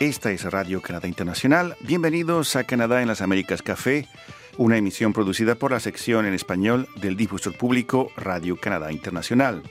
Esta 0.00 0.30
es 0.30 0.44
Radio 0.44 0.80
Canadá 0.80 1.08
Internacional. 1.08 1.76
Bienvenidos 1.82 2.56
a 2.56 2.64
Canadá 2.64 3.02
en 3.02 3.08
las 3.08 3.20
Américas 3.20 3.60
Café, 3.60 4.08
una 4.56 4.78
emisión 4.78 5.12
producida 5.12 5.56
por 5.56 5.72
la 5.72 5.78
sección 5.78 6.24
en 6.24 6.32
español 6.32 6.88
del 7.02 7.18
difusor 7.18 7.54
público 7.54 8.10
Radio 8.16 8.56
Canadá 8.56 8.92
Internacional. 8.92 9.62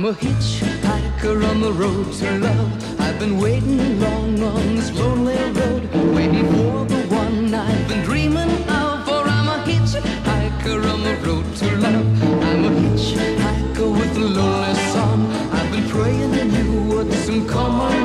I'm 0.00 0.06
a 0.06 0.14
hitchhiker 0.14 1.46
on 1.46 1.60
the 1.60 1.74
road 1.74 2.10
to 2.10 2.38
love. 2.38 3.00
I've 3.02 3.18
been 3.18 3.38
waiting 3.38 4.00
long 4.00 4.42
on 4.42 4.76
this 4.76 4.90
lonely 4.92 5.36
road, 5.36 5.94
waiting 6.14 6.46
for 6.54 6.86
the 6.86 7.02
one 7.14 7.52
I've 7.52 7.86
been 7.86 8.02
dreaming 8.02 8.50
of. 8.66 9.04
For 9.04 9.22
I'm 9.28 9.48
a 9.48 9.62
hitchhiker 9.66 10.90
on 10.90 11.02
the 11.02 11.16
road 11.16 11.54
to 11.56 11.76
love. 11.76 12.22
I'm 12.44 12.64
a 12.64 12.70
hitchhiker 12.80 13.92
with 13.92 14.16
a 14.16 14.20
lonely 14.20 14.74
song. 14.94 15.30
I've 15.52 15.70
been 15.70 15.86
praying 15.90 16.30
that 16.30 16.46
you 16.46 16.80
would 16.84 17.12
soon 17.12 17.46
come 17.46 17.74
along. 17.74 17.99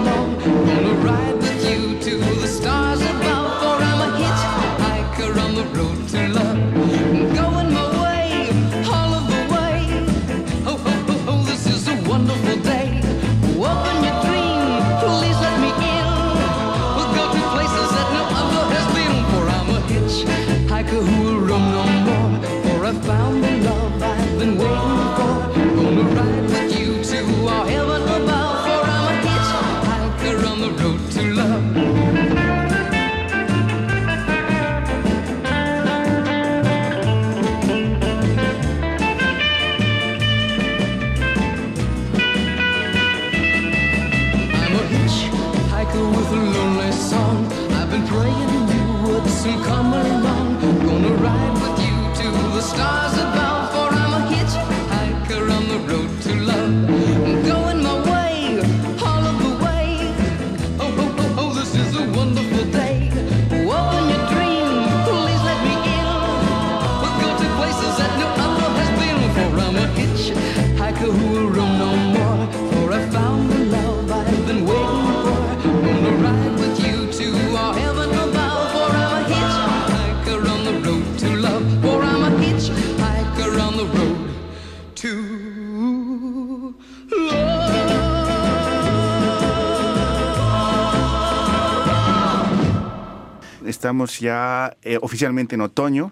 Estamos 93.86 94.20
ya 94.20 94.76
eh, 94.82 94.98
oficialmente 95.00 95.54
en 95.54 95.62
otoño. 95.62 96.12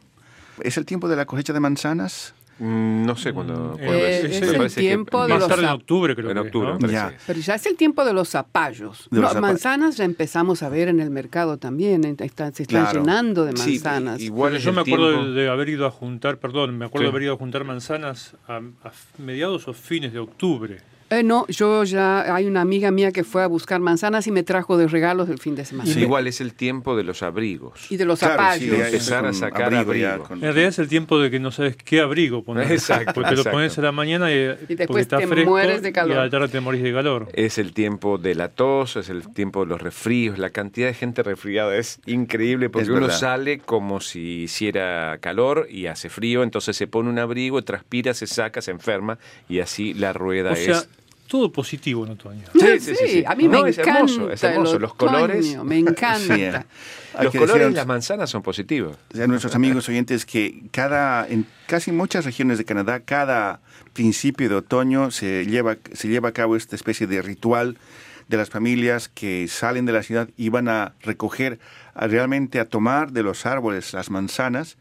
¿Es 0.62 0.78
el 0.78 0.86
tiempo 0.86 1.08
de 1.10 1.16
la 1.16 1.26
cosecha 1.26 1.54
de 1.54 1.60
manzanas? 1.60 2.36
Mm, 2.60 3.04
no 3.04 3.16
sé 3.16 3.34
cuándo. 3.34 3.78
Eh, 3.80 3.86
cuándo 3.88 4.06
es 4.06 4.42
Me 4.42 4.48
el 4.66 4.70
que 4.72 4.80
tiempo 4.80 5.24
de 5.26 5.40
los 5.40 5.58
en 5.58 5.66
octubre 5.66 6.16
creo 6.16 6.30
En 6.30 6.36
que, 6.36 6.42
octubre. 6.42 6.74
Pero 7.26 7.40
ya 7.40 7.56
es 7.56 7.66
el 7.66 7.76
tiempo 7.76 8.06
de 8.06 8.14
los 8.14 8.30
zapallos. 8.30 9.08
De 9.10 9.20
los 9.22 9.34
No, 9.34 9.42
manzanas 9.42 9.98
ya 9.98 10.04
empezamos 10.06 10.62
a 10.62 10.70
ver 10.70 10.88
en 10.88 11.00
el 11.00 11.10
mercado 11.10 11.58
también. 11.58 12.04
están- 12.20 12.54
se 12.54 12.62
están 12.62 12.84
Claro. 12.84 13.00
llenando 13.00 13.44
de 13.46 13.58
Sí, 13.58 13.72
manzanas. 13.80 14.22
igual 14.22 14.52
Pero 14.52 14.58
es 14.60 14.64
yo 14.66 14.72
me 14.74 14.82
acuerdo 14.82 15.10
tiempo- 15.10 15.30
de, 15.32 15.42
de 15.42 15.50
haber 15.50 15.70
ido 15.70 15.88
a 15.88 15.90
juntar, 15.90 16.38
perdón, 16.38 16.78
me 16.78 16.86
acuerdo 16.86 17.06
Sí. 17.06 17.06
de 17.06 17.10
haber 17.10 17.24
ido 17.24 17.34
a 17.34 17.38
juntar 17.38 17.64
manzanas 17.64 18.36
a, 18.48 18.58
a 18.58 18.92
mediados 19.18 19.68
o 19.68 19.74
fines 19.74 20.14
de 20.14 20.20
octubre. 20.20 20.78
Eh, 21.10 21.22
no, 21.24 21.46
yo 21.48 21.84
ya 21.84 22.34
hay 22.36 22.46
una 22.46 22.62
amiga 22.62 22.90
mía 22.92 23.12
que 23.12 23.24
fue 23.24 23.44
a 23.44 23.48
buscar 23.48 23.80
manzanas 23.80 24.26
y 24.28 24.32
me 24.32 24.42
trajo 24.44 24.78
de 24.78 24.88
regalos 24.88 25.30
el 25.30 25.38
fin 25.40 25.56
de 25.56 25.64
semana. 25.66 25.90
Sí, 25.92 26.00
Igual 26.02 26.28
es 26.28 26.42
el 26.42 26.54
tiempo 26.54 26.96
de 26.96 27.04
los 27.04 27.22
abrigos. 27.24 27.92
Y 27.92 27.98
de 27.98 28.06
los 28.06 28.20
Claro, 28.20 28.34
zapallos. 28.36 28.60
sí, 28.64 28.70
de 28.70 28.86
empezar 28.86 29.26
a 29.26 29.34
sacar 29.34 29.74
abrigo. 29.76 30.24
con- 30.24 30.38
En 30.38 30.44
realidad 30.44 30.70
es 30.70 30.80
el 30.80 30.88
tiempo 30.88 31.20
de 31.20 31.30
que 31.30 31.40
no 31.40 31.52
sabes 31.52 31.76
qué 31.76 32.00
abrigo 32.02 32.44
poner. 32.44 32.64
Exacto, 32.72 33.14
Porque 33.14 33.30
te 33.30 33.36
lo 33.36 33.42
exacto. 33.42 33.58
pones 33.58 33.78
a 33.78 33.82
la 33.82 33.92
mañana 33.92 34.32
y, 34.32 34.36
Y 34.70 34.76
después 34.76 35.02
está 35.02 35.18
te 35.20 35.28
fresco 35.28 35.50
mueres 35.52 35.82
de 35.82 35.92
calor. 35.94 36.16
y 36.16 36.20
a 36.20 36.24
la 36.24 36.30
tarde 36.30 36.48
te 36.48 36.60
morís 36.60 36.82
de 36.82 36.94
calor. 36.94 37.28
Es 37.34 37.58
el 37.58 37.74
tiempo 37.74 38.18
de 38.18 38.36
la 38.36 38.50
tos, 38.50 38.96
es 38.96 39.10
el 39.10 39.28
tiempo 39.34 39.62
de 39.66 39.68
los 39.70 39.82
resfríos. 39.82 40.40
La 40.40 40.50
cantidad 40.50 40.88
de 40.88 40.94
gente 40.94 41.22
resfriada 41.24 41.76
es 41.78 42.00
increíble 42.06 42.70
porque 42.70 42.84
Es 42.84 42.90
uno 42.90 43.10
sale 43.10 43.60
como 43.60 44.02
si 44.02 44.44
hiciera 44.44 45.18
calor 45.22 45.68
y 45.70 45.88
hace 45.88 46.10
frío, 46.10 46.44
entonces 46.44 46.76
se 46.76 46.88
pone 46.88 47.10
un 47.10 47.20
abrigo, 47.20 47.62
transpira, 47.64 48.14
se 48.14 48.26
saca, 48.28 48.62
se 48.62 48.72
enferma 48.72 49.18
y 49.50 49.60
así 49.60 49.94
la 49.94 50.14
rueda 50.14 50.52
O 50.52 50.56
sea, 50.56 50.78
es. 50.80 50.90
Todo 51.34 51.52
positivo 51.52 52.06
en 52.06 52.12
otoño. 52.12 52.44
Sí, 52.80 53.24
a 53.28 53.34
mí 53.34 53.48
No, 53.48 53.64
me 53.64 53.70
es 53.72 53.80
encanta. 53.80 54.00
hermoso, 54.02 54.30
es 54.32 54.44
hermoso. 54.44 54.78
Los 54.78 54.94
colores- 54.94 55.48
otoño, 55.48 55.64
Me 55.64 55.80
encanta. 55.80 56.20
Sí, 56.20 56.44
Los 57.24 57.34
colores 57.34 57.70
de 57.70 57.72
las 57.72 57.88
manzanas 57.88 58.30
son 58.30 58.44
positivos. 58.44 58.96
a 59.20 59.26
nuestros 59.26 59.56
amigos 59.56 59.90
oyentes 59.90 60.28
que 60.28 60.62
cada, 60.70 61.28
en 61.28 61.48
casi 61.66 61.92
muchas 61.92 62.26
regiones 62.26 62.60
de 62.60 62.66
Canadá, 62.66 63.00
cada 63.00 63.62
principio 63.94 64.48
de 64.48 64.54
otoño 64.58 65.10
se 65.10 65.48
lleva, 65.48 65.78
se 65.94 66.08
lleva 66.08 66.30
a 66.30 66.34
cabo 66.34 66.56
esta 66.56 66.76
especie 66.76 67.08
de 67.08 67.24
ritual 67.24 67.80
de 68.28 68.38
las 68.38 68.52
familias 68.52 69.10
que 69.10 69.48
salen 69.48 69.88
de 69.88 69.92
la 69.94 70.04
ciudad 70.04 70.30
y 70.38 70.50
van 70.50 70.68
a 70.70 70.94
recoger, 71.02 71.58
a 71.96 72.06
realmente 72.06 72.60
a 72.60 72.66
tomar 72.66 73.12
de 73.12 73.24
los 73.24 73.48
árboles 73.48 73.92
las 73.94 74.12
manzanas 74.12 74.78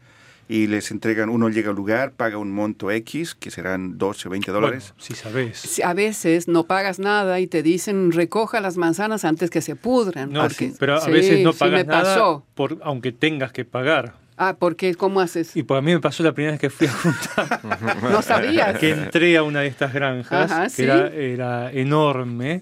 y 0.55 0.67
les 0.67 0.91
entregan, 0.91 1.29
uno 1.29 1.49
llega 1.49 1.71
al 1.71 1.75
lugar, 1.75 2.11
paga 2.11 2.37
un 2.37 2.51
monto 2.51 2.91
X, 2.91 3.33
que 3.33 3.49
serán 3.49 3.97
12 3.97 4.27
o 4.27 4.31
20 4.31 4.51
dólares. 4.51 4.93
Bueno, 4.95 5.03
si 5.03 5.13
sabes. 5.15 5.57
Sí, 5.57 5.81
A 5.81 5.93
veces 5.95 6.47
no 6.47 6.65
pagas 6.65 6.99
nada 6.99 7.39
y 7.39 7.47
te 7.47 7.63
dicen 7.63 8.11
recoja 8.11 8.61
las 8.61 8.77
manzanas 8.77 9.25
antes 9.25 9.49
que 9.49 9.61
se 9.61 9.75
pudran. 9.75 10.31
No, 10.31 10.41
porque- 10.41 10.55
sí, 10.69 10.75
pero 10.79 10.95
a 10.97 11.01
Sí, 11.01 11.09
veces 11.11 11.43
no 11.43 11.53
sí 11.53 11.59
pagas 11.59 11.73
me 11.79 11.83
nada, 11.85 12.03
pasó. 12.03 12.45
por, 12.53 12.77
aunque 12.83 13.11
tengas 13.11 13.51
que 13.51 13.65
pagar. 13.65 14.13
Ah, 14.37 14.55
porque 14.59 14.93
¿cómo 14.95 15.21
haces? 15.21 15.55
Y 15.55 15.63
pues 15.63 15.77
a 15.77 15.81
mí 15.81 15.91
me 15.93 15.99
pasó 15.99 16.21
la 16.23 16.33
primera 16.33 16.51
vez 16.51 16.61
que 16.61 16.69
fui 16.69 16.85
a 16.87 16.91
juntar, 16.91 17.61
No 18.11 18.21
sabías. 18.21 18.77
que 18.77 18.91
entré 18.91 19.37
a 19.37 19.43
una 19.43 19.61
de 19.61 19.67
estas 19.67 19.91
granjas, 19.93 20.51
Ajá, 20.51 20.63
que 20.65 20.69
sí. 20.69 20.83
era, 20.83 21.07
era 21.11 21.71
enorme. 21.71 22.61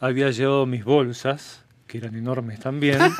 Había 0.00 0.30
llevado 0.30 0.66
mis 0.66 0.84
bolsas, 0.84 1.62
que 1.86 1.96
eran 1.98 2.14
enormes 2.14 2.60
también. 2.60 2.98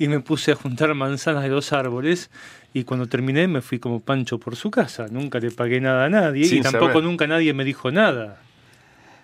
y 0.00 0.08
me 0.08 0.18
puse 0.20 0.50
a 0.50 0.54
juntar 0.56 0.92
manzanas 0.94 1.42
de 1.44 1.50
los 1.50 1.72
árboles. 1.72 2.30
Y 2.72 2.84
cuando 2.84 3.06
terminé 3.06 3.46
me 3.48 3.60
fui 3.60 3.78
como 3.78 4.00
Pancho 4.00 4.38
por 4.38 4.56
su 4.56 4.70
casa. 4.70 5.06
Nunca 5.10 5.38
le 5.40 5.50
pagué 5.50 5.80
nada 5.80 6.06
a 6.06 6.08
nadie 6.08 6.44
Sin 6.46 6.58
y 6.58 6.62
tampoco 6.62 6.86
saber. 6.86 7.04
nunca 7.04 7.26
nadie 7.26 7.52
me 7.52 7.64
dijo 7.64 7.90
nada. 7.90 8.40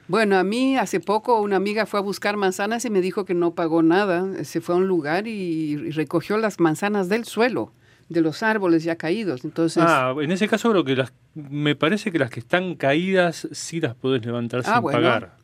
Bueno, 0.08 0.36
a 0.36 0.44
mí 0.44 0.76
hace 0.76 1.00
poco 1.00 1.40
una 1.40 1.56
amiga 1.56 1.86
fue 1.86 1.98
a 1.98 2.02
buscar 2.02 2.36
manzanas 2.36 2.84
y 2.84 2.90
me 2.90 3.00
dijo 3.00 3.24
que 3.24 3.34
no 3.34 3.54
pagó 3.54 3.82
nada. 3.82 4.44
Se 4.44 4.60
fue 4.60 4.74
a 4.74 4.78
un 4.78 4.86
lugar 4.86 5.26
y, 5.26 5.90
recogió 5.92 6.36
las 6.38 6.60
manzanas 6.60 7.08
del 7.08 7.24
suelo, 7.24 7.72
de 8.10 8.20
los 8.20 8.42
árboles 8.42 8.84
ya 8.84 8.96
caídos. 8.96 9.44
Entonces, 9.44 9.82
Ah, 9.86 10.14
en 10.20 10.30
ese 10.30 10.46
caso 10.46 10.70
creo 10.70 10.84
que 10.84 10.94
las, 10.94 11.12
me 11.34 11.74
parece 11.74 12.12
que 12.12 12.18
las 12.18 12.30
que 12.30 12.40
están 12.40 12.74
caídas 12.76 13.48
sí 13.50 13.80
las 13.80 13.94
podés 13.94 14.24
levantar 14.26 14.60
Ah, 14.66 14.74
sin 14.74 14.82
bueno. 14.82 14.98
pagar. 14.98 15.36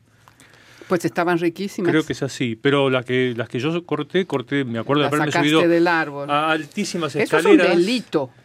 Pues 0.93 1.07
estaban 1.07 1.39
riquísimas. 1.39 1.91
Creo 1.91 2.05
que 2.05 2.13
es 2.13 2.23
así, 2.23 2.55
pero 2.55 2.91
la 2.91 3.03
que, 3.03 3.33
las 3.35 3.49
que 3.49 3.59
yo 3.59 3.83
corté, 3.87 4.27
corté, 4.27 4.63
me 4.65 4.79
acuerdo 4.79 5.01
de 5.01 5.07
haberme 5.09 5.27
sacaste 5.33 5.49
subido 5.49 5.67
del 5.67 5.87
árbol. 5.89 6.31
a 6.31 6.51
altísimas 6.51 7.17
Eso 7.17 7.39
es 7.39 7.45
un 7.47 7.53
escaleras. 7.53 7.77
delito. 7.79 8.31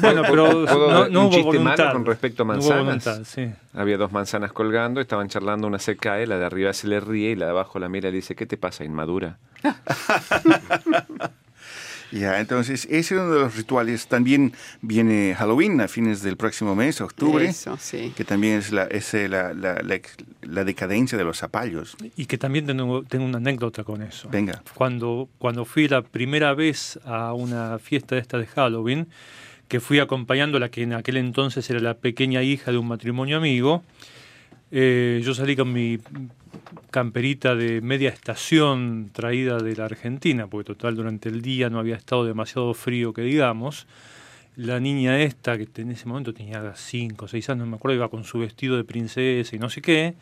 Bueno, 0.00 0.22
pero 0.28 0.44
¿Puedo 0.64 0.90
no, 0.92 1.08
no 1.08 1.20
un 1.22 1.26
hubo 1.26 1.30
chiste 1.30 1.42
voluntad. 1.58 1.76
malo 1.78 1.92
con 1.94 2.04
respecto 2.06 2.42
a 2.42 2.46
No 2.46 2.52
hubo 2.52 2.58
manzanas? 2.68 3.04
voluntad, 3.04 3.24
sí. 3.24 3.50
Había 3.72 3.96
dos 3.96 4.12
manzanas 4.12 4.52
colgando, 4.52 5.00
estaban 5.00 5.28
charlando, 5.28 5.66
una 5.66 5.78
se 5.80 5.96
cae, 5.96 6.26
la 6.26 6.38
de 6.38 6.44
arriba 6.44 6.72
se 6.74 6.86
le 6.86 7.00
ríe 7.00 7.30
y 7.30 7.34
la 7.34 7.46
de 7.46 7.50
abajo 7.52 7.78
la 7.80 7.88
mira 7.88 8.08
y 8.10 8.12
le 8.12 8.16
dice, 8.16 8.36
¿qué 8.36 8.44
te 8.46 8.58
pasa, 8.58 8.84
inmadura? 8.84 9.38
Ya, 12.12 12.40
entonces 12.40 12.84
ese 12.86 12.98
es 12.98 13.10
uno 13.12 13.30
de 13.30 13.40
los 13.40 13.56
rituales. 13.56 14.06
También 14.06 14.52
viene 14.80 15.34
Halloween 15.36 15.80
a 15.80 15.88
fines 15.88 16.22
del 16.22 16.36
próximo 16.36 16.74
mes, 16.74 17.00
octubre, 17.00 17.44
Eso, 17.46 17.76
sí. 17.80 18.12
que 18.16 18.24
también 18.24 18.58
es 18.58 18.72
la, 18.72 18.84
es, 18.84 19.12
eh, 19.14 19.28
la, 19.28 19.52
la, 19.54 19.82
la 20.42 20.64
decadencia 20.64 21.18
de 21.18 21.24
los 21.24 21.38
zapallos. 21.38 21.96
Y 22.16 22.26
que 22.26 22.38
también 22.38 22.66
tengo, 22.66 23.02
tengo 23.02 23.24
una 23.24 23.38
anécdota 23.38 23.84
con 23.84 24.02
eso. 24.02 24.28
Venga. 24.30 24.62
Cuando, 24.74 25.28
cuando 25.38 25.64
fui 25.64 25.88
la 25.88 26.02
primera 26.02 26.54
vez 26.54 26.98
a 27.04 27.32
una 27.32 27.78
fiesta 27.78 28.14
de 28.14 28.20
esta 28.20 28.38
de 28.38 28.46
Halloween, 28.46 29.08
que 29.68 29.80
fui 29.80 29.98
acompañando 29.98 30.58
a 30.58 30.60
la 30.60 30.68
que 30.68 30.82
en 30.82 30.92
aquel 30.92 31.16
entonces 31.16 31.68
era 31.70 31.80
la 31.80 31.94
pequeña 31.94 32.42
hija 32.42 32.70
de 32.70 32.78
un 32.78 32.86
matrimonio 32.86 33.36
amigo, 33.36 33.82
eh, 34.70 35.20
yo 35.24 35.34
salí 35.34 35.56
con 35.56 35.72
mi 35.72 35.98
camperita 36.90 37.54
de 37.54 37.80
media 37.80 38.10
estación 38.10 39.10
traída 39.12 39.58
de 39.58 39.76
la 39.76 39.84
Argentina, 39.84 40.46
porque 40.46 40.66
total 40.66 40.96
durante 40.96 41.28
el 41.28 41.42
día 41.42 41.70
no 41.70 41.78
había 41.78 41.96
estado 41.96 42.24
demasiado 42.24 42.72
frío 42.74 43.12
que 43.12 43.22
digamos. 43.22 43.86
La 44.56 44.80
niña 44.80 45.20
esta, 45.20 45.58
que 45.58 45.68
en 45.82 45.90
ese 45.90 46.06
momento 46.06 46.32
tenía 46.32 46.72
5 46.74 47.26
o 47.26 47.28
6 47.28 47.50
años, 47.50 47.66
no 47.66 47.72
me 47.72 47.76
acuerdo, 47.76 47.96
iba 47.96 48.08
con 48.08 48.24
su 48.24 48.38
vestido 48.38 48.78
de 48.78 48.84
princesa 48.84 49.54
y 49.54 49.58
no 49.58 49.68
sé 49.68 49.82
qué. 49.82 50.14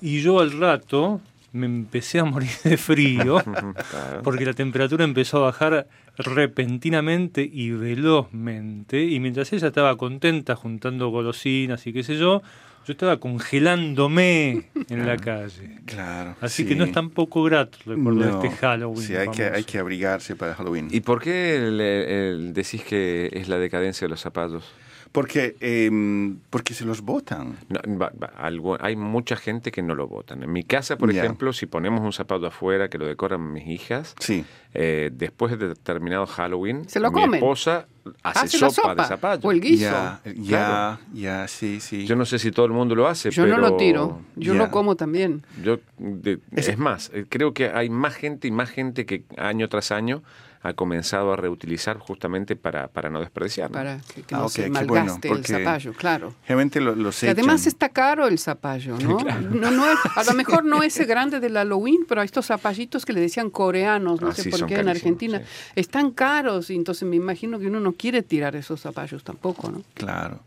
Y 0.00 0.20
yo 0.20 0.38
al 0.38 0.52
rato 0.52 1.20
me 1.52 1.66
empecé 1.66 2.20
a 2.20 2.24
morir 2.24 2.50
de 2.62 2.76
frío 2.76 3.42
porque 4.22 4.44
la 4.44 4.52
temperatura 4.52 5.04
empezó 5.04 5.38
a 5.38 5.46
bajar 5.46 5.88
repentinamente 6.18 7.48
y 7.50 7.70
velozmente 7.70 9.02
y 9.04 9.18
mientras 9.18 9.52
ella 9.52 9.68
estaba 9.68 9.96
contenta 9.96 10.56
juntando 10.56 11.08
golosinas 11.08 11.86
y 11.86 11.92
qué 11.92 12.02
sé 12.02 12.16
yo, 12.16 12.42
yo 12.88 12.92
estaba 12.92 13.20
congelándome 13.20 14.64
en 14.88 15.06
la 15.06 15.18
calle. 15.18 15.78
Claro. 15.84 16.36
Así 16.40 16.62
sí. 16.62 16.68
que 16.70 16.74
no 16.74 16.84
es 16.84 16.92
tan 16.92 17.10
poco 17.10 17.42
grato 17.42 17.76
recuerdo 17.84 18.20
No. 18.24 18.42
este 18.42 18.50
Halloween. 18.56 19.02
Sí, 19.06 19.14
hay 19.14 19.28
que, 19.28 19.44
hay 19.44 19.64
que 19.64 19.78
abrigarse 19.78 20.34
para 20.36 20.54
Halloween. 20.54 20.88
¿Y 20.90 21.00
por 21.00 21.20
qué 21.22 21.58
le- 21.70 22.52
decís 22.54 22.82
que 22.82 23.28
es 23.34 23.48
la 23.48 23.58
decadencia 23.58 24.06
de 24.06 24.08
los 24.10 24.20
zapatos? 24.20 24.64
Porque, 25.12 25.56
em, 25.60 26.38
porque 26.50 26.72
se 26.74 26.84
los 26.84 27.00
botan. 27.02 27.56
No, 27.68 27.80
va- 27.98 28.12
va, 28.22 28.26
algo- 28.38 28.76
hay 28.80 28.94
mucha 28.96 29.36
gente 29.36 29.70
que 29.70 29.82
no 29.82 29.94
lo 29.94 30.06
votan. 30.06 30.42
En 30.42 30.52
mi 30.52 30.64
casa, 30.64 30.96
por 30.98 31.12
Ya. 31.12 31.22
ejemplo, 31.22 31.52
si 31.54 31.66
ponemos 31.66 32.00
un 32.02 32.12
zapato 32.12 32.46
afuera 32.46 32.88
que 32.88 32.98
lo 32.98 33.06
decoran 33.06 33.52
mis 33.52 33.66
hijas, 33.68 34.14
Sí. 34.18 34.44
eh, 34.74 35.10
después 35.12 35.58
de 35.58 35.74
terminado 35.76 36.26
Halloween, 36.26 36.86
Se 36.88 37.00
lo 37.00 37.10
mi 37.10 37.20
comen. 37.22 37.34
esposa 37.36 37.86
hace, 38.22 38.46
Hace 38.46 38.58
la 38.58 38.70
sopa, 38.70 38.88
sopa 38.90 39.02
de 39.02 39.08
zapallo. 39.08 39.48
o 39.48 39.52
el 39.52 39.60
guiso. 39.60 39.82
Ya, 39.84 40.20
ya, 40.24 40.32
Claro. 40.48 40.98
ya, 41.12 41.48
sí, 41.48 41.80
sí. 41.80 42.06
Yo 42.06 42.16
no 42.16 42.24
sé 42.24 42.38
si 42.38 42.50
todo 42.50 42.66
el 42.66 42.72
mundo 42.72 42.94
lo 42.94 43.06
hace, 43.08 43.30
Yo 43.30 43.44
pero 43.44 43.56
no 43.56 43.62
lo 43.70 43.76
tiro, 43.76 44.20
yo 44.36 44.52
Ya. 44.54 44.58
lo 44.58 44.70
como 44.70 44.96
también. 44.96 45.44
Yo, 45.62 45.78
de- 45.98 46.38
es 46.52 46.78
más, 46.78 47.10
eh, 47.14 47.24
creo 47.28 47.52
que 47.54 47.68
hay 47.70 47.88
más 47.90 48.14
gente 48.14 48.48
y 48.48 48.50
más 48.50 48.70
gente 48.70 49.06
que 49.06 49.24
año 49.36 49.68
tras 49.68 49.90
año 49.92 50.22
ha 50.60 50.72
comenzado 50.72 51.32
a 51.32 51.36
reutilizar 51.36 51.98
justamente 51.98 52.56
para, 52.56 52.88
para 52.88 53.08
no 53.10 53.20
desperdiciar. 53.20 53.70
¿no? 53.70 53.74
Para 53.74 53.98
que, 54.12 54.22
que 54.22 54.34
Ah, 54.34 54.38
no 54.38 54.48
se 54.48 54.68
malgaste 54.68 55.28
bueno, 55.28 55.36
el 55.40 55.46
zapallo, 55.46 55.92
claro. 55.92 56.34
Generalmente 56.42 56.80
lo- 56.80 56.94
los 56.96 57.20
Que 57.20 57.30
además 57.30 57.66
está 57.66 57.88
caro 57.90 58.26
el 58.26 58.38
zapallo, 58.38 58.98
¿no? 59.02 59.18
No, 59.50 59.70
no 59.70 59.88
es- 59.90 59.98
a 60.16 60.24
lo 60.24 60.34
mejor 60.34 60.64
no 60.64 60.82
ese 60.82 61.04
grande 61.04 61.38
del 61.40 61.54
Halloween, 61.54 62.00
pero 62.08 62.22
estos 62.22 62.46
zapallitos 62.46 63.04
que 63.06 63.12
le 63.12 63.20
decían 63.20 63.50
coreanos, 63.50 64.20
no 64.20 64.28
Ah, 64.30 64.34
sé 64.34 64.42
sí, 64.44 64.50
por 64.50 64.66
qué 64.66 64.76
en 64.80 64.88
Argentina, 64.88 65.38
sí. 65.38 65.44
están 65.76 66.10
caros 66.10 66.70
y 66.70 66.74
entonces 66.76 67.08
me 67.08 67.16
imagino 67.16 67.58
que 67.60 67.68
uno 67.68 67.78
no 67.80 67.92
quiere 67.92 68.22
tirar 68.22 68.56
esos 68.56 68.80
zapallos 68.80 69.22
tampoco, 69.22 69.70
¿no? 69.70 69.82
Claro. 69.94 70.40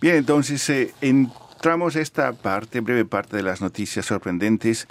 Bien, 0.00 0.16
entonces 0.16 0.68
eh, 0.70 0.92
entramos 1.00 1.94
a 1.96 2.00
esta 2.00 2.32
parte, 2.32 2.80
breve 2.80 3.04
parte 3.04 3.36
de 3.36 3.42
las 3.44 3.60
noticias 3.60 4.04
sorprendentes. 4.04 4.88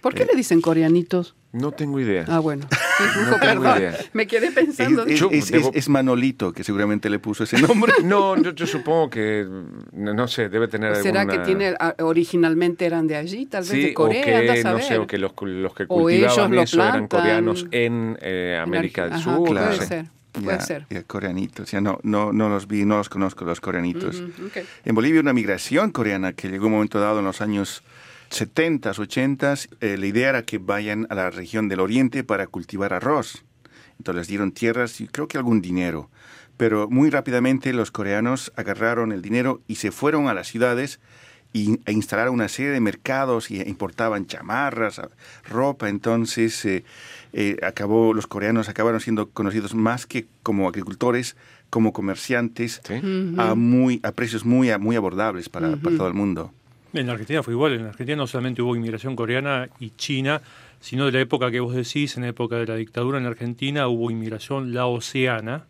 ¿Por 0.00 0.12
Eh, 0.14 0.16
qué 0.18 0.24
le 0.26 0.34
dicen 0.36 0.60
coreanitos? 0.60 1.34
No 1.52 1.72
tengo 1.72 1.98
idea. 1.98 2.24
Ah, 2.28 2.40
bueno. 2.40 2.66
No 3.30 3.38
tengo 3.38 3.76
idea. 3.76 3.96
me 4.12 4.26
quedé 4.26 4.50
pensando. 4.50 5.06
es- 5.06 5.22
es- 5.30 5.52
debo- 5.52 5.70
es- 5.70 5.76
es 5.76 5.88
Manolito 5.88 6.52
que 6.52 6.64
seguramente 6.64 7.08
le 7.08 7.18
puso 7.20 7.44
ese 7.44 7.60
nombre. 7.62 7.92
No, 8.04 8.36
yo, 8.42 8.50
yo 8.52 8.66
supongo 8.66 9.08
que, 9.08 9.46
no, 9.92 10.14
no 10.14 10.26
sé, 10.28 10.48
debe 10.48 10.66
tener 10.68 10.96
¿Será 10.96 11.20
alguna... 11.22 11.38
que 11.38 11.44
tiene 11.46 11.74
ah, 11.78 11.94
originalmente 12.00 12.84
eran 12.86 13.06
de 13.06 13.16
allí, 13.16 13.46
tal 13.46 13.62
vez 13.62 13.70
Sí, 13.70 13.80
de 13.80 13.94
Corea? 13.94 14.20
o 14.20 14.24
que, 14.24 14.34
a 14.60 14.64
no 14.70 14.74
ver. 14.74 14.82
sé, 14.84 14.98
o 14.98 15.06
que 15.06 15.16
los, 15.18 15.32
los 15.40 15.74
que 15.74 15.84
O 15.84 15.86
cultivaban 16.02 16.36
ellos 16.36 16.50
lo 16.50 16.62
eso 16.62 16.76
eran 16.82 16.92
plantan 17.08 17.20
coreanos 17.20 17.66
en 17.70 18.18
eh, 18.20 18.54
En 18.56 18.62
América 18.62 19.04
del 19.04 19.12
Arge- 19.14 19.22
Sur. 19.22 19.58
Ajá, 19.58 19.70
no 19.70 19.76
Puede 19.76 19.86
ser, 19.86 20.04
puede 20.32 20.58
Ya, 20.58 20.60
ser. 20.60 20.86
ya, 20.90 21.02
coreanitos. 21.04 21.70
Ya 21.70 21.80
no, 21.80 22.00
no, 22.02 22.32
no 22.32 22.48
los 22.48 22.66
vi, 22.66 22.84
no 22.84 22.96
los 22.98 23.08
conozco, 23.08 23.44
los 23.44 23.60
coreanitos. 23.60 24.16
Ujú, 24.20 24.46
ok. 24.48 24.56
En 24.84 24.94
Bolivia 24.94 25.20
una 25.20 25.32
migración 25.32 25.92
coreana 25.92 26.32
que 26.32 26.48
llegó 26.48 26.66
un 26.66 26.72
momento 26.72 26.98
dado 27.00 27.20
en 27.20 27.24
los 27.26 27.40
años 27.40 27.82
70, 28.30 28.90
80. 28.90 29.54
eh, 29.80 29.96
la 29.98 30.06
idea 30.06 30.28
era 30.30 30.42
que 30.42 30.58
vayan 30.58 31.06
a 31.10 31.14
la 31.14 31.30
región 31.30 31.68
del 31.68 31.80
oriente 31.80 32.24
para 32.24 32.46
cultivar 32.46 32.92
arroz. 32.92 33.44
Entonces 33.98 34.20
les 34.22 34.28
dieron 34.28 34.52
tierras 34.52 35.00
y 35.00 35.08
creo 35.08 35.28
que 35.28 35.38
algún 35.38 35.60
dinero. 35.60 36.10
Pero 36.56 36.88
muy 36.90 37.10
rápidamente 37.10 37.72
los 37.72 37.90
coreanos 37.90 38.52
agarraron 38.56 39.12
el 39.12 39.22
dinero 39.22 39.60
y 39.68 39.76
se 39.76 39.90
fueron 39.92 40.28
a 40.28 40.34
las 40.34 40.48
ciudades 40.48 41.00
e 41.54 41.92
instalaron 41.92 42.34
una 42.34 42.48
serie 42.48 42.72
de 42.72 42.80
mercados 42.80 43.50
y 43.50 43.60
importaban 43.62 44.26
chamarras, 44.26 45.00
ropa. 45.48 45.88
Entonces 45.88 46.64
eh, 46.64 46.84
eh, 47.32 47.56
acabó, 47.62 48.12
los 48.12 48.26
coreanos 48.26 48.68
acabaron 48.68 49.00
siendo 49.00 49.30
conocidos 49.30 49.74
más 49.74 50.06
que 50.06 50.26
como 50.42 50.68
agricultores, 50.68 51.36
como 51.70 51.92
comerciantes 51.92 52.80
Sí. 52.86 52.94
a, 53.38 53.54
muy, 53.54 54.00
a 54.02 54.12
precios 54.12 54.44
muy, 54.44 54.76
muy 54.78 54.96
abordables 54.96 55.48
para, 55.48 55.76
para 55.76 55.96
todo 55.96 56.08
el 56.08 56.14
mundo. 56.14 56.52
En 56.94 57.10
Argentina 57.10 57.42
fue 57.42 57.52
igual, 57.52 57.74
en 57.74 57.86
Argentina 57.86 58.16
no 58.16 58.26
solamente 58.26 58.62
hubo 58.62 58.74
inmigración 58.74 59.14
coreana 59.14 59.68
y 59.78 59.90
china, 59.90 60.40
sino 60.80 61.04
de 61.06 61.12
la 61.12 61.20
época 61.20 61.50
que 61.50 61.60
vos 61.60 61.74
decís, 61.74 62.16
en 62.16 62.22
la 62.22 62.30
época 62.30 62.56
de 62.56 62.66
la 62.66 62.76
dictadura 62.76 63.18
en 63.18 63.26
Argentina 63.26 63.88
hubo 63.88 64.10
inmigración 64.10 64.72
laosiana, 64.72 65.66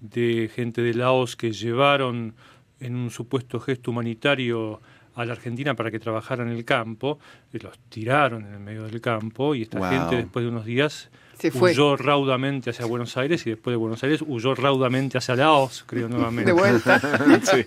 de 0.00 0.50
gente 0.54 0.82
de 0.82 0.92
Laos 0.92 1.36
que 1.36 1.52
llevaron 1.52 2.34
en 2.80 2.94
un 2.96 3.10
supuesto 3.10 3.58
gesto 3.60 3.90
humanitario 3.90 4.80
a 5.14 5.24
la 5.24 5.32
Argentina 5.32 5.74
para 5.74 5.90
que 5.90 5.98
trabajaran 5.98 6.48
en 6.48 6.56
el 6.56 6.66
campo, 6.66 7.18
los 7.52 7.78
tiraron 7.88 8.44
en 8.46 8.52
el 8.52 8.60
medio 8.60 8.82
del 8.84 9.00
campo 9.00 9.54
y 9.54 9.62
esta 9.62 9.78
Wow. 9.78 9.88
gente 9.88 10.16
después 10.16 10.44
de 10.44 10.50
unos 10.50 10.66
días 10.66 11.08
Se 11.38 11.50
fue. 11.50 11.72
huyó 11.72 11.96
raudamente 11.96 12.70
hacia 12.70 12.86
Buenos 12.86 13.16
Aires 13.16 13.46
y 13.46 13.50
después 13.50 13.72
de 13.72 13.76
Buenos 13.76 14.02
Aires 14.02 14.22
huyó 14.26 14.54
raudamente 14.54 15.18
hacia 15.18 15.36
Laos, 15.36 15.84
creo 15.86 16.08
nuevamente. 16.08 16.52
De 16.52 16.58
vuelta. 16.58 17.00
Sí. 17.42 17.64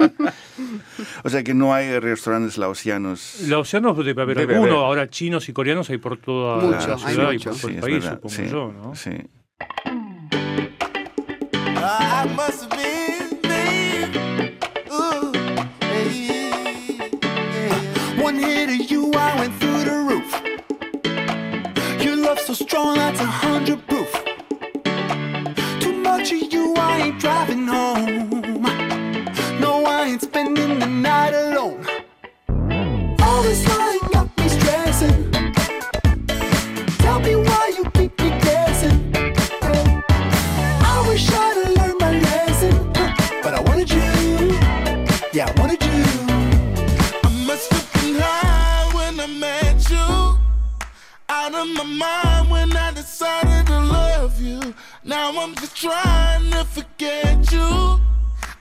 O 1.23 1.29
sea 1.29 1.43
que 1.43 1.53
no 1.53 1.73
hay 1.73 1.97
restaurantes 1.99 2.57
laosianos. 2.57 3.41
Laosianos 3.47 3.97
debe 4.03 4.21
haber 4.21 4.37
Debe 4.37 4.55
alguno, 4.55 4.73
haber. 4.73 4.85
ahora 4.85 5.09
chinos 5.09 5.47
y 5.49 5.53
coreanos 5.53 5.89
hay 5.89 5.97
por 5.97 6.17
toda 6.17 6.57
Mucho, 6.63 6.87
la 6.87 6.93
hay 6.95 7.13
ciudad 7.15 7.31
y 7.31 7.37
por 7.39 7.43
todo 7.43 7.53
Sí, 7.55 7.67
el 7.75 7.79
país, 7.81 7.93
verdad, 8.03 8.19
supongo 8.21 8.35
sí, 8.35 8.49
yo, 8.49 8.73
¿no? 8.73 8.95
sí. 8.95 9.11
So 22.55 22.65
strong, 22.65 22.95
that's 22.95 23.19
a 23.19 23.25
hundred 23.25 23.88
trying 55.79 56.51
to 56.51 56.65
forget 56.65 57.51
you. 57.53 58.01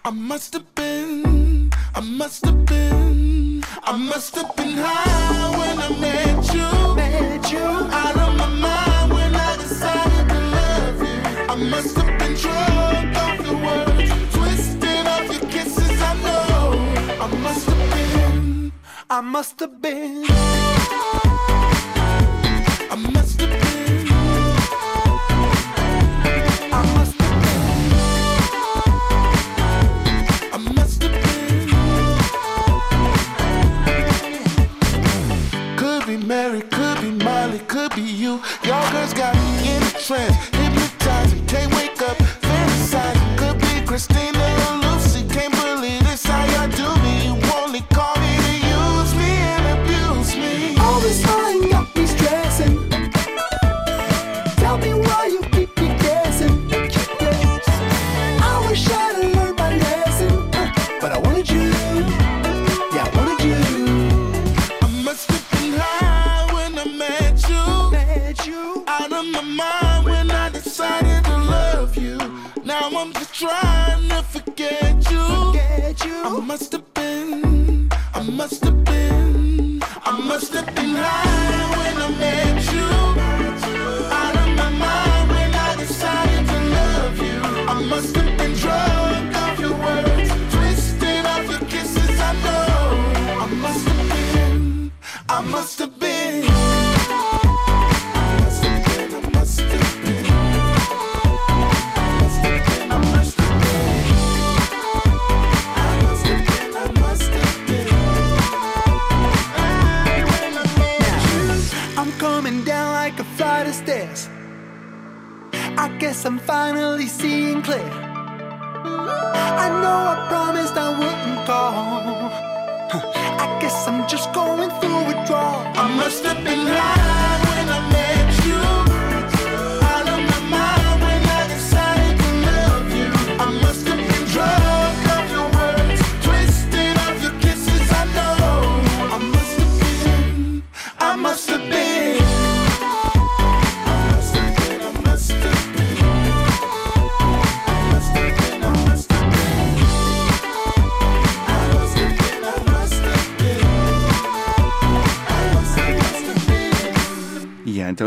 I 0.04 0.10
must 0.10 0.52
have 0.52 0.72
been, 0.76 1.72
I 1.92 2.00
must 2.00 2.44
have 2.44 2.64
been, 2.64 3.64
I 3.82 3.96
must 3.96 4.36
have 4.36 4.54
been 4.54 4.76
high 4.76 5.50
when 5.58 5.80
I 5.80 5.88
met 5.98 6.54
you. 6.54 6.94
Met 6.94 7.50
you. 7.50 7.66
Out 8.02 8.16
of 8.16 8.36
my 8.36 8.46
mind 8.46 9.12
when 9.12 9.34
I 9.34 9.56
decided 9.56 10.28
to 10.28 10.40
love 10.58 11.00
you. 11.08 11.18
I 11.52 11.56
must 11.56 11.96
have 11.96 12.18
been 12.20 12.34
drunk 12.34 13.16
off 13.16 13.46
your 13.46 13.58
words, 13.66 14.10
twisted 14.36 15.06
off 15.14 15.26
your 15.32 15.50
kisses. 15.50 16.00
I 16.00 16.14
know 16.22 17.24
I 17.24 17.26
must 17.42 17.66
have 17.66 17.90
been. 17.94 18.72
I 19.10 19.20
must 19.20 19.58
have 19.58 19.82
been. 19.82 21.17
You. 38.28 38.40
Y'all 38.62 38.92
girls 38.92 39.14
got 39.14 39.34
me 39.34 39.76
in 39.76 39.82
a 39.82 39.92
trance, 40.06 40.36
hypnotizing, 40.60 41.46
can't 41.46 41.74
wake 41.74 42.00
up, 42.02 42.16
fantasizing. 42.44 43.38
Could 43.38 43.58
be 43.60 43.86
Christina 43.86 44.37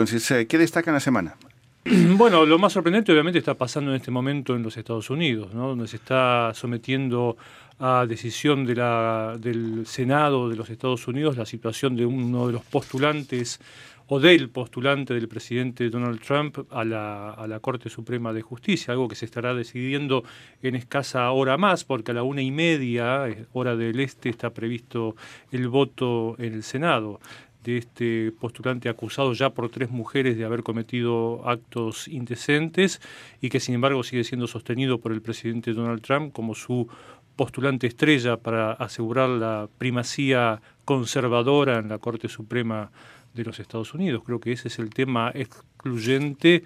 entonces, 0.02 0.30
eh, 0.32 0.48
¿qué 0.48 0.58
destaca 0.58 0.90
en 0.90 0.96
la 0.96 1.00
semana? 1.00 1.36
Bueno, 2.18 2.46
lo 2.46 2.60
más 2.60 2.74
sorprendente 2.74 3.12
obviamente 3.12 3.40
está 3.40 3.56
pasando 3.56 3.92
en 3.92 3.98
este 3.98 4.12
momento 4.12 4.56
en 4.56 4.64
los 4.64 4.78
Estados 4.78 5.10
Unidos, 5.10 5.54
¿no? 5.54 5.70
donde 5.70 5.88
se 5.88 5.96
está 5.96 6.52
sometiendo 6.54 7.38
a 7.80 8.06
decisión 8.08 8.66
de 8.66 8.76
la, 8.76 9.38
del 9.40 9.88
Senado 9.88 10.50
de 10.50 10.56
los 10.56 10.70
Estados 10.70 11.08
Unidos 11.08 11.38
la 11.38 11.46
situación 11.48 11.96
de 11.96 12.06
uno 12.06 12.48
de 12.48 12.54
los 12.54 12.64
postulantes 12.64 13.60
o 14.08 14.20
del 14.20 14.50
postulante 14.50 15.14
del 15.14 15.28
presidente 15.28 15.90
Donald 15.90 16.20
Trump 16.20 16.60
a 16.70 16.84
la, 16.84 17.32
a 17.32 17.48
la 17.48 17.60
Corte 17.60 17.90
Suprema 17.90 18.34
de 18.34 18.42
Justicia, 18.42 18.92
algo 18.92 19.08
que 19.08 19.16
se 19.16 19.26
estará 19.26 19.54
decidiendo 19.54 20.24
en 20.62 20.76
escasa 20.76 21.32
hora 21.32 21.58
más, 21.58 21.86
porque 21.86 22.12
a 22.12 22.14
la 22.14 22.24
una 22.24 22.42
y 22.42 22.52
media, 22.52 23.30
eh, 23.30 23.46
hora 23.54 23.76
del 23.76 24.00
este, 24.02 24.30
está 24.30 24.50
previsto 24.50 25.16
el 25.52 25.70
voto 25.70 26.36
en 26.40 26.54
el 26.54 26.64
Senado 26.64 27.20
de 27.64 27.78
este 27.78 28.32
postulante 28.32 28.90
acusado 28.90 29.34
ya 29.34 29.52
por 29.52 29.70
tres 29.70 29.92
mujeres 29.92 30.38
de 30.38 30.46
haber 30.46 30.64
cometido 30.64 31.48
actos 31.48 32.08
indecentes 32.08 33.02
y 33.40 33.50
que 33.50 33.60
sin 33.60 33.76
embargo 33.76 34.04
sigue 34.04 34.24
siendo 34.24 34.48
sostenido 34.48 35.00
por 35.00 35.12
el 35.12 35.22
presidente 35.22 35.74
Donald 35.74 36.02
Trump 36.02 36.34
como 36.34 36.56
su 36.56 36.88
postulante 37.36 37.88
estrella 37.88 38.38
para 38.38 38.74
asegurar 38.74 39.30
la 39.30 39.70
primacía 39.78 40.62
conservadora 40.86 41.80
en 41.80 41.90
la 41.90 41.98
Corte 41.98 42.28
Suprema 42.28 42.92
de 43.34 43.44
los 43.44 43.60
Estados 43.60 43.94
Unidos. 43.94 44.24
Creo 44.26 44.40
que 44.40 44.52
ese 44.52 44.68
es 44.68 44.80
el 44.80 44.90
tema 44.90 45.32
excluyente 45.34 46.64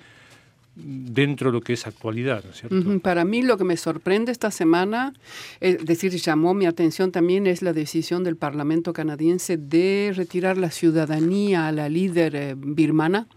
dentro 0.76 1.50
de 1.50 1.54
lo 1.54 1.62
que 1.62 1.74
es 1.74 1.88
actualidad, 1.88 2.44
¿no 2.44 2.52
es 2.52 2.58
cierto? 2.58 3.00
Para 3.00 3.24
mí 3.24 3.42
lo 3.42 3.58
que 3.58 3.64
me 3.64 3.78
sorprende 3.78 4.32
esta 4.32 4.52
semana, 4.52 5.14
es 5.62 5.86
decir, 5.86 6.12
llamó 6.14 6.54
mi 6.54 6.66
atención 6.66 7.12
también 7.12 7.48
es 7.48 7.62
la 7.62 7.72
decisión 7.72 8.24
del 8.24 8.36
Parlamento 8.36 8.92
canadiense 8.92 9.58
de 9.58 10.12
retirar 10.16 10.58
la 10.58 10.72
ciudadanía 10.72 11.68
a 11.68 11.72
la 11.72 11.88
líder 11.88 12.36
eh, 12.36 12.56
birmana. 12.58 13.28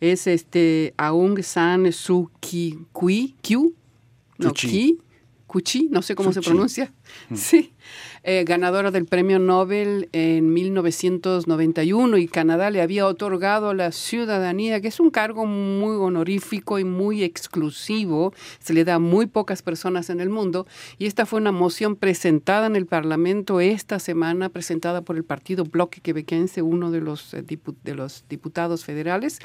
Es 0.00 0.26
este 0.26 0.94
Aung 0.96 1.42
San 1.42 1.92
Suu 1.92 2.30
Kyi, 2.40 2.78
Kyi, 2.92 3.34
Kyu, 3.42 3.74
no, 4.38 4.52
Kyi. 4.52 4.98
Kuchi, 5.54 5.86
no 5.88 6.02
sé 6.02 6.16
cómo 6.16 6.32
se 6.32 6.40
pronuncia. 6.42 6.92
Sí. 7.32 7.72
Eh, 8.24 8.42
ganadora 8.44 8.90
del 8.90 9.04
premio 9.06 9.38
Nobel 9.38 10.08
en 10.10 10.52
1991 10.52 12.18
y 12.18 12.26
Canadá 12.26 12.70
le 12.70 12.82
había 12.82 13.06
otorgado 13.06 13.72
la 13.72 13.92
ciudadanía, 13.92 14.80
que 14.80 14.88
es 14.88 14.98
un 14.98 15.10
cargo 15.10 15.46
muy 15.46 15.94
honorífico 15.96 16.80
y 16.80 16.84
muy 16.84 17.22
exclusivo, 17.22 18.34
se 18.58 18.74
le 18.74 18.82
da 18.84 18.94
a 18.94 18.98
muy 18.98 19.26
pocas 19.26 19.62
personas 19.62 20.10
en 20.10 20.20
el 20.20 20.28
mundo, 20.28 20.66
y 20.98 21.06
esta 21.06 21.24
fue 21.24 21.38
una 21.40 21.52
moción 21.52 21.94
presentada 21.94 22.66
en 22.66 22.74
el 22.74 22.86
Parlamento 22.86 23.60
esta 23.60 24.00
semana, 24.00 24.48
presentada 24.48 25.02
por 25.02 25.14
el 25.16 25.22
Partido 25.22 25.62
Bloque 25.64 26.00
Quebequense, 26.00 26.62
uno 26.62 26.90
de 26.90 27.00
los, 27.00 27.32
eh, 27.32 27.44
dipu- 27.46 27.76
de 27.84 27.94
los 27.94 28.24
diputados 28.28 28.84
federales, 28.84 29.38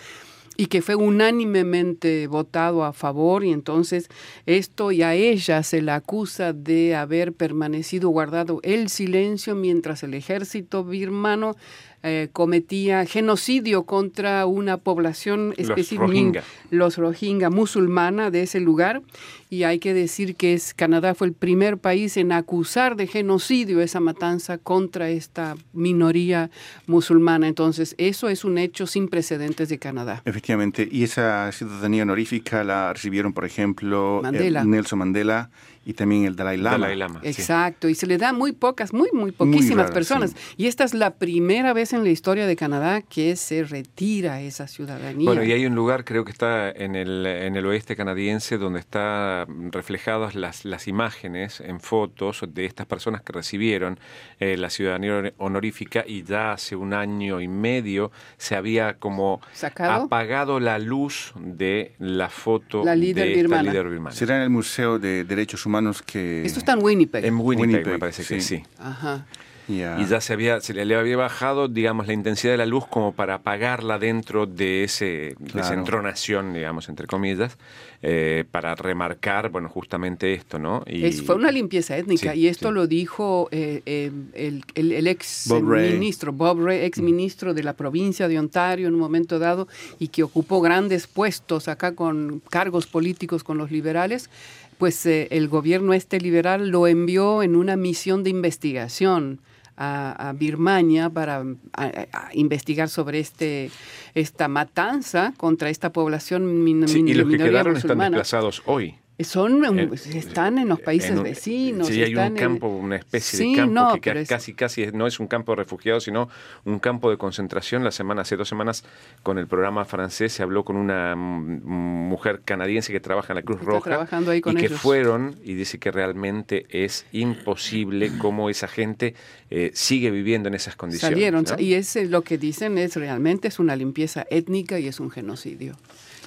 y 0.59 0.65
que 0.65 0.81
fue 0.81 0.95
unánimemente 0.95 2.27
votado 2.27 2.83
a 2.83 2.91
favor 2.91 3.45
y 3.45 3.53
entonces 3.53 4.09
esto 4.45 4.91
y 4.91 5.03
a 5.03 5.13
ella 5.13 5.63
se 5.63 5.81
la 5.81 5.95
acusa 5.95 6.51
de 6.51 6.97
haber 6.97 7.31
permanecido 7.31 8.09
guardado 8.09 8.59
el 8.63 8.89
silencio 8.89 9.55
mientras 9.55 10.03
el 10.03 10.15
ejército 10.15 10.83
birmano 10.83 11.55
eh, 12.01 12.29
cometía 12.31 13.05
genocidio 13.05 13.83
contra 13.83 14.45
una 14.45 14.77
población 14.77 15.49
Los 15.49 15.69
específica, 15.69 16.05
Rohingya. 16.05 16.43
los 16.69 16.97
Rohingya 16.97 17.49
musulmana 17.49 18.31
de 18.31 18.43
ese 18.43 18.59
lugar. 18.59 19.01
Y 19.49 19.63
hay 19.63 19.79
que 19.79 19.93
decir 19.93 20.35
que 20.35 20.53
es, 20.53 20.73
Canadá 20.73 21.15
fue 21.15 21.27
el 21.27 21.33
primer 21.33 21.77
país 21.77 22.17
en 22.17 22.31
acusar 22.31 22.95
de 22.95 23.07
genocidio 23.07 23.81
esa 23.81 23.99
matanza 23.99 24.59
contra 24.59 25.09
esta 25.09 25.55
minoría 25.73 26.51
musulmana. 26.85 27.47
Entonces, 27.47 27.95
eso 27.97 28.29
es 28.29 28.45
un 28.45 28.59
hecho 28.59 28.85
sin 28.85 29.07
precedentes 29.07 29.67
de 29.69 29.79
Canadá. 29.79 30.21
Efectivamente, 30.25 30.87
y 30.89 31.03
esa 31.03 31.51
ciudadanía 31.51 32.03
honorífica 32.03 32.63
la 32.63 32.93
recibieron, 32.93 33.33
por 33.33 33.45
ejemplo, 33.45 34.19
eh, 34.19 34.23
Mandela. 34.23 34.63
Nelson 34.63 34.99
Mandela 34.99 35.49
y 35.89 35.93
también 35.93 36.25
el 36.25 36.35
Dalai 36.35 36.57
Lama. 36.57 36.77
Dalai 36.77 36.95
Lama, 36.97 37.19
sí. 37.23 37.29
Exacto, 37.29 37.89
y 37.89 37.95
se 37.95 38.05
le 38.05 38.19
da 38.19 38.31
muy 38.31 38.51
pocas, 38.51 38.93
muy, 38.93 39.09
muy 39.11 39.31
poquísimas 39.31 39.89
personas. 39.89 40.31
sí. 40.31 40.53
Y 40.55 40.67
esta 40.67 40.83
es 40.83 40.93
la 40.93 41.15
primera 41.15 41.73
vez 41.73 41.93
en 41.93 42.03
la 42.03 42.11
historia 42.11 42.45
de 42.45 42.55
Canadá 42.55 43.01
que 43.01 43.35
se 43.35 43.63
retira 43.63 44.39
esa 44.41 44.67
ciudadanía. 44.67 45.25
Bueno, 45.25 45.43
y 45.43 45.51
hay 45.51 45.65
un 45.65 45.73
lugar, 45.73 46.05
creo 46.05 46.25
que 46.25 46.31
está 46.31 46.69
en 46.69 46.95
el, 46.95 47.25
en 47.25 47.55
el 47.55 47.65
oeste 47.65 47.95
canadiense, 47.95 48.59
donde 48.59 48.79
están 48.81 49.71
reflejadas 49.71 50.35
las, 50.35 50.63
las 50.63 50.87
imágenes 50.87 51.59
en 51.59 51.79
fotos 51.79 52.41
de 52.47 52.65
estas 52.65 52.85
personas 52.85 53.23
que 53.23 53.33
recibieron 53.33 53.99
eh, 54.39 54.57
la 54.57 54.69
ciudadanía 54.69 55.33
honorífica 55.37 56.03
y 56.05 56.21
ya 56.21 56.51
hace 56.51 56.75
un 56.75 56.93
año 56.93 57.41
y 57.41 57.47
medio 57.47 58.11
se 58.37 58.55
había 58.55 58.97
como 58.99 59.41
¿Sacado? 59.53 60.03
apagado 60.03 60.59
la 60.59 60.77
luz 60.77 61.33
de 61.35 61.93
la 61.97 62.29
foto 62.29 62.83
La 62.85 62.95
líder 62.95 63.23
de 63.25 63.31
esta 63.31 63.41
birmana. 63.41 63.71
líder 63.71 63.89
birmana. 63.89 64.15
Será 64.15 64.35
en 64.37 64.43
el 64.43 64.49
Museo 64.51 64.99
de 64.99 65.23
Derechos 65.23 65.65
Humanos 65.65 65.78
que... 66.05 66.45
Esto 66.45 66.59
está 66.59 66.73
en 66.73 66.83
Winnipeg. 66.83 67.25
En 67.25 67.35
Winnipeg, 67.37 67.59
Winnipeg, 67.71 67.93
me 67.93 67.99
parece 67.99 68.23
que 68.23 68.41
sí. 68.41 68.57
sí. 68.57 68.63
Ajá. 68.77 69.25
Ya. 69.67 69.99
Y 70.01 70.07
ya 70.07 70.19
se 70.19 70.33
había, 70.33 70.61
se 70.61 70.73
le, 70.73 70.95
había 70.95 71.15
bajado, 71.15 71.67
digamos, 71.67 72.07
la 72.07 72.13
intensidad 72.13 72.53
de 72.53 72.57
la 72.57 72.65
luz 72.65 72.87
como 72.87 73.11
para 73.13 73.35
apagarla 73.35 73.99
dentro 73.99 74.47
de, 74.47 74.83
ese, 74.83 75.05
de 75.05 75.35
esa 75.49 75.59
Claro. 75.61 75.79
entronación, 75.81 76.53
digamos, 76.55 76.89
entre 76.89 77.05
comillas, 77.05 77.55
eh, 78.01 78.45
para 78.49 78.73
remarcar, 78.73 79.49
bueno, 79.49 79.69
justamente 79.69 80.33
esto, 80.33 80.57
¿no? 80.57 80.83
Y, 80.87 81.05
Es- 81.05 81.21
fue 81.21 81.35
una 81.35 81.51
limpieza 81.51 81.95
étnica 81.97 82.33
Sí, 82.33 82.39
y 82.39 82.47
esto 82.47 82.69
sí. 82.69 82.73
lo 82.73 82.87
dijo 82.87 83.47
eh, 83.51 83.83
eh, 83.85 84.09
el, 84.33 84.63
el- 84.73 84.91
el 84.91 85.05
ex 85.05 85.43
Bob 85.47 85.61
ministro, 85.61 86.33
Bob 86.33 86.65
Ray, 86.65 86.79
ex 86.85 86.99
ministro 86.99 87.53
de 87.53 87.61
la 87.61 87.73
provincia 87.73 88.27
de 88.27 88.39
Ontario 88.39 88.87
en 88.87 88.95
un 88.95 88.99
momento 88.99 89.37
dado 89.37 89.67
y 89.99 90.07
que 90.07 90.23
ocupó 90.23 90.61
grandes 90.61 91.05
puestos 91.05 91.67
acá 91.67 91.93
con 91.93 92.41
cargos 92.49 92.87
políticos 92.87 93.43
con 93.43 93.59
los 93.59 93.69
liberales, 93.69 94.31
pues 94.79 95.05
eh, 95.05 95.27
el 95.29 95.47
gobierno 95.49 95.93
este 95.93 96.19
liberal 96.19 96.69
lo 96.69 96.87
envió 96.87 97.43
en 97.43 97.55
una 97.55 97.75
misión 97.75 98.23
de 98.23 98.31
investigación 98.31 99.41
a, 99.77 100.29
a 100.29 100.33
Birmania 100.33 101.09
para 101.09 101.43
a- 101.73 102.07
a 102.11 102.29
investigar 102.33 102.89
sobre 102.89 103.19
este 103.19 103.69
esta 104.15 104.47
matanza 104.47 105.33
contra 105.37 105.69
esta 105.69 105.91
población 105.91 106.63
min, 106.63 106.87
Sí, 106.87 107.03
min- 107.03 107.09
y 107.09 107.13
los 107.13 107.29
que 107.29 107.37
quedaron 107.37 107.75
están 107.77 107.97
desplazados 107.99 108.63
hoy. 108.65 108.95
Son, 109.21 109.65
um, 109.65 109.77
Eh, 109.79 109.89
están 110.13 110.57
en 110.59 110.69
los 110.69 110.79
países 110.79 111.11
en 111.11 111.17
un- 111.17 111.23
vecinos. 111.23 111.87
Sí, 111.87 112.01
hay 112.01 112.11
están 112.11 112.31
un 112.31 112.37
en- 112.37 112.43
campo, 112.43 112.67
una 112.67 112.95
especie 112.95 113.37
Sí, 113.39 113.51
de 113.51 113.57
campo 113.57 113.73
no, 113.73 113.93
que 113.95 113.99
pero 114.11 114.19
es- 114.21 114.29
casi, 114.29 114.53
casi 114.53 114.87
no 114.93 115.07
es 115.07 115.19
un 115.19 115.27
campo 115.27 115.51
de 115.51 115.57
refugiados, 115.57 116.05
sino 116.05 116.29
un 116.63 116.79
campo 116.79 117.09
de 117.11 117.17
concentración. 117.17 117.83
La 117.83 117.91
semana, 117.91 118.21
hace 118.21 118.37
dos 118.37 118.47
semanas, 118.47 118.85
con 119.21 119.37
el 119.37 119.47
programa 119.47 119.83
francés, 119.85 120.31
se 120.31 120.41
habló 120.43 120.63
con 120.63 120.77
una 120.77 121.15
mujer 121.17 122.41
canadiense 122.45 122.91
que 122.93 122.99
trabaja 122.99 123.33
en 123.33 123.35
la 123.37 123.41
Cruz 123.43 123.59
Está 123.59 123.71
Roja 123.71 123.89
trabajando 123.89 124.31
ahí 124.31 124.41
con 124.41 124.57
y 124.57 124.61
que 124.61 124.69
fueron 124.69 125.35
y 125.43 125.53
dice 125.53 125.79
que 125.79 125.91
realmente 125.91 126.65
es 126.69 127.05
imposible 127.11 128.11
cómo 128.19 128.49
esa 128.49 128.67
gente 128.67 129.15
eh, 129.51 129.71
sigue 129.73 130.11
viviendo 130.11 130.47
en 130.47 130.53
esas 130.55 130.75
condiciones. 130.75 131.13
salieron. 131.15 131.43
¿no? 131.43 131.55
Y 131.59 131.73
es, 131.73 131.95
eh, 131.95 132.05
lo 132.05 132.21
que 132.21 132.37
dicen 132.37 132.77
es 132.77 132.95
realmente 132.95 133.47
es 133.47 133.59
una 133.59 133.75
limpieza 133.75 134.25
étnica 134.29 134.79
y 134.79 134.87
es 134.87 134.99
un 134.99 135.09
genocidio. 135.09 135.75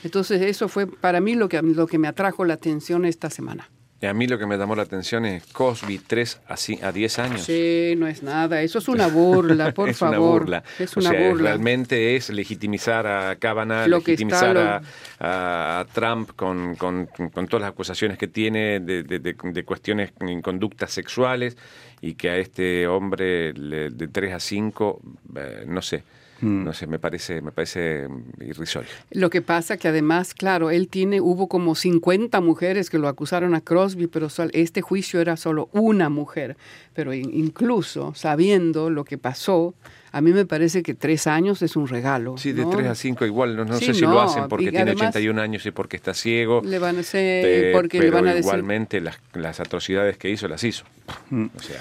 Entonces 0.04 0.42
eso 0.42 0.68
fue 0.68 0.86
para 0.86 1.20
mí 1.20 1.34
lo 1.34 1.48
que, 1.48 1.60
lo 1.62 1.86
que 1.86 1.98
me 1.98 2.08
atrajo 2.08 2.44
la 2.44 2.54
atención 2.54 3.04
esta 3.04 3.30
semana. 3.30 3.68
Y 4.00 4.06
a 4.06 4.14
mí 4.14 4.26
lo 4.26 4.36
que 4.36 4.46
me 4.46 4.58
llamó 4.58 4.74
la 4.74 4.82
atención 4.82 5.24
es 5.26 5.46
Cosby 5.52 5.98
3 6.04 6.40
a, 6.48 6.54
ci- 6.54 6.82
a 6.82 6.90
10 6.90 7.18
años. 7.20 7.42
Sí, 7.42 7.94
no 7.96 8.08
es 8.08 8.24
nada. 8.24 8.60
Eso 8.60 8.80
es 8.80 8.88
una 8.88 9.06
burla, 9.06 9.70
por 9.74 9.88
es 9.88 9.96
favor. 9.96 10.18
una 10.18 10.28
burla. 10.28 10.64
Es 10.80 10.96
O 10.96 11.00
una 11.00 11.10
sea, 11.10 11.28
burla. 11.28 11.50
realmente 11.50 12.16
es 12.16 12.28
legitimizar 12.30 13.06
a 13.06 13.36
Kavanaugh, 13.36 13.86
Lo 13.86 14.00
que 14.02 14.14
está 14.14 14.24
legitimizar 14.24 14.54
lo- 14.56 14.60
a, 14.60 14.82
a- 15.20 15.80
a 15.80 15.84
Trump 15.84 16.32
con, 16.34 16.74
con- 16.74 17.06
con 17.06 17.46
todas 17.46 17.60
las 17.60 17.70
acusaciones 17.70 18.18
que 18.18 18.26
tiene 18.26 18.80
de, 18.80 19.04
de- 19.04 19.20
de- 19.20 19.36
de 19.40 19.64
cuestiones 19.64 20.10
en 20.18 20.42
conductas 20.42 20.90
sexuales 20.90 21.56
y 22.00 22.14
que 22.14 22.28
a 22.30 22.38
este 22.38 22.88
hombre 22.88 23.52
le- 23.52 23.90
de 23.90 24.08
3 24.08 24.34
a 24.34 24.40
5, 24.40 25.00
eh, 25.36 25.64
no 25.68 25.80
sé, 25.80 26.02
Mm. 26.42 26.64
no 26.64 26.72
sé, 26.72 26.86
me 26.86 26.98
parece, 26.98 27.40
me 27.40 27.52
parece 27.52 28.06
irrisorio. 28.40 28.90
Lo 29.12 29.30
que 29.30 29.40
pasa 29.42 29.76
que 29.76 29.88
además, 29.88 30.34
claro, 30.34 30.70
él 30.70 30.88
tiene, 30.88 31.20
hubo 31.20 31.46
como 31.48 31.74
50 31.74 32.40
mujeres 32.40 32.90
que 32.90 32.98
lo 32.98 33.08
acusaron 33.08 33.54
a 33.54 33.60
Crosby, 33.60 34.08
pero 34.08 34.26
este 34.52 34.82
juicio 34.82 35.20
era 35.20 35.36
solo 35.36 35.68
una 35.72 36.08
mujer. 36.08 36.56
Pero 36.94 37.14
in- 37.14 37.32
incluso 37.32 38.12
sabiendo 38.14 38.90
lo 38.90 39.04
que 39.04 39.16
pasó, 39.18 39.74
a 40.10 40.20
mí 40.20 40.32
me 40.32 40.44
parece 40.44 40.82
que 40.82 40.92
tres 40.94 41.26
años 41.26 41.62
es 41.62 41.74
un 41.76 41.88
regalo. 41.88 42.36
Sí, 42.36 42.52
de 42.52 42.62
¿no? 42.64 42.70
3 42.70 42.86
a 42.88 42.94
5 42.94 43.24
igual, 43.24 43.56
no, 43.56 43.64
no 43.64 43.78
Sí, 43.78 43.86
sé 43.86 43.94
si 43.94 44.02
no, 44.02 44.10
lo 44.12 44.20
hacen 44.20 44.48
porque 44.48 44.64
y 44.66 44.68
tiene 44.70 44.90
además- 44.90 45.08
81 45.10 45.40
años 45.40 45.64
y 45.64 45.70
porque 45.70 45.96
está 45.96 46.12
ciego. 46.12 46.60
Le 46.64 46.78
van 46.78 46.96
a 46.96 47.00
hacer, 47.00 47.44
Eh, 47.46 47.72
porque 47.72 47.98
le 47.98 48.04
pero 48.06 48.16
van 48.16 48.26
a 48.26 48.34
decir... 48.34 48.42
igualmente 48.44 49.00
las, 49.00 49.16
las 49.32 49.60
atrocidades 49.60 50.18
que 50.18 50.28
hizo 50.28 50.48
las 50.48 50.62
hizo. 50.64 50.84
Mm. 51.30 51.46
O 51.56 51.60
sea, 51.62 51.80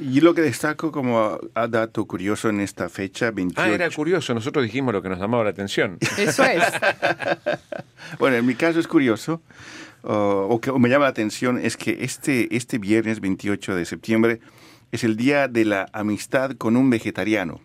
Y 0.00 0.20
lo 0.20 0.34
que 0.34 0.42
destaco 0.42 0.92
como 0.92 1.38
a 1.54 1.66
dato 1.66 2.06
curioso 2.06 2.48
en 2.48 2.60
esta 2.60 2.88
fecha, 2.88 3.30
28... 3.30 3.60
ah, 3.60 3.74
era 3.74 3.90
curioso, 3.90 4.32
nosotros 4.32 4.64
dijimos 4.64 4.92
lo 4.92 5.02
que 5.02 5.08
nos 5.08 5.18
llamaba 5.18 5.44
la 5.44 5.50
atención. 5.50 5.98
Eso 6.16 6.44
es. 6.44 6.64
Bueno, 8.18 8.36
en 8.36 8.46
mi 8.46 8.54
caso 8.54 8.80
es 8.80 8.88
curioso, 8.88 9.42
uh, 10.02 10.08
o 10.08 10.60
que 10.62 10.70
o 10.70 10.78
me 10.78 10.88
llama 10.88 11.04
la 11.04 11.10
atención, 11.10 11.58
es 11.58 11.76
que 11.76 11.98
este, 12.00 12.56
este 12.56 12.78
viernes 12.78 13.20
28 13.20 13.74
de 13.74 13.84
septiembre 13.84 14.40
es 14.92 15.04
el 15.04 15.16
día 15.16 15.46
de 15.46 15.66
la 15.66 15.90
amistad 15.92 16.52
con 16.52 16.76
un 16.76 16.88
vegetariano. 16.88 17.60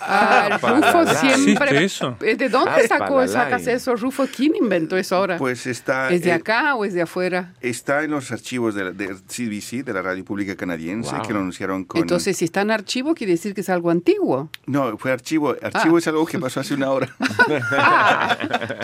Ah, 0.00 0.58
Rufo 0.60 1.06
siempre... 1.14 1.82
¿Existe 1.82 1.84
eso? 1.84 2.16
¿De 2.20 2.48
dónde 2.48 2.70
Ah, 2.84 2.88
sacó, 2.88 3.26
sacas 3.28 3.66
eso, 3.66 3.96
Rufo? 3.96 4.26
¿Quién 4.34 4.54
inventó 4.56 4.96
eso 4.96 5.16
ahora? 5.16 5.36
Pues 5.38 5.66
está, 5.66 6.10
¿Es 6.10 6.22
de 6.22 6.30
eh, 6.30 6.34
acá 6.34 6.74
o 6.74 6.84
es 6.84 6.94
de 6.94 7.02
afuera? 7.02 7.54
está 7.60 8.02
en 8.02 8.10
los 8.10 8.30
archivos 8.32 8.74
de, 8.74 8.84
la- 8.84 8.90
de 8.92 9.08
CBC, 9.14 9.84
de 9.84 9.92
la 9.92 10.02
Radio 10.02 10.24
Pública 10.24 10.56
Canadiense, 10.56 11.14
Wow. 11.14 11.26
que 11.26 11.32
lo 11.32 11.38
anunciaron 11.40 11.84
con... 11.84 12.00
Entonces, 12.00 12.36
si 12.36 12.44
está 12.44 12.60
en 12.62 12.70
archivo, 12.70 13.14
quiere 13.14 13.32
decir 13.32 13.54
que 13.54 13.60
es 13.62 13.68
algo 13.70 13.90
antiguo. 13.90 14.50
No, 14.66 14.96
fue 14.98 15.10
archivo. 15.12 15.54
Archivo 15.62 15.96
Ah. 15.96 15.98
es 15.98 16.08
algo 16.08 16.26
que 16.26 16.38
pasó 16.38 16.60
hace 16.60 16.74
una 16.74 16.90
hora. 16.90 17.08
Ah, 17.76 18.36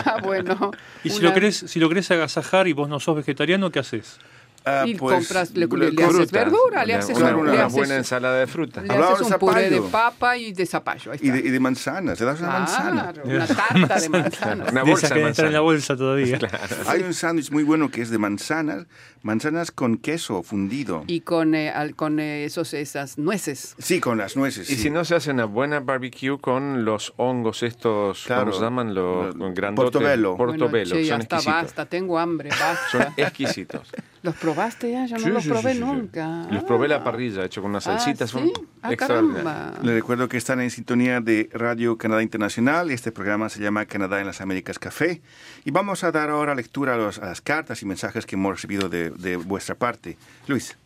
ah, 0.05 0.17
bueno. 0.23 0.71
Y 1.03 1.09
si 1.09 1.19
Una- 1.19 1.29
lo 1.29 1.33
querés, 1.33 1.57
si 1.67 1.79
lo 1.79 1.89
querés 1.89 2.09
agasajar 2.11 2.67
y 2.67 2.73
vos 2.73 2.89
no 2.89 2.99
sos 2.99 3.15
vegetariano, 3.15 3.71
¿qué 3.71 3.79
haces? 3.79 4.17
Ah, 4.63 4.83
Y 4.85 4.93
pues, 4.93 5.15
compras, 5.27 5.51
le, 5.55 5.65
le- 5.65 5.91
le 5.91 6.03
haces 6.03 6.31
verdura, 6.31 6.85
le 6.85 6.93
una- 6.93 7.03
haces, 7.03 7.17
Claro, 7.17 7.37
un- 7.37 7.41
una 7.41 7.51
le 7.51 7.57
buena 7.57 7.65
haces- 7.65 7.73
buena 7.77 7.95
ensalada 7.95 8.39
de 8.39 8.45
fruta. 8.47 8.81
le 8.83 8.93
haces 8.93 9.27
un 9.27 9.33
puré 9.39 9.69
de 9.71 9.81
papa 9.81 10.37
y 10.37 10.53
de 10.53 10.65
zapallo. 10.67 11.11
Ahí 11.11 11.19
y, 11.21 11.27
está. 11.29 11.41
de, 11.41 11.47
y 11.47 11.51
de 11.51 11.59
manzanas, 11.59 12.19
le 12.19 12.25
das 12.27 12.39
una 12.41 12.49
manzana. 12.49 13.11
Claro, 13.13 13.21
una 13.27 13.47
tarta 13.47 13.99
de 13.99 14.09
manzanas. 14.09 14.71
Una 14.71 14.83
bolsa 14.83 15.07
de 15.07 15.13
que 15.21 15.27
entran 15.27 15.47
en 15.47 15.53
la 15.53 15.59
manzana. 15.59 15.59
bolsa 15.61 15.97
todavía. 15.97 16.39
Hay 16.87 17.01
un 17.01 17.13
sándwich 17.15 17.49
muy 17.51 17.63
bueno 17.63 17.89
que 17.89 18.03
es 18.03 18.11
de 18.11 18.19
manzanas, 18.19 18.85
manzanas 19.23 19.71
con 19.71 19.97
queso 19.97 20.43
fundido. 20.43 21.05
Y 21.07 21.21
con, 21.21 21.55
eh, 21.55 21.71
al- 21.71 21.95
con 21.95 22.19
eh, 22.19 22.45
esos, 22.45 22.75
esas 22.75 23.17
nueces. 23.17 23.75
Sí, 23.79 23.99
con 23.99 24.19
las 24.19 24.35
nueces. 24.37 24.69
Y 24.69 24.75
sí. 24.75 24.83
si 24.83 24.89
no 24.91 25.05
se 25.05 25.15
hace 25.15 25.31
una 25.31 25.45
buena 25.45 25.79
barbecue 25.79 26.37
con 26.39 26.85
los 26.85 27.13
hongos 27.17 27.63
estos, 27.63 28.25
Claro. 28.25 28.41
¿cómo 28.45 28.53
se 28.53 28.61
llaman? 28.61 28.93
Los 28.93 29.35
Lo- 29.35 29.51
grandotes. 29.53 29.91
portobello. 29.91 30.37
Portobello, 30.37 30.69
Bueno, 30.91 31.03
che, 31.03 31.09
son 31.09 31.21
está, 31.21 31.35
exquisitos. 31.37 31.63
basta, 31.63 31.85
tengo 31.87 32.19
hambre, 32.19 32.49
basta. 32.49 32.77
Son 32.91 33.01
exquisitos. 33.17 33.89
¿Los 34.23 34.35
probaste 34.35 34.91
ya? 34.91 35.05
Yo 35.07 35.17
no 35.17 35.29
los 35.29 35.43
sí, 35.43 35.49
probé 35.49 35.73
sí, 35.73 35.77
sí, 35.79 35.83
sí. 35.83 35.91
nunca. 35.91 36.45
Los 36.51 36.63
probé 36.63 36.87
la 36.87 36.97
Ah. 36.97 37.03
parrilla, 37.03 37.43
hecho 37.43 37.61
con 37.61 37.71
unas 37.71 37.87
Ah, 37.87 37.97
salsitas. 37.97 38.29
¿sí? 38.29 38.37
Son 38.37 38.51
Ah, 38.83 38.95
caramba. 38.95 39.73
Les 39.81 39.95
recuerdo 39.95 40.29
que 40.29 40.37
están 40.37 40.61
en 40.61 40.69
sintonía 40.69 41.21
de 41.21 41.49
Radio 41.53 41.97
Canadá 41.97 42.21
Internacional 42.21 42.91
y 42.91 42.93
este 42.93 43.11
programa 43.11 43.49
se 43.49 43.61
llama 43.61 43.85
Canadá 43.85 44.19
en 44.19 44.27
las 44.27 44.39
Américas 44.41 44.77
Café. 44.77 45.21
Y 45.65 45.71
vamos 45.71 46.03
a 46.03 46.11
dar 46.11 46.29
ahora 46.29 46.53
lectura 46.53 46.93
a, 46.93 46.97
los- 46.97 47.17
a 47.19 47.25
las 47.25 47.41
cartas 47.41 47.81
y 47.81 47.85
mensajes 47.85 48.25
que 48.27 48.35
hemos 48.35 48.53
recibido 48.55 48.89
de, 48.89 49.09
de 49.09 49.37
vuestra 49.37 49.73
parte. 49.75 50.17
Luis. 50.47 50.77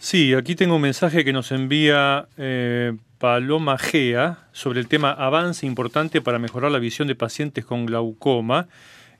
Sí, 0.00 0.34
aquí 0.34 0.54
tengo 0.56 0.76
un 0.76 0.82
mensaje 0.82 1.24
que 1.24 1.32
nos 1.32 1.52
envía 1.52 2.26
eh, 2.38 2.96
Paloma 3.18 3.76
Gea 3.78 4.38
sobre 4.52 4.80
el 4.80 4.88
tema 4.88 5.12
avance 5.12 5.66
importante 5.66 6.22
para 6.22 6.38
mejorar 6.38 6.72
la 6.72 6.78
visión 6.78 7.06
de 7.06 7.14
pacientes 7.14 7.64
con 7.66 7.84
glaucoma. 7.86 8.66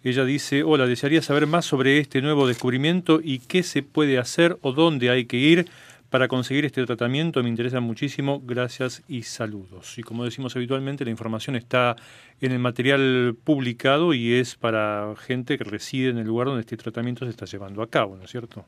Ella 0.03 0.25
dice, 0.25 0.63
hola, 0.63 0.87
desearía 0.87 1.21
saber 1.21 1.47
más 1.47 1.67
sobre 1.67 1.99
este 1.99 2.23
nuevo 2.23 2.47
descubrimiento 2.47 3.21
y 3.23 3.41
qué 3.41 3.63
se 3.63 3.83
puede 3.83 4.19
hacer 4.19 4.57
o 4.63 4.73
dónde 4.73 5.11
hay 5.11 5.27
que 5.27 5.37
ir 5.37 5.67
para 6.09 6.27
conseguir 6.27 6.65
este 6.65 6.85
tratamiento. 6.87 7.43
Me 7.43 7.49
interesa 7.49 7.81
muchísimo. 7.81 8.43
Gracias 8.45 9.03
y 9.09 9.23
saludos. 9.23 9.99
Y 9.99 10.03
como 10.03 10.25
decimos 10.25 10.57
habitualmente, 10.57 11.05
la 11.05 11.11
información 11.11 11.55
está 11.55 11.97
en 12.41 12.53
el 12.53 12.59
material 12.59 13.37
publicado 13.45 14.15
y 14.15 14.35
es 14.35 14.57
para 14.57 15.15
gente 15.17 15.59
que 15.59 15.65
reside 15.65 16.09
en 16.09 16.19
el 16.19 16.27
lugar 16.27 16.49
donde 16.49 16.63
este 16.63 16.77
tratamiento 16.77 17.25
se 17.27 17.31
está 17.31 17.45
llevando 17.45 17.83
a 17.83 17.89
cabo, 17.89 18.17
¿no 18.17 18.25
es 18.25 18.31
cierto? 18.31 18.65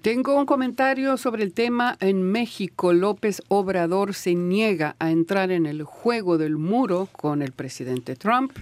Tengo 0.00 0.38
un 0.38 0.46
comentario 0.46 1.18
sobre 1.18 1.42
el 1.42 1.52
tema. 1.52 1.98
En 2.00 2.22
México, 2.22 2.94
López 2.94 3.42
Obrador 3.48 4.14
se 4.14 4.34
niega 4.34 4.96
a 4.98 5.10
entrar 5.10 5.50
en 5.50 5.66
el 5.66 5.82
juego 5.82 6.38
del 6.38 6.56
muro 6.56 7.08
con 7.12 7.42
el 7.42 7.52
presidente 7.52 8.16
Trump. 8.16 8.52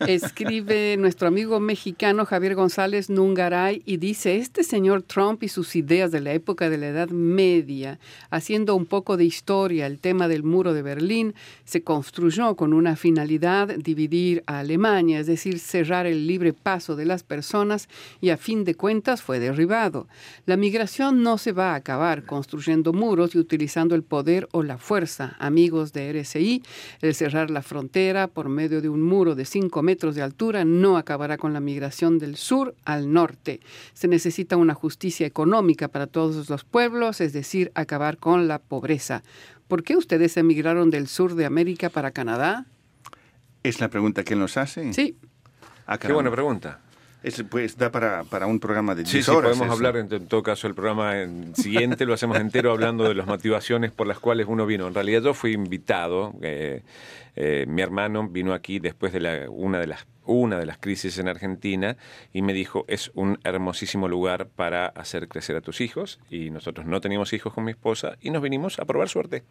Escribe 0.00 0.96
nuestro 0.98 1.28
amigo 1.28 1.60
mexicano 1.60 2.24
Javier 2.24 2.54
González 2.54 3.10
Nungaray 3.10 3.82
y 3.84 3.96
dice, 3.96 4.36
este 4.36 4.64
señor 4.64 5.02
Trump 5.02 5.42
y 5.42 5.48
sus 5.48 5.76
ideas 5.76 6.10
de 6.10 6.20
la 6.20 6.32
época 6.32 6.70
de 6.70 6.78
la 6.78 6.88
Edad 6.88 7.08
Media, 7.10 7.98
haciendo 8.30 8.74
un 8.74 8.86
poco 8.86 9.16
de 9.16 9.24
historia, 9.24 9.86
el 9.86 9.98
tema 9.98 10.28
del 10.28 10.42
muro 10.42 10.74
de 10.74 10.82
Berlín 10.82 11.34
se 11.64 11.82
construyó 11.82 12.56
con 12.56 12.72
una 12.72 12.96
finalidad, 12.96 13.68
dividir 13.76 14.42
a 14.46 14.60
Alemania, 14.60 15.20
es 15.20 15.26
decir, 15.26 15.58
cerrar 15.58 16.06
el 16.06 16.26
libre 16.26 16.52
paso 16.52 16.96
de 16.96 17.06
las 17.06 17.22
personas 17.22 17.88
y 18.20 18.30
a 18.30 18.36
fin 18.36 18.64
de 18.64 18.74
cuentas 18.74 19.22
fue 19.22 19.38
derribado. 19.38 20.08
La 20.46 20.56
migración 20.56 21.22
no 21.22 21.38
se 21.38 21.52
va 21.52 21.72
a 21.72 21.76
acabar 21.76 22.24
construyendo 22.24 22.92
muros 22.92 23.34
y 23.34 23.38
utilizando 23.38 23.94
el 23.94 24.02
poder 24.02 24.48
o 24.52 24.62
la 24.62 24.78
fuerza. 24.78 25.36
Amigos 25.38 25.92
de 25.92 26.12
RSI, 26.12 26.62
el 27.00 27.14
cerrar 27.14 27.50
la 27.50 27.62
frontera 27.62 28.28
por 28.28 28.48
medio 28.48 28.80
de 28.80 28.88
un 28.88 29.02
muro 29.02 29.34
de 29.34 29.44
5 29.62 29.82
metros 29.82 30.16
de 30.16 30.22
altura 30.22 30.64
no 30.64 30.96
acabará 30.96 31.38
con 31.38 31.52
la 31.52 31.60
migración 31.60 32.18
del 32.18 32.34
sur 32.36 32.74
al 32.84 33.12
norte. 33.12 33.60
Se 33.94 34.08
necesita 34.08 34.56
una 34.56 34.74
justicia 34.74 35.24
económica 35.24 35.86
para 35.86 36.08
todos 36.08 36.50
los 36.50 36.64
pueblos, 36.64 37.20
es 37.20 37.32
decir, 37.32 37.70
acabar 37.76 38.18
con 38.18 38.48
la 38.48 38.58
pobreza. 38.58 39.22
¿Por 39.68 39.84
qué 39.84 39.96
ustedes 39.96 40.36
emigraron 40.36 40.90
del 40.90 41.06
sur 41.06 41.36
de 41.36 41.44
América 41.46 41.90
para 41.90 42.10
Canadá? 42.10 42.66
Es 43.62 43.78
la 43.80 43.88
pregunta 43.88 44.24
que 44.24 44.34
él 44.34 44.40
nos 44.40 44.56
hace. 44.56 44.92
Sí, 44.92 45.16
Ah, 45.86 45.98
Qué 45.98 46.12
buena 46.12 46.30
pregunta. 46.30 46.80
Es, 47.22 47.42
pues 47.48 47.76
da 47.78 47.90
para, 47.92 48.24
para 48.24 48.46
un 48.46 48.58
programa 48.58 48.94
de 48.94 49.02
10 49.04 49.10
Sí, 49.10 49.22
sí, 49.22 49.30
horas. 49.30 49.50
podemos 49.52 49.66
eso. 49.66 49.72
hablar 49.74 49.96
en, 49.96 50.12
en 50.12 50.26
todo 50.26 50.42
caso 50.42 50.66
el 50.66 50.74
programa 50.74 51.20
en- 51.20 51.54
siguiente, 51.54 52.04
lo 52.04 52.14
hacemos 52.14 52.36
entero 52.38 52.72
hablando 52.72 53.04
de 53.04 53.14
las 53.14 53.26
motivaciones 53.26 53.92
por 53.92 54.06
las 54.06 54.18
cuales 54.18 54.46
uno 54.48 54.66
vino. 54.66 54.88
En 54.88 54.94
realidad 54.94 55.22
yo 55.22 55.32
fui 55.34 55.52
invitado, 55.52 56.34
eh, 56.42 56.82
eh, 57.36 57.64
mi 57.68 57.80
hermano 57.80 58.28
vino 58.28 58.52
aquí 58.54 58.78
después 58.80 59.12
de 59.12 59.20
la, 59.20 59.48
una, 59.50 59.78
de 59.78 59.86
las, 59.86 60.06
una 60.26 60.58
de 60.58 60.66
las 60.66 60.78
crisis 60.78 61.16
en 61.18 61.28
Argentina 61.28 61.96
y 62.32 62.42
me 62.42 62.52
dijo, 62.52 62.84
es 62.88 63.10
un 63.14 63.38
hermosísimo 63.44 64.08
lugar 64.08 64.48
para 64.48 64.86
hacer 64.86 65.28
crecer 65.28 65.54
a 65.56 65.60
tus 65.60 65.80
hijos 65.80 66.18
y 66.28 66.50
nosotros 66.50 66.86
no 66.86 67.00
teníamos 67.00 67.32
hijos 67.32 67.52
con 67.54 67.64
mi 67.64 67.70
esposa 67.70 68.16
y 68.20 68.30
nos 68.30 68.42
vinimos 68.42 68.78
a 68.80 68.84
probar 68.84 69.08
suerte. 69.08 69.44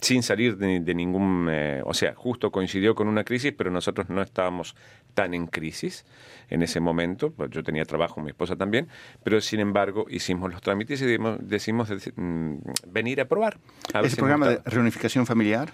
Sin 0.00 0.22
salir 0.22 0.56
de, 0.56 0.78
de 0.80 0.94
ningún, 0.94 1.48
eh, 1.50 1.82
o 1.84 1.92
sea, 1.92 2.14
justo 2.14 2.52
coincidió 2.52 2.94
con 2.94 3.08
una 3.08 3.24
crisis, 3.24 3.52
pero 3.56 3.70
nosotros 3.70 4.08
no 4.08 4.22
estábamos 4.22 4.76
tan 5.14 5.34
en 5.34 5.48
crisis 5.48 6.04
en 6.50 6.62
ese 6.62 6.78
momento, 6.78 7.32
pues 7.32 7.50
yo 7.50 7.64
tenía 7.64 7.84
trabajo, 7.84 8.20
mi 8.20 8.28
esposa 8.28 8.54
también, 8.54 8.86
pero 9.24 9.40
sin 9.40 9.58
embargo 9.58 10.06
hicimos 10.08 10.52
los 10.52 10.62
trámites 10.62 11.02
y 11.02 11.06
dimos- 11.06 11.38
decimos 11.40 11.90
deci- 11.90 12.12
mm, 12.14 12.58
venir 12.92 13.20
a 13.20 13.24
probar. 13.26 13.58
a 13.92 13.98
ver 13.98 14.06
¿Ese 14.06 14.16
programa 14.16 14.48
de 14.48 14.60
reunificación 14.66 15.26
familiar? 15.26 15.70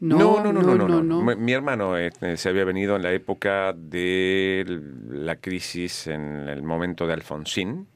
no, 0.00 0.42
no, 0.42 0.52
no, 0.52 0.62
no, 0.62 1.02
no, 1.02 1.36
mi 1.36 1.52
hermano 1.52 1.96
este, 1.98 2.36
se 2.38 2.48
había 2.48 2.64
venido 2.64 2.96
en 2.96 3.02
la 3.02 3.12
época 3.12 3.74
de 3.74 4.64
la 5.10 5.36
crisis, 5.36 6.06
en 6.06 6.48
el 6.48 6.62
momento 6.62 7.06
de 7.06 7.12
Alfonsín, 7.14 7.86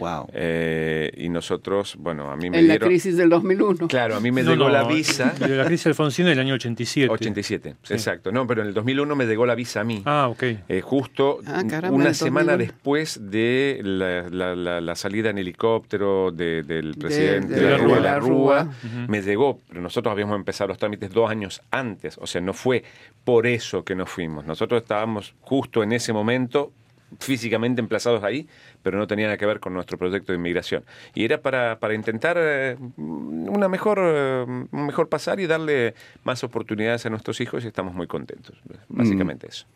Wow. 0.00 0.28
eh, 0.32 1.12
y 1.16 1.28
nosotros, 1.28 1.94
bueno, 1.98 2.30
a 2.30 2.36
mí 2.36 2.50
me 2.50 2.58
En 2.58 2.66
la 2.68 2.78
crisis 2.78 3.16
del 3.16 3.28
2001. 3.28 3.86
Claro, 3.86 4.16
a 4.16 4.20
mí 4.20 4.32
me 4.32 4.42
No, 4.42 4.50
llegó 4.52 4.64
no, 4.64 4.70
la 4.70 4.82
visa... 4.84 5.32
De 5.38 5.48
la 5.56 5.64
crisis 5.66 5.84
de 5.84 5.90
Alfonsín 5.90 6.24
del 6.26 6.38
año 6.40 6.54
87. 6.54 7.08
87, 7.12 7.76
Sí. 7.82 7.92
exacto. 7.94 8.32
No, 8.32 8.46
pero 8.46 8.62
en 8.62 8.68
el 8.68 8.74
2001 8.74 9.14
me 9.14 9.26
llegó 9.26 9.46
la 9.46 9.54
visa 9.54 9.82
a 9.82 9.84
mí. 9.84 10.02
Ah, 10.06 10.28
ok. 10.28 10.42
Eh, 10.68 10.80
justo 10.82 11.38
Ah, 11.46 11.62
caramba, 11.68 11.96
una 11.96 12.14
semana 12.14 12.52
2001. 12.52 12.58
después 12.72 13.30
de 13.30 13.80
la, 13.84 14.28
la- 14.28 14.56
la- 14.56 14.80
la 14.80 14.94
salida 14.96 15.30
en 15.30 15.38
helicóptero 15.38 16.30
de- 16.32 16.62
del 16.62 16.94
presidente 16.96 17.54
de 17.54 17.70
la 17.70 17.76
Rúa. 17.76 17.94
de 17.96 18.00
la 18.00 18.18
Rúa, 18.18 18.68
me 19.08 19.22
llegó, 19.22 19.60
pero 19.68 19.80
nosotros 19.80 20.10
habíamos 20.10 20.36
empezado 20.36 20.68
los 20.68 20.78
trámites 20.78 21.10
dos 21.12 21.30
años 21.30 21.60
antes, 21.70 22.16
o 22.18 22.26
sea, 22.26 22.40
no 22.40 22.52
fue 22.54 22.82
por 23.24 23.46
eso 23.46 23.84
que 23.84 23.94
nos 23.94 24.08
fuimos. 24.08 24.46
Nosotros 24.46 24.80
estábamos 24.82 25.34
justo 25.40 25.82
en 25.82 25.92
ese 25.92 26.12
momento 26.12 26.72
físicamente 27.18 27.80
emplazados 27.80 28.22
ahí, 28.22 28.46
pero 28.82 28.98
no 28.98 29.06
tenía 29.06 29.26
nada 29.26 29.36
que 29.36 29.46
ver 29.46 29.60
con 29.60 29.72
nuestro 29.74 29.98
proyecto 29.98 30.32
de 30.32 30.38
inmigración. 30.38 30.84
Y 31.14 31.24
era 31.24 31.40
para, 31.40 31.78
para 31.78 31.94
intentar 31.94 32.36
eh, 32.38 32.76
una 32.96 33.68
mejor, 33.68 33.98
eh, 34.02 34.44
un 34.46 34.86
mejor 34.86 35.08
pasar 35.08 35.40
y 35.40 35.46
darle 35.46 35.94
más 36.24 36.42
oportunidades 36.44 37.04
a 37.06 37.10
nuestros 37.10 37.40
hijos 37.40 37.64
y 37.64 37.68
estamos 37.68 37.94
muy 37.94 38.06
contentos. 38.06 38.56
Básicamente 38.88 39.48
eso. 39.48 39.66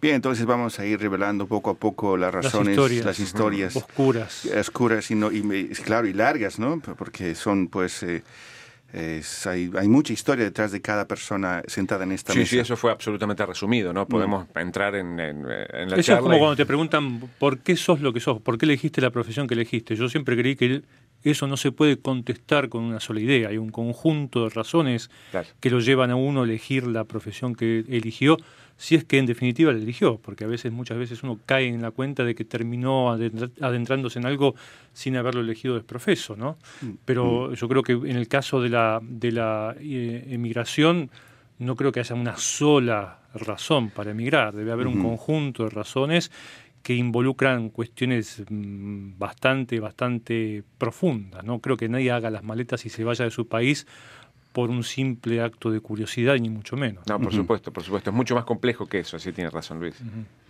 Bien, 0.00 0.16
entonces 0.16 0.44
vamos 0.44 0.78
a 0.80 0.84
ir 0.84 1.00
revelando 1.00 1.46
poco 1.46 1.70
a 1.70 1.74
poco 1.74 2.16
las 2.18 2.34
Las 2.34 2.44
razones, 2.44 2.72
historias. 2.72 3.04
las 3.06 3.18
historias 3.20 3.76
Oscuras. 3.76 4.44
oscuras 4.58 5.10
y, 5.10 5.14
no, 5.14 5.32
y 5.32 5.68
claro 5.84 6.06
y 6.06 6.12
largas, 6.12 6.58
¿no? 6.58 6.78
Porque 6.98 7.34
son, 7.34 7.68
pues, 7.68 8.02
eh, 8.02 8.22
es- 8.94 9.46
hay, 9.46 9.70
hay 9.76 9.88
mucha 9.88 10.12
historia 10.12 10.44
detrás 10.44 10.70
de 10.72 10.80
cada 10.80 11.06
persona 11.08 11.62
sentada 11.66 12.04
en 12.04 12.12
esta 12.12 12.32
Sí, 12.32 12.38
mesa. 12.40 12.50
sí, 12.50 12.58
eso 12.58 12.76
fue 12.76 12.92
absolutamente 12.92 13.44
resumido, 13.44 13.92
¿no? 13.92 14.06
Podemos 14.06 14.46
entrar 14.54 14.94
en, 14.94 15.18
en- 15.18 15.38
en 15.40 15.90
la 15.90 15.96
Eso 15.96 16.02
charla. 16.02 16.14
es 16.18 16.22
como 16.22 16.36
y- 16.36 16.38
cuando 16.38 16.56
te 16.56 16.66
preguntan 16.66 17.20
por 17.38 17.58
qué 17.58 17.76
sos 17.76 18.00
lo 18.00 18.12
que 18.12 18.20
sos, 18.20 18.40
por 18.40 18.56
qué 18.58 18.66
elegiste 18.66 19.00
la 19.00 19.10
profesión 19.10 19.46
que 19.46 19.54
elegiste. 19.54 19.96
Yo 19.96 20.08
siempre 20.08 20.36
creí 20.36 20.54
que 20.56 20.82
eso 21.24 21.46
no 21.46 21.56
se 21.56 21.72
puede 21.72 21.98
contestar 21.98 22.68
con 22.68 22.82
una 22.84 23.00
sola 23.00 23.20
idea. 23.20 23.48
Hay 23.48 23.56
un 23.56 23.70
conjunto 23.70 24.44
de 24.44 24.50
razones 24.50 25.10
Claro. 25.30 25.48
que 25.58 25.70
lo 25.70 25.80
llevan 25.80 26.10
a 26.10 26.16
uno 26.16 26.42
a 26.42 26.44
elegir 26.44 26.86
la 26.86 27.04
profesión 27.04 27.54
que 27.54 27.84
eligió, 27.88 28.36
si 28.76 28.94
es 28.94 29.04
que 29.04 29.18
en 29.18 29.26
definitiva 29.26 29.72
la 29.72 29.78
eligió, 29.78 30.18
porque 30.18 30.44
a 30.44 30.46
veces, 30.46 30.72
muchas 30.72 30.98
veces 30.98 31.22
uno 31.22 31.38
cae 31.46 31.68
en 31.68 31.82
la 31.82 31.90
cuenta 31.90 32.24
de 32.24 32.34
que 32.34 32.44
terminó 32.44 33.10
adentrándose 33.10 34.18
en 34.18 34.26
algo 34.26 34.54
sin 34.92 35.16
haberlo 35.16 35.40
elegido 35.40 35.74
desprofeso, 35.74 36.36
¿no? 36.36 36.58
Pero 37.04 37.54
yo 37.54 37.68
creo 37.68 37.82
que 37.82 37.92
en 37.92 38.16
el 38.16 38.28
caso 38.28 38.60
de 38.60 38.68
la, 38.68 39.00
de 39.02 39.32
la 39.32 39.76
eh, 39.78 40.26
emigración, 40.28 41.10
no 41.58 41.76
creo 41.76 41.92
que 41.92 42.00
haya 42.00 42.14
una 42.14 42.36
sola 42.36 43.20
razón 43.34 43.90
para 43.90 44.10
emigrar, 44.10 44.54
debe 44.54 44.72
haber 44.72 44.86
un 44.86 45.00
conjunto 45.00 45.64
de 45.64 45.70
razones 45.70 46.30
que 46.82 46.94
involucran 46.94 47.70
cuestiones 47.70 48.44
mm, 48.48 49.18
bastante, 49.18 49.80
bastante 49.80 50.62
profundas. 50.76 51.42
No 51.42 51.58
creo 51.60 51.78
que 51.78 51.88
nadie 51.88 52.10
haga 52.12 52.30
las 52.30 52.44
maletas 52.44 52.84
y 52.84 52.90
se 52.90 53.04
vaya 53.04 53.24
de 53.24 53.30
su 53.30 53.48
país 53.48 53.86
por 54.54 54.70
un 54.70 54.84
simple 54.84 55.42
acto 55.42 55.70
de 55.72 55.80
curiosidad, 55.80 56.36
ni 56.38 56.48
mucho 56.48 56.76
menos. 56.76 57.04
No, 57.08 57.18
por 57.20 57.32
supuesto, 57.34 57.72
por 57.72 57.82
supuesto. 57.82 58.10
Es 58.10 58.16
mucho 58.16 58.36
más 58.36 58.44
complejo 58.44 58.86
que 58.86 59.00
eso, 59.00 59.16
así 59.16 59.32
tiene 59.32 59.50
razón 59.50 59.80
Luis. 59.80 59.96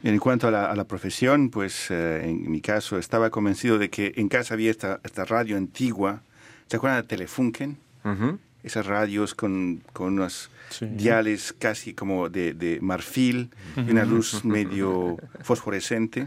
En 0.02 0.18
cuanto 0.18 0.46
a 0.46 0.50
la, 0.50 0.70
a 0.70 0.76
la 0.76 0.84
profesión, 0.84 1.48
pues 1.48 1.90
eh, 1.90 2.20
en 2.22 2.50
mi 2.50 2.60
caso 2.60 2.98
estaba 2.98 3.30
convencido 3.30 3.78
de 3.78 3.88
que 3.88 4.12
en 4.16 4.28
casa 4.28 4.52
había 4.54 4.70
esta, 4.70 5.00
esta 5.04 5.24
radio 5.24 5.56
antigua. 5.56 6.20
¿Se 6.66 6.76
acuerdan 6.76 7.00
de 7.00 7.08
Telefunken? 7.08 7.78
Ujú. 8.04 8.38
Esas 8.62 8.84
radios 8.86 9.34
con, 9.34 9.82
con 9.94 10.12
unos 10.14 10.50
Sí. 10.70 10.86
diales 10.86 11.54
casi 11.58 11.92
como 11.92 12.30
de, 12.30 12.54
de 12.54 12.80
marfil 12.80 13.50
y 13.76 13.90
una 13.90 14.04
luz 14.06 14.44
medio 14.44 15.18
fosforescente. 15.42 16.26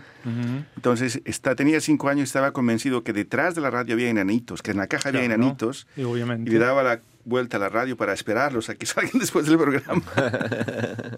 Entonces 0.75 1.21
está, 1.25 1.55
tenía 1.55 1.81
cinco 1.81 2.09
años 2.09 2.21
y 2.21 2.23
estaba 2.25 2.51
convencido 2.51 3.03
que 3.03 3.13
detrás 3.13 3.55
de 3.55 3.61
la 3.61 3.69
radio 3.71 3.93
había 3.95 4.09
enanitos, 4.09 4.61
que 4.61 4.71
en 4.71 4.77
la 4.77 4.87
caja 4.87 5.09
había 5.09 5.21
Claro, 5.25 5.35
enanitos. 5.35 5.87
y 5.95 6.03
obviamente. 6.03 6.49
Y 6.49 6.53
le 6.53 6.59
daba 6.59 6.83
la 6.83 7.01
vuelta 7.27 7.57
a 7.57 7.59
la 7.59 7.69
radio 7.69 7.97
para 7.97 8.13
esperarlos 8.13 8.69
a 8.69 8.75
que 8.75 8.85
salgan 8.87 9.19
después 9.19 9.45
del 9.45 9.57
programa. 9.57 10.01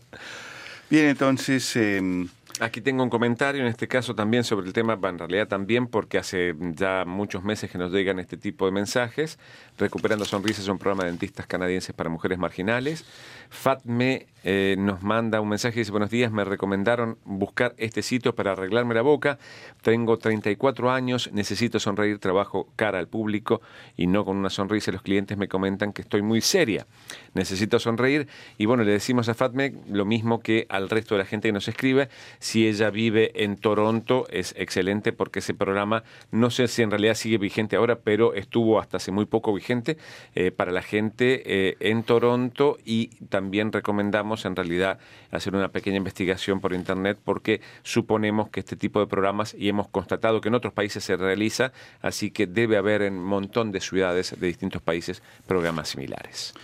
Bien, 0.89 1.05
entonces... 1.05 1.75
em, 1.75 2.27
Aquí 2.61 2.81
tengo 2.81 3.03
un 3.03 3.09
comentario, 3.09 3.61
en 3.61 3.67
este 3.67 3.87
caso 3.87 4.15
también 4.15 4.43
sobre 4.43 4.67
el 4.67 4.73
tema, 4.73 4.99
en 5.01 5.17
realidad 5.17 5.47
también 5.47 5.87
porque 5.87 6.17
hace 6.17 6.53
ya 6.75 7.05
muchos 7.05 7.41
meses 7.41 7.71
que 7.71 7.77
nos 7.77 7.89
llegan 7.89 8.19
este 8.19 8.35
tipo 8.35 8.65
de 8.65 8.73
mensajes. 8.73 9.39
Recuperando 9.77 10.25
Sonrisas 10.25 10.63
es 10.63 10.69
un 10.69 10.77
programa 10.77 11.05
de 11.05 11.11
dentistas 11.11 11.47
canadienses 11.47 11.95
para 11.95 12.09
mujeres 12.09 12.37
marginales. 12.37 13.05
Fatme 13.49 14.27
eh, 14.43 14.75
nos 14.77 15.03
manda 15.03 15.41
un 15.41 15.49
mensaje 15.49 15.77
y 15.77 15.81
dice, 15.81 15.91
buenos 15.91 16.09
días, 16.09 16.31
me 16.31 16.43
recomendaron 16.43 17.17
buscar 17.23 17.75
este 17.77 18.01
sitio 18.01 18.35
para 18.35 18.51
arreglarme 18.51 18.93
la 18.93 19.01
boca. 19.01 19.39
Tengo 19.81 20.17
34 20.17 20.91
años, 20.91 21.29
necesito 21.31 21.79
sonreír, 21.79 22.19
trabajo 22.19 22.67
cara 22.75 22.99
al 22.99 23.07
público 23.07 23.61
y 23.95 24.07
no 24.07 24.25
con 24.25 24.35
una 24.35 24.49
sonrisa. 24.49 24.91
Los 24.91 25.01
clientes 25.01 25.37
me 25.37 25.47
comentan 25.47 25.93
que 25.93 26.01
estoy 26.01 26.21
muy 26.21 26.41
seria. 26.41 26.87
Necesito 27.33 27.79
sonreír 27.79 28.27
y 28.57 28.65
bueno, 28.65 28.83
le 28.83 28.91
decimos 28.91 29.29
a 29.29 29.33
Fatme 29.33 29.73
lo 29.89 30.03
mismo 30.03 30.41
que 30.41 30.65
al 30.69 30.89
resto 30.89 31.15
de 31.15 31.19
la 31.19 31.25
gente 31.25 31.47
que 31.47 31.53
nos 31.53 31.69
escribe. 31.69 32.09
Si 32.49 32.67
ella 32.67 32.89
vive 32.89 33.43
en 33.43 33.57
Toronto 33.57 34.25
es 34.31 34.55
excelente 34.57 35.13
porque 35.13 35.37
ese 35.37 35.53
programa 35.53 36.03
no 36.31 36.49
sé 36.49 36.67
si 36.67 36.81
en 36.81 36.89
realidad 36.89 37.13
sigue 37.13 37.37
vigente 37.37 37.75
ahora, 37.75 37.99
pero 37.99 38.33
estuvo 38.33 38.79
hasta 38.79 38.97
hace 38.97 39.11
muy 39.11 39.27
poco 39.27 39.53
vigente 39.53 39.97
eh, 40.33 40.49
para 40.49 40.71
la 40.71 40.81
gente 40.81 41.43
eh, 41.45 41.77
en 41.79 42.01
Toronto 42.01 42.79
y 42.83 43.09
también 43.29 43.71
recomendamos 43.71 44.45
en 44.45 44.55
realidad 44.55 44.97
hacer 45.29 45.55
una 45.55 45.67
pequeña 45.67 45.97
investigación 45.97 46.59
por 46.59 46.73
internet 46.73 47.19
porque 47.23 47.61
suponemos 47.83 48.49
que 48.49 48.61
este 48.61 48.75
tipo 48.75 48.99
de 48.99 49.05
programas 49.05 49.53
y 49.53 49.69
hemos 49.69 49.87
constatado 49.87 50.41
que 50.41 50.47
en 50.47 50.55
otros 50.55 50.73
países 50.73 51.03
se 51.03 51.17
realiza, 51.17 51.71
así 52.01 52.31
que 52.31 52.47
debe 52.47 52.77
haber 52.77 53.03
en 53.03 53.13
un 53.13 53.25
montón 53.25 53.71
de 53.71 53.79
ciudades 53.79 54.35
de 54.39 54.47
distintos 54.47 54.81
países 54.81 55.21
programas 55.45 55.89
similares. 55.89 56.55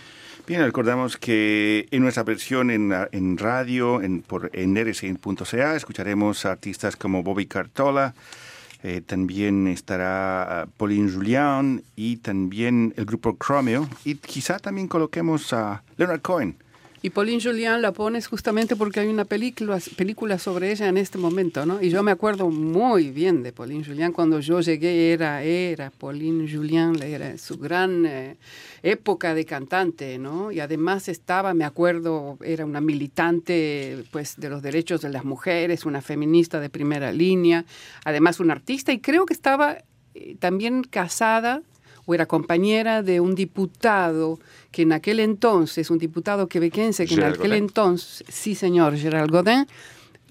Bien, 0.46 0.62
recordamos 0.62 1.16
que 1.16 1.88
en 1.90 2.02
nuestra 2.02 2.22
versión 2.22 2.70
en, 2.70 2.92
en 3.10 3.36
radio, 3.36 4.00
en, 4.00 4.22
por, 4.22 4.50
en 4.52 4.76
escucharemos 4.76 6.46
a 6.46 6.52
artistas 6.52 6.96
como 6.96 7.22
Bobby 7.22 7.46
Cartola, 7.46 8.14
Eh, 8.82 9.00
también 9.00 9.66
estará 9.66 10.62
ah, 10.62 10.66
Pauline 10.76 11.10
Julian 11.10 11.82
y 11.96 12.18
también 12.18 12.92
el 12.96 13.04
grupo 13.04 13.36
Chromeo. 13.36 13.88
Y 14.04 14.14
quizá 14.16 14.58
también 14.58 14.86
coloquemos 14.86 15.52
a 15.52 15.82
Leonard 15.96 16.20
Cohen. 16.20 16.54
Y 17.02 17.10
Pauline 17.10 17.40
Julian 17.42 17.82
la 17.82 17.92
pones 17.92 18.26
justamente 18.26 18.74
porque 18.74 19.00
hay 19.00 19.08
una 19.08 19.24
película, 19.24 19.78
película 19.96 20.38
sobre 20.38 20.72
ella 20.72 20.88
en 20.88 20.96
este 20.96 21.18
momento, 21.18 21.66
¿no? 21.66 21.80
Y 21.80 21.90
yo 21.90 22.02
me 22.02 22.10
acuerdo 22.10 22.48
muy 22.50 23.10
bien 23.10 23.42
de 23.42 23.52
Pauline 23.52 23.84
Julian. 23.84 24.12
Cuando 24.12 24.40
yo 24.40 24.60
llegué 24.60 25.12
era, 25.12 25.42
era 25.42 25.90
Pauline 25.90 26.50
Julian, 26.50 27.00
era 27.02 27.36
su 27.38 27.58
gran 27.58 28.06
eh, 28.06 28.36
época 28.82 29.34
de 29.34 29.44
cantante, 29.44 30.18
¿no? 30.18 30.52
Y 30.52 30.60
además 30.60 31.08
estaba, 31.08 31.54
me 31.54 31.64
acuerdo, 31.64 32.38
era 32.42 32.64
una 32.64 32.80
militante 32.80 34.04
pues, 34.10 34.36
de 34.36 34.48
los 34.48 34.62
derechos 34.62 35.02
de 35.02 35.10
las 35.10 35.24
mujeres, 35.24 35.84
una 35.84 36.00
feminista 36.00 36.60
de 36.60 36.70
primera 36.70 37.12
línea, 37.12 37.64
además 38.04 38.40
una 38.40 38.54
artista 38.54 38.92
y 38.92 39.00
creo 39.00 39.26
que 39.26 39.34
estaba 39.34 39.78
eh, 40.14 40.36
también 40.38 40.82
casada 40.82 41.62
o 42.06 42.14
era 42.14 42.26
compañera 42.26 43.02
de 43.02 43.20
un 43.20 43.34
diputado 43.34 44.38
que 44.70 44.82
en 44.82 44.92
aquel 44.92 45.20
entonces, 45.20 45.90
un 45.90 45.98
diputado 45.98 46.46
quebequense 46.48 47.06
que 47.06 47.14
en 47.14 47.24
aquel 47.24 47.38
Godin. 47.38 47.54
entonces, 47.54 48.24
sí 48.28 48.54
señor, 48.54 48.96
Gerald 48.96 49.30
Godin, 49.30 49.66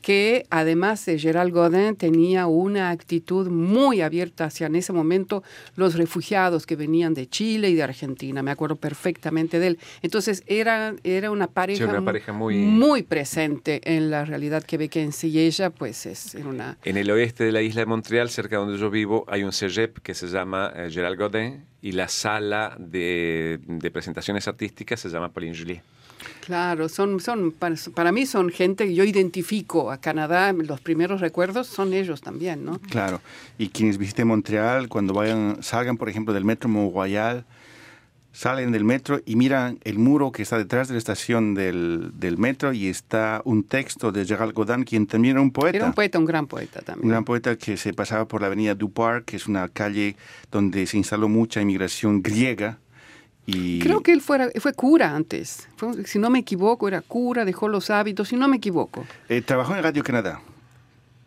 que 0.05 0.45
además 0.51 1.03
de 1.07 1.17
Gerald 1.17 1.51
Godin 1.51 1.95
tenía 1.95 2.45
una 2.45 2.91
actitud 2.91 3.47
muy 3.49 4.01
abierta 4.01 4.45
hacia 4.45 4.67
en 4.67 4.75
ese 4.75 4.93
momento 4.93 5.41
los 5.75 5.95
refugiados 5.95 6.67
que 6.67 6.75
venían 6.75 7.15
de 7.15 7.27
Chile 7.27 7.71
y 7.71 7.73
de 7.73 7.81
Argentina. 7.81 8.43
Me 8.43 8.51
acuerdo 8.51 8.75
perfectamente 8.75 9.57
de 9.57 9.65
él. 9.65 9.79
Entonces 10.03 10.43
era, 10.45 10.93
era 11.03 11.31
una 11.31 11.47
pareja, 11.47 11.85
una 11.87 12.05
pareja 12.05 12.33
muy- 12.33 12.55
muy 12.55 13.01
presente 13.01 13.81
en 13.83 14.11
la 14.11 14.25
realidad 14.25 14.61
quebequense 14.61 15.25
y 15.27 15.39
ella 15.39 15.71
pues 15.71 16.05
es 16.05 16.35
era 16.35 16.49
una... 16.49 16.77
En 16.85 16.97
el 16.97 17.09
oeste 17.09 17.43
de 17.43 17.51
la 17.51 17.63
isla 17.63 17.81
de 17.81 17.87
Montreal, 17.87 18.29
cerca 18.29 18.57
donde 18.57 18.77
yo 18.77 18.91
vivo, 18.91 19.25
hay 19.27 19.41
un 19.43 19.51
CEGEP 19.53 19.97
que 20.03 20.13
se 20.13 20.27
llama 20.27 20.71
eh, 20.75 20.89
Gerald 20.91 21.17
Godin 21.17 21.65
y 21.81 21.93
la 21.93 22.09
sala 22.09 22.77
de, 22.79 23.59
de 23.65 23.89
presentaciones 23.89 24.47
artísticas 24.47 24.99
se 24.99 25.09
llama 25.09 25.29
Pauline 25.33 25.57
Julie. 25.57 25.81
Claro, 26.45 26.89
son, 26.89 27.19
son 27.19 27.51
para, 27.51 27.75
para 27.95 28.11
mí 28.11 28.25
son 28.25 28.49
gente 28.49 28.85
que 28.85 28.93
yo 28.93 29.03
identifico 29.03 29.91
a 29.91 29.97
Canadá, 29.97 30.53
los 30.53 30.79
primeros 30.79 31.19
recuerdos 31.21 31.65
son 31.67 31.93
ellos 31.93 32.21
también, 32.21 32.63
¿no? 32.63 32.79
Claro. 32.89 33.19
Y 33.57 33.69
quienes 33.69 33.97
visiten 33.97 34.27
Montreal, 34.27 34.87
cuando 34.87 35.13
vayan, 35.13 35.57
salgan, 35.63 35.97
por 35.97 36.07
ejemplo, 36.07 36.33
del 36.33 36.45
metro 36.45 36.69
Mont-Royal, 36.69 37.45
salen 38.31 38.71
del 38.73 38.83
metro 38.83 39.21
y 39.25 39.37
miran 39.37 39.79
el 39.85 39.97
muro 39.97 40.31
que 40.33 40.43
está 40.43 40.57
detrás 40.57 40.89
de 40.89 40.95
la 40.95 40.97
estación 40.97 41.55
del, 41.55 42.11
del 42.15 42.37
metro 42.37 42.73
y 42.73 42.87
está 42.89 43.41
un 43.45 43.63
texto 43.63 44.11
de 44.11 44.25
Gerald 44.25 44.53
Godin, 44.53 44.83
quien 44.83 45.07
también 45.07 45.35
era 45.37 45.41
un 45.41 45.51
poeta. 45.51 45.77
Era 45.77 45.85
un 45.87 45.93
poeta, 45.93 46.19
un 46.19 46.25
gran 46.25 46.45
poeta 46.45 46.79
Un 46.79 46.85
también. 46.85 47.09
gran 47.09 47.23
poeta 47.23 47.57
que 47.57 47.77
se 47.77 47.93
pasaba 47.93 48.27
por 48.27 48.41
la 48.41 48.47
avenida 48.47 48.75
Dupar, 48.75 49.23
que 49.23 49.37
es 49.37 49.47
una 49.47 49.69
calle 49.69 50.17
donde 50.51 50.85
se 50.85 50.97
instaló 50.97 51.29
mucha 51.29 51.61
inmigración 51.61 52.21
griega. 52.21 52.77
Y 53.47 53.79
Creo 53.79 54.01
que 54.01 54.11
él 54.11 54.21
fuera, 54.21 54.49
fue 54.59 54.73
cura 54.73 55.15
antes. 55.15 55.67
Fue- 55.75 56.05
si 56.05 56.17
no 56.19 56.29
me 56.29 56.39
equivoco, 56.39 56.87
era 56.87 57.01
cura, 57.01 57.45
dejó 57.45 57.67
los 57.69 57.89
hábitos, 57.89 58.29
si 58.29 58.35
no 58.35 58.47
me 58.47 58.57
equivoco. 58.57 59.05
eh, 59.29 59.41
trabajó 59.41 59.75
en 59.75 59.83
Radio 59.83 60.03
Canadá. 60.03 60.41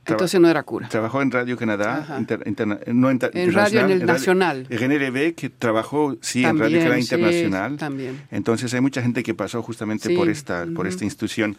Entonces 0.05 0.41
no 0.41 0.49
era 0.49 0.63
cura. 0.63 0.89
Trabajó 0.89 1.21
en 1.21 1.31
Radio 1.31 1.57
Canadá, 1.59 2.17
inter- 2.19 2.43
interna- 2.47 2.81
no 2.87 3.11
inter- 3.11 3.31
En 3.35 3.53
radio 3.53 3.81
en 3.81 3.87
el 3.91 3.93
internacional, 4.01 4.63
nacional. 4.63 4.83
En 4.83 4.91
NRB, 4.91 5.35
que 5.35 5.51
trabajó, 5.51 6.17
sí, 6.23 6.45
en 6.45 6.59
Radio 6.59 6.79
También, 6.79 6.83
Canadá 6.83 6.97
sí, 6.97 7.03
Internacional. 7.03 7.77
también. 7.77 8.23
Entonces 8.31 8.73
hay 8.73 8.81
mucha 8.81 9.03
gente 9.03 9.23
que 9.23 9.35
pasó 9.35 9.63
justamente 9.63 10.09
Sí, 10.09 10.17
por, 10.17 10.31
esta, 10.31 10.63
por 10.65 10.87
ujú. 10.87 10.89
esta 10.89 11.05
institución. 11.05 11.59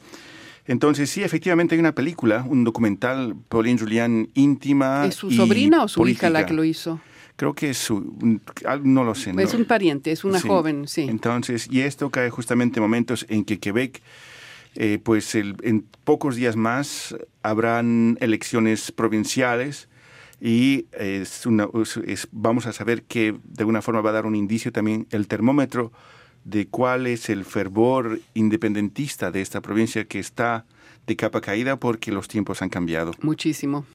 Entonces 0.66 1.12
sí, 1.12 1.22
efectivamente 1.24 1.76
hay 1.76 1.80
una 1.80 1.94
película, 1.94 2.44
un 2.48 2.64
documental, 2.64 3.36
Pauline 3.50 3.80
Julián 3.80 4.30
íntima. 4.34 5.06
¿Es 5.06 5.14
su 5.16 5.30
y 5.30 5.36
sobrina 5.36 5.84
o 5.84 5.88
su 5.88 6.08
hija 6.08 6.30
la 6.30 6.40
política. 6.40 6.48
que 6.48 6.54
lo 6.56 6.64
hizo? 6.64 7.00
Creo 7.40 7.54
que 7.54 7.70
es 7.70 7.78
su, 7.78 7.96
un- 7.96 8.42
al- 8.66 8.82
no 8.84 9.06
lo 9.06 9.16
sé. 9.16 9.30
Es 9.38 9.54
no. 9.54 9.60
un 9.60 9.66
pariente, 9.66 10.12
es 10.12 10.26
una 10.26 10.40
Sí. 10.40 10.48
joven, 10.50 10.90
sí. 10.90 11.04
Entonces, 11.04 11.70
y 11.72 11.80
esto 11.80 12.10
cae 12.10 12.30
justamente 12.30 12.80
en 12.80 12.84
momentos 12.84 13.26
en 13.30 13.46
que 13.46 13.60
Quebec, 13.60 14.02
eh, 14.76 15.00
pues 15.02 15.36
el- 15.36 15.56
en 15.64 15.86
pocos 16.04 16.36
días 16.36 16.58
más 16.58 17.16
habrán 17.42 18.18
elecciones 18.20 18.92
provinciales 18.92 19.88
y 20.42 20.88
es 20.92 21.46
una- 21.46 21.70
es- 22.06 22.28
vamos 22.34 22.66
a 22.66 22.74
saber 22.74 23.04
que 23.04 23.32
de 23.32 23.60
alguna 23.64 23.82
forma 23.82 24.02
va 24.02 24.10
a 24.10 24.14
dar 24.14 24.26
un 24.26 24.36
indicio 24.36 24.74
también 24.74 25.08
el 25.12 25.30
termómetro 25.30 25.94
de 26.44 26.68
cuál 26.68 27.08
es 27.08 27.30
el 27.30 27.46
fervor 27.46 28.20
independentista 28.34 29.32
de 29.32 29.42
esta 29.42 29.62
provincia 29.62 30.04
que 30.06 30.20
está 30.20 30.66
de 31.08 31.16
capa 31.16 31.40
caída 31.40 31.78
porque 31.80 32.12
los 32.12 32.28
tiempos 32.28 32.62
han 32.62 32.70
cambiado. 32.70 33.14
Muchísimo. 33.22 33.86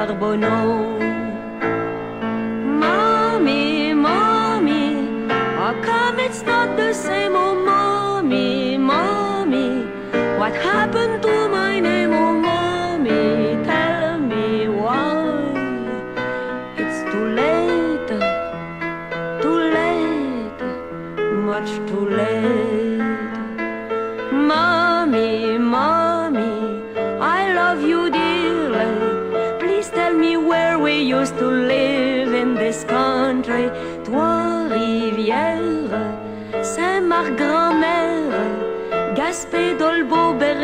Charbonneau. 0.00 0.79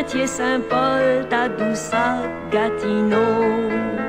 Saint-Paul, 0.08 1.26
Tadoussac, 1.28 2.50
Gatineau. 2.50 4.05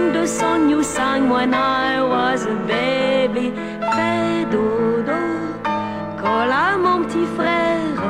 Sing 0.00 0.12
the 0.14 0.26
song 0.26 0.70
you 0.70 0.82
sang 0.82 1.28
when 1.28 1.52
I 1.52 2.00
was 2.02 2.46
a 2.46 2.56
baby. 2.66 3.52
Fais 3.94 4.46
dodo, 4.50 5.20
colle 6.22 6.54
à 6.66 6.78
mon 6.84 7.04
petit 7.04 7.26
frère. 7.36 8.00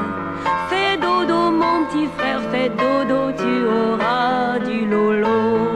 Fais 0.68 0.96
dodo, 0.98 1.50
mon 1.50 1.87
petit 1.87 2.07
frère, 2.16 2.42
fais 2.53 2.68
dodo, 2.68 3.33
tu 3.40 3.53
auras 3.66 4.61
du 4.61 4.87
lolo. 4.87 5.69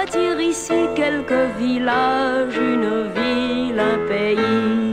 Bâtir 0.00 0.40
ici 0.40 0.88
quelques 0.96 1.46
villages, 1.58 2.56
une 2.56 3.08
ville, 3.14 3.78
un 3.78 3.98
pays. 4.08 4.89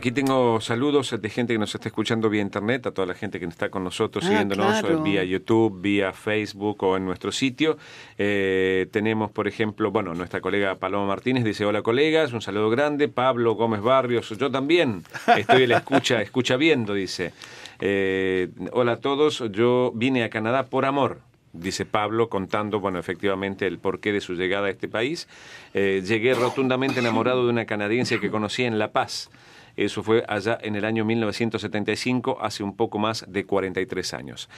Aquí 0.00 0.12
tengo 0.12 0.62
saludos 0.62 1.14
de 1.20 1.28
gente 1.28 1.52
que 1.52 1.58
nos 1.58 1.74
está 1.74 1.88
escuchando 1.88 2.30
vía 2.30 2.40
internet, 2.40 2.86
a 2.86 2.90
toda 2.90 3.06
la 3.06 3.12
gente 3.12 3.38
que 3.38 3.44
está 3.44 3.68
con 3.68 3.84
nosotros, 3.84 4.24
Ah, 4.24 4.28
siguiéndonos 4.28 4.80
claro. 4.80 5.02
vía 5.02 5.22
YouTube, 5.24 5.78
vía 5.82 6.14
Facebook 6.14 6.82
o 6.84 6.96
en 6.96 7.04
nuestro 7.04 7.30
sitio. 7.30 7.76
Eh, 8.16 8.86
tenemos, 8.92 9.30
por 9.30 9.46
ejemplo, 9.46 9.90
bueno, 9.90 10.14
nuestra 10.14 10.40
colega 10.40 10.76
Paloma 10.76 11.06
Martínez 11.06 11.44
dice, 11.44 11.66
hola 11.66 11.82
colegas, 11.82 12.32
un 12.32 12.40
saludo 12.40 12.70
grande. 12.70 13.08
Pablo 13.08 13.56
Gómez 13.56 13.82
Barrios, 13.82 14.30
yo 14.30 14.50
también 14.50 15.02
estoy 15.36 15.64
en 15.64 15.68
la 15.68 15.76
escucha, 15.76 16.22
escucha 16.22 16.56
viendo, 16.56 16.94
dice. 16.94 17.34
Eh, 17.78 18.48
hola 18.72 18.92
a 18.92 19.00
todos, 19.00 19.44
yo 19.52 19.92
vine 19.94 20.24
a 20.24 20.30
Canadá 20.30 20.64
por 20.64 20.86
amor. 20.86 21.18
Dice 21.52 21.84
Pablo 21.84 22.30
contando, 22.30 22.80
bueno, 22.80 22.98
efectivamente 22.98 23.66
el 23.66 23.78
porqué 23.78 24.14
de 24.14 24.22
su 24.22 24.32
llegada 24.32 24.68
a 24.68 24.70
este 24.70 24.88
país. 24.88 25.28
Eh, 25.74 26.02
llegué 26.06 26.32
rotundamente 26.32 27.00
enamorado 27.00 27.44
de 27.44 27.50
una 27.50 27.66
canadiense 27.66 28.18
que 28.18 28.30
conocí 28.30 28.62
en 28.64 28.78
La 28.78 28.92
Paz. 28.92 29.28
Eso 29.76 30.02
fue 30.02 30.24
allá 30.28 30.58
en 30.62 30.76
el 30.76 30.84
año 30.84 31.04
1975, 31.04 32.38
hace 32.40 32.62
un 32.62 32.76
poco 32.76 32.98
más 32.98 33.24
de 33.28 33.44
43 33.46 34.14
años. 34.14 34.48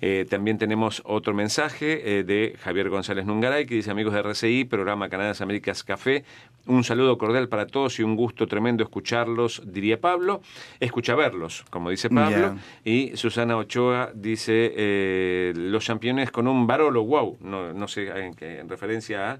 Eh, 0.00 0.26
también 0.28 0.58
tenemos 0.58 1.02
otro 1.04 1.34
mensaje 1.34 2.18
eh, 2.20 2.24
de 2.24 2.56
Javier 2.62 2.88
González 2.88 3.26
Nungaray 3.26 3.66
que 3.66 3.74
dice, 3.74 3.90
amigos 3.90 4.14
de 4.14 4.20
RCI, 4.20 4.64
programa 4.64 5.08
Canadá 5.08 5.32
Américas 5.40 5.82
Café, 5.84 6.24
un 6.66 6.84
saludo 6.84 7.16
cordial 7.18 7.48
para 7.48 7.66
todos 7.66 7.98
y 7.98 8.02
un 8.02 8.16
gusto 8.16 8.46
tremendo 8.46 8.82
escucharlos, 8.82 9.62
diría 9.64 10.00
Pablo. 10.00 10.42
Escucha 10.78 11.14
verlos, 11.14 11.64
como 11.70 11.90
dice 11.90 12.08
Pablo. 12.10 12.58
Y 12.84 13.16
Susana 13.16 13.56
Ochoa 13.56 14.10
dice, 14.14 14.72
eh, 14.76 15.52
los 15.56 15.84
championes 15.84 16.30
con 16.30 16.46
un 16.46 16.66
Barolo, 16.66 17.04
wow, 17.04 17.38
no, 17.40 17.72
no 17.72 17.88
sé 17.88 18.08
en, 18.08 18.34
qué- 18.34 18.58
en 18.60 18.68
referencia 18.68 19.32
a, 19.32 19.38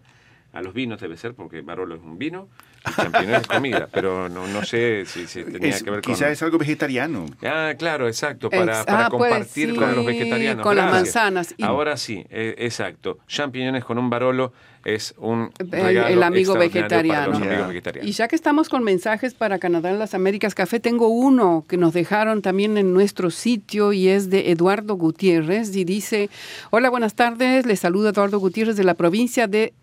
a 0.59 0.63
los 0.63 0.73
vinos 0.75 1.01
debe 1.01 1.17
ser, 1.17 1.35
porque 1.35 1.61
Barolo 1.61 1.95
es 1.97 2.03
un 2.03 2.19
vino. 2.19 2.49
Y 2.89 2.93
champiñones 2.95 3.43
es 3.43 3.47
comida, 3.47 3.89
pero 3.93 4.29
no, 4.29 4.47
no 4.47 4.65
sé 4.65 5.05
si, 5.07 5.27
si 5.27 5.43
tenía 5.45 5.69
Es- 5.69 5.83
que 5.83 5.91
ver 5.91 6.01
con... 6.03 6.15
quizá 6.15 6.31
es 6.31 6.43
algo 6.43 6.57
vegetariano. 6.59 7.27
Ah, 7.45 7.75
claro, 7.79 8.07
exacto, 8.09 8.49
para, 8.51 8.79
Ex- 8.79 8.87
para 8.87 9.07
ah, 9.07 9.11
pues 9.11 9.31
compartir 9.33 9.71
sí, 9.71 9.77
con 9.77 9.95
los 9.97 10.07
vegetarianos. 10.07 10.63
con 10.63 10.77
las 10.77 10.91
manzanas. 10.91 11.55
Y- 11.59 11.63
Ahora 11.63 11.97
sí, 11.97 12.25
eh, 12.31 12.55
exacto. 12.59 13.19
Champiñones 13.29 13.85
con 13.85 13.99
un 13.99 14.09
barolo 14.09 14.53
es 14.85 15.13
un 15.19 15.53
El- 15.59 15.71
regalo 15.71 16.07
el 16.09 16.23
amigo 16.23 16.55
vegetariano. 16.55 17.39
Para 17.39 17.59
los 17.59 17.69
vegetarianos. 17.69 18.09
Y 18.09 18.13
ya 18.13 18.29
que 18.29 18.35
estamos 18.37 18.71
con 18.71 18.83
mensajes 18.83 19.35
para 19.35 19.59
Canadá 19.59 19.91
en 19.91 19.99
las 19.99 20.15
Américas 20.15 20.55
Café, 20.55 20.81
tengo 20.81 21.09
uno 21.09 21.67
que 21.69 21.77
nos 21.77 21.93
dejaron 21.93 22.41
también 22.41 22.79
en 22.79 22.95
nuestro 22.95 23.31
sitio 23.31 23.93
y 23.93 24.09
es 24.09 24.31
de 24.31 24.51
Eduardo 24.53 24.95
Gutiérrez 24.95 25.77
y 25.77 25.85
dice, 25.85 26.31
hola, 26.71 26.89
buenas 26.89 27.15
tardes, 27.15 27.67
les 27.67 27.79
saluda 27.81 28.09
Eduardo 28.09 28.39
Gutiérrez 28.39 28.77
de 28.77 28.85
la 28.85 28.95
provincia 28.95 29.47
de 29.47 29.75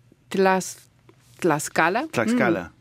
Tlaxcala. 1.38 2.06
Tlaxcala. 2.10 2.72
Mm, 2.74 2.77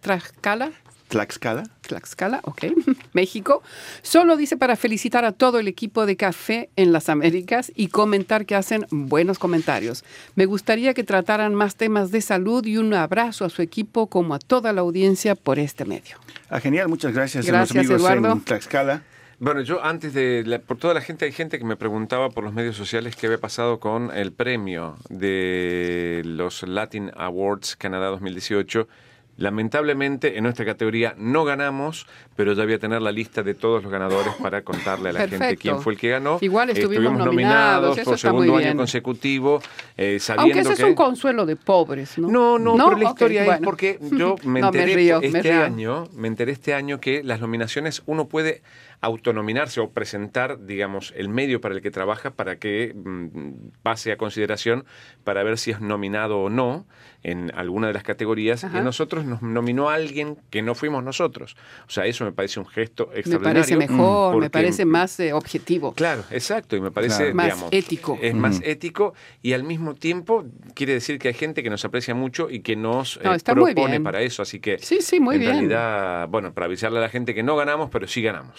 Tlaxcala. 0.00 0.72
Tlaxcala. 1.08 1.62
Tlaxcala, 1.82 2.40
ok, 2.44 2.64
México. 3.12 3.62
Solo 4.02 4.36
dice 4.36 4.56
para 4.56 4.76
felicitar 4.76 5.24
a 5.26 5.32
todo 5.32 5.58
el 5.58 5.68
equipo 5.68 6.06
de 6.06 6.16
café 6.16 6.70
en 6.76 6.90
las 6.92 7.08
Américas 7.10 7.70
y 7.76 7.88
comentar 7.88 8.46
que 8.46 8.54
hacen 8.54 8.86
buenos 8.90 9.38
comentarios. 9.38 10.04
Me 10.36 10.46
gustaría 10.46 10.94
que 10.94 11.04
trataran 11.04 11.54
más 11.54 11.76
temas 11.76 12.10
de 12.10 12.22
salud 12.22 12.64
y 12.66 12.78
un 12.78 12.92
abrazo 12.94 13.44
a 13.44 13.50
su 13.50 13.60
equipo 13.62 14.06
como 14.06 14.34
a 14.34 14.38
toda 14.38 14.72
la 14.72 14.80
audiencia 14.80 15.34
por 15.34 15.58
este 15.58 15.84
medio. 15.84 16.16
Ah, 16.48 16.60
genial, 16.60 16.88
muchas 16.88 17.12
gracias, 17.12 17.44
Gracias, 17.46 17.76
a 17.76 17.82
los 17.82 17.90
amigos 17.90 18.00
Eduardo. 18.10 18.32
en 18.32 18.40
Tlaxcala. 18.40 19.02
Bueno, 19.38 19.60
yo 19.60 19.84
antes 19.84 20.14
de, 20.14 20.44
la- 20.46 20.60
por 20.60 20.78
toda 20.78 20.94
la 20.94 21.00
gente, 21.02 21.24
hay 21.26 21.32
gente 21.32 21.58
que 21.58 21.64
me 21.64 21.76
preguntaba 21.76 22.30
por 22.30 22.42
los 22.44 22.54
medios 22.54 22.76
sociales 22.76 23.16
qué 23.16 23.26
había 23.26 23.38
pasado 23.40 23.80
con 23.80 24.10
el 24.16 24.32
premio 24.32 24.96
de 25.10 26.22
los 26.24 26.62
Latin 26.62 27.10
Awards 27.16 27.76
Canadá 27.76 28.06
2018. 28.06 28.88
Lamentablemente 29.36 30.36
en 30.36 30.44
nuestra 30.44 30.64
categoría 30.64 31.14
no 31.16 31.44
ganamos, 31.44 32.06
pero 32.36 32.52
ya 32.52 32.64
voy 32.64 32.74
a 32.74 32.78
tener 32.78 33.00
la 33.00 33.12
lista 33.12 33.42
de 33.42 33.54
todos 33.54 33.82
los 33.82 33.90
ganadores 33.90 34.34
para 34.34 34.62
contarle 34.62 35.08
a 35.08 35.12
la 35.12 35.28
gente 35.28 35.56
quién 35.56 35.80
fue 35.80 35.94
el 35.94 35.98
que 35.98 36.10
ganó. 36.10 36.38
Igual 36.40 36.70
estuvimos 36.70 37.12
nominados, 37.16 37.98
por 38.00 38.18
segundo 38.18 38.56
año 38.56 38.76
consecutivo, 38.76 39.60
eh, 39.96 40.18
sabiendo 40.20 40.58
Aunque 40.58 40.72
ese 40.72 40.82
es 40.82 40.88
un 40.88 40.94
consuelo 40.94 41.46
de 41.46 41.56
pobres, 41.56 42.18
¿no? 42.18 42.28
No, 42.28 42.58
no, 42.58 42.76
pero 42.88 42.98
la 42.98 43.08
historia 43.10 43.40
es 43.40 43.46
bueno. 43.46 43.64
porque 43.64 43.98
yo 44.12 44.36
me 44.44 44.60
No, 44.60 44.70
me 44.70 44.78
enteré 44.78 44.94
río, 44.94 45.20
me 45.20 45.26
este 45.26 45.42
río. 45.42 45.64
año, 45.64 46.04
me 46.14 46.28
enteré 46.28 46.52
este 46.52 46.74
año 46.74 47.00
que 47.00 47.22
las 47.22 47.40
nominaciones 47.40 48.02
uno 48.06 48.28
puede 48.28 48.62
autonominarse 49.00 49.80
o 49.80 49.90
presentar, 49.90 50.64
digamos, 50.64 51.12
el 51.16 51.28
medio 51.28 51.60
para 51.60 51.74
el 51.74 51.82
que 51.82 51.90
trabaja 51.90 52.30
para 52.30 52.56
que 52.56 52.94
mm, 52.94 53.80
pase 53.82 54.12
a 54.12 54.16
consideración 54.16 54.84
para 55.24 55.42
ver 55.42 55.58
si 55.58 55.72
es 55.72 55.80
nominado 55.80 56.38
o 56.38 56.48
no 56.48 56.86
en 57.22 57.52
alguna 57.54 57.86
de 57.88 57.92
las 57.94 58.02
categorías. 58.02 58.64
Ajá. 58.64 58.76
Y 58.76 58.80
a 58.80 58.82
nosotros 58.82 59.24
nos 59.24 59.42
nominó 59.42 59.90
a 59.90 59.94
alguien 59.94 60.36
que 60.50 60.62
no 60.62 60.74
fuimos 60.74 61.04
nosotros. 61.04 61.56
O 61.86 61.90
sea, 61.90 62.06
eso 62.06 62.24
me 62.24 62.32
parece 62.32 62.60
un 62.60 62.66
gesto 62.66 63.08
Me 63.12 63.20
extraordinario. 63.20 63.62
parece 63.62 63.76
mejor, 63.76 64.36
me 64.38 64.50
parece 64.50 64.84
más 64.84 65.18
eh, 65.20 65.32
objetivo. 65.32 65.92
Claro, 65.94 66.24
exacto, 66.30 66.76
y 66.76 66.80
me 66.80 66.90
parece 66.90 67.32
Claro. 67.32 67.34
Más 67.34 67.64
ético. 67.70 68.18
Es 68.20 68.34
más 68.34 68.60
ético 68.64 69.14
y 69.42 69.52
al 69.52 69.62
mismo 69.64 69.94
tiempo 69.94 70.44
quiere 70.74 70.94
decir 70.94 71.18
que 71.18 71.28
hay 71.28 71.34
gente 71.34 71.62
que 71.62 71.70
nos 71.70 71.84
aprecia 71.84 72.14
mucho 72.14 72.48
y 72.50 72.60
que 72.60 72.76
nos 72.76 73.20
No, 73.22 73.34
eh, 73.34 73.38
propone 73.44 74.00
para 74.00 74.20
eso. 74.22 74.42
Así 74.42 74.60
que 74.60 74.78
Sí, 74.78 74.98
sí, 75.00 75.20
muy 75.20 75.36
en 75.36 75.40
bien. 75.42 75.52
realidad, 75.52 76.28
bueno, 76.28 76.52
para 76.52 76.66
avisarle 76.66 76.98
a 76.98 77.02
la 77.02 77.08
gente 77.08 77.34
que 77.34 77.42
no 77.42 77.56
ganamos, 77.56 77.90
pero 77.90 78.06
sí 78.08 78.22
ganamos. 78.22 78.52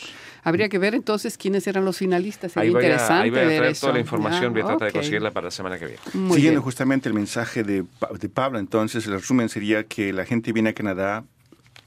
Habría 0.45 0.67
que 0.67 0.77
ver 0.77 0.93
entonces 0.93 1.37
quiénes 1.37 1.65
eran 1.67 1.85
los 1.85 1.97
finalistas. 1.97 2.51
Sería 2.51 2.67
Ahí 2.67 2.73
voy, 2.73 2.81
a, 2.83 2.85
interesante 2.87 3.23
ahí 3.23 3.29
voy 3.29 3.39
a 3.39 3.43
ver 3.43 3.57
traer 3.59 3.71
eso. 3.71 3.81
toda 3.81 3.93
la 3.93 3.99
información, 4.01 4.51
voy 4.51 4.61
a 4.61 4.65
tratar 4.65 4.87
de 4.87 4.91
conseguirla 4.91 5.31
para 5.31 5.45
la 5.45 5.51
semana 5.51 5.79
que 5.79 5.85
viene. 5.85 6.01
Muy 6.15 6.35
Siguiendo 6.35 6.59
bien. 6.59 6.63
justamente 6.63 7.07
el 7.07 7.15
mensaje 7.15 7.63
de, 7.63 7.85
de 8.19 8.29
Pablo, 8.29 8.52
entonces 8.59 9.05
el 9.07 9.13
resumen 9.13 9.49
sería 9.49 9.85
que 9.85 10.13
la 10.13 10.25
gente 10.25 10.51
viene 10.53 10.69
a 10.69 10.73
Canadá, 10.73 11.23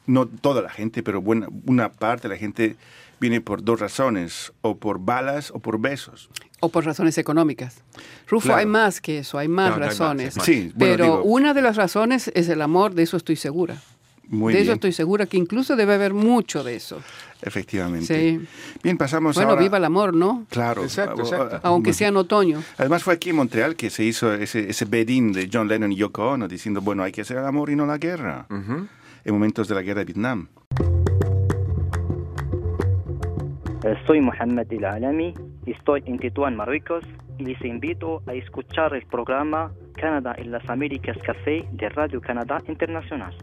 no 0.06 0.26
toda 0.26 0.62
la 0.62 0.70
gente, 0.70 1.02
pero 1.02 1.20
buena, 1.20 1.48
una 1.66 1.90
parte 1.92 2.28
de 2.28 2.34
la 2.34 2.38
gente 2.38 2.76
viene 3.18 3.40
por 3.40 3.64
dos 3.64 3.80
razones, 3.80 4.52
o 4.60 4.76
por 4.76 4.98
balas 5.00 5.50
o 5.50 5.58
por 5.58 5.80
besos. 5.80 6.28
O 6.60 6.68
por 6.68 6.84
razones 6.84 7.16
económicas. 7.18 7.82
Rufo, 8.28 8.46
Claro. 8.46 8.60
hay 8.60 8.66
más 8.66 9.00
que 9.00 9.18
eso, 9.18 9.38
hay 9.38 9.48
más 9.48 9.72
hay 9.74 9.78
razones. 9.80 10.34
hay 10.34 10.36
más. 10.38 10.44
Sí, 10.46 10.72
bueno, 10.74 10.92
Pero 10.92 11.04
digo- 11.04 11.22
una 11.24 11.54
de 11.54 11.62
las 11.62 11.76
razones 11.76 12.30
es 12.34 12.48
el 12.48 12.60
amor, 12.62 12.94
de 12.94 13.02
eso 13.04 13.16
estoy 13.16 13.36
segura. 13.36 13.80
Muy 14.28 14.52
de 14.52 14.58
bien, 14.58 14.68
eso 14.68 14.74
estoy 14.74 14.92
segura, 14.92 15.26
que 15.26 15.36
incluso 15.36 15.76
debe 15.76 15.94
haber 15.94 16.12
mucho 16.14 16.64
de 16.64 16.74
eso. 16.76 17.00
efectivamente. 17.42 18.06
Sí. 18.06 18.46
Bien, 18.82 18.98
pasamos 18.98 19.36
Bueno, 19.36 19.50
ahora... 19.50 19.62
viva 19.62 19.78
el 19.78 19.84
amor, 19.84 20.14
¿no? 20.14 20.44
Claro. 20.50 20.82
Exacto, 20.82 21.22
Ah, 21.22 21.24
exacto. 21.24 21.56
ah, 21.56 21.60
Aunque 21.68 21.92
sea 21.92 22.08
en 22.08 22.16
otoño. 22.16 22.62
Además 22.78 23.02
fue 23.04 23.14
aquí 23.14 23.30
en 23.30 23.36
Montreal 23.36 23.76
que 23.76 23.88
se 23.90 24.02
hizo 24.04 24.32
ese, 24.34 24.68
ese 24.70 24.84
bedín 24.84 25.32
de 25.32 25.48
John 25.52 25.68
Lennon 25.68 25.92
y 25.92 25.96
Yoko 25.96 26.30
Ono 26.32 26.48
diciendo, 26.48 26.80
bueno, 26.80 27.02
hay 27.04 27.12
que 27.12 27.20
hacer 27.20 27.36
el 27.36 27.44
amor 27.44 27.70
y 27.70 27.76
no 27.76 27.86
la 27.86 27.98
guerra, 27.98 28.46
Ujú. 28.50 28.88
en 29.24 29.32
momentos 29.32 29.68
de 29.68 29.74
la 29.76 29.82
guerra 29.82 30.00
de 30.00 30.04
Vietnam. 30.06 30.48
Soy 34.06 34.20
Mohamed 34.20 34.66
El 34.72 34.84
Alami, 34.84 35.32
estoy 35.66 36.02
en 36.06 36.18
Tetuán, 36.18 36.56
Marruecos, 36.56 37.04
y 37.38 37.44
les 37.44 37.64
invito 37.64 38.22
a 38.26 38.32
escuchar 38.34 38.94
el 38.94 39.06
programa 39.06 39.70
Canadá 39.94 40.34
en 40.38 40.50
las 40.50 40.68
Américas 40.68 41.16
Café 41.24 41.64
de 41.72 41.88
Radio 41.90 42.20
Canadá 42.20 42.60
Internacional. 42.66 43.34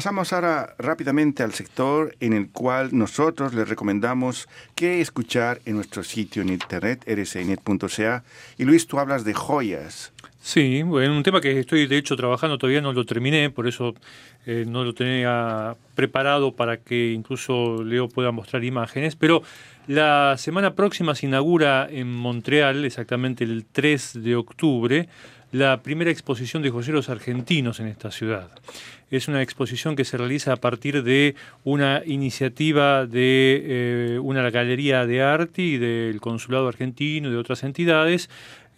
Pasamos 0.00 0.32
ahora 0.32 0.74
rápidamente 0.78 1.42
al 1.42 1.52
sector 1.52 2.16
en 2.20 2.32
el 2.32 2.48
cual 2.48 2.88
nosotros 2.92 3.52
les 3.52 3.68
recomendamos 3.68 4.48
qué 4.74 5.02
escuchar 5.02 5.60
en 5.66 5.76
nuestro 5.76 6.02
sitio 6.04 6.40
en 6.40 6.48
internet, 6.48 7.04
rcinet.ca. 7.06 8.24
Y 8.56 8.64
Luis, 8.64 8.86
tú 8.86 8.98
hablas 8.98 9.24
de 9.24 9.34
joyas. 9.34 10.14
Sí, 10.42 10.82
bueno, 10.82 11.14
un 11.14 11.22
tema 11.22 11.40
que 11.42 11.60
estoy 11.60 11.86
de 11.86 11.98
hecho 11.98 12.16
trabajando, 12.16 12.56
todavía 12.56 12.80
no 12.80 12.94
lo 12.94 13.04
terminé, 13.04 13.50
por 13.50 13.68
eso 13.68 13.94
eh, 14.46 14.64
no 14.66 14.84
lo 14.84 14.94
tenía 14.94 15.76
preparado 15.94 16.52
para 16.56 16.78
que 16.78 17.12
incluso 17.12 17.84
Leo 17.84 18.08
pueda 18.08 18.32
mostrar 18.32 18.64
imágenes, 18.64 19.16
pero 19.16 19.42
la 19.86 20.36
semana 20.38 20.74
próxima 20.74 21.14
se 21.14 21.26
inaugura 21.26 21.86
en 21.90 22.10
Montreal, 22.10 22.86
exactamente 22.86 23.44
el 23.44 23.66
3 23.70 24.22
de 24.22 24.34
octubre, 24.34 25.08
la 25.52 25.82
primera 25.82 26.10
exposición 26.10 26.62
de 26.62 26.70
joyeros 26.70 27.10
argentinos 27.10 27.78
en 27.80 27.88
esta 27.88 28.10
ciudad. 28.10 28.48
Es 29.10 29.26
una 29.26 29.42
exposición 29.42 29.96
que 29.96 30.04
se 30.04 30.16
realiza 30.16 30.52
a 30.52 30.56
partir 30.56 31.02
de 31.02 31.34
una 31.64 32.02
iniciativa 32.06 33.06
de 33.06 33.62
eh, 33.64 34.18
una 34.20 34.48
galería 34.50 35.04
de 35.04 35.22
arte 35.22 35.62
y 35.62 35.78
del 35.78 36.20
consulado 36.20 36.68
argentino 36.68 37.28
y 37.28 37.32
de 37.32 37.36
otras 37.36 37.64
entidades. 37.64 38.30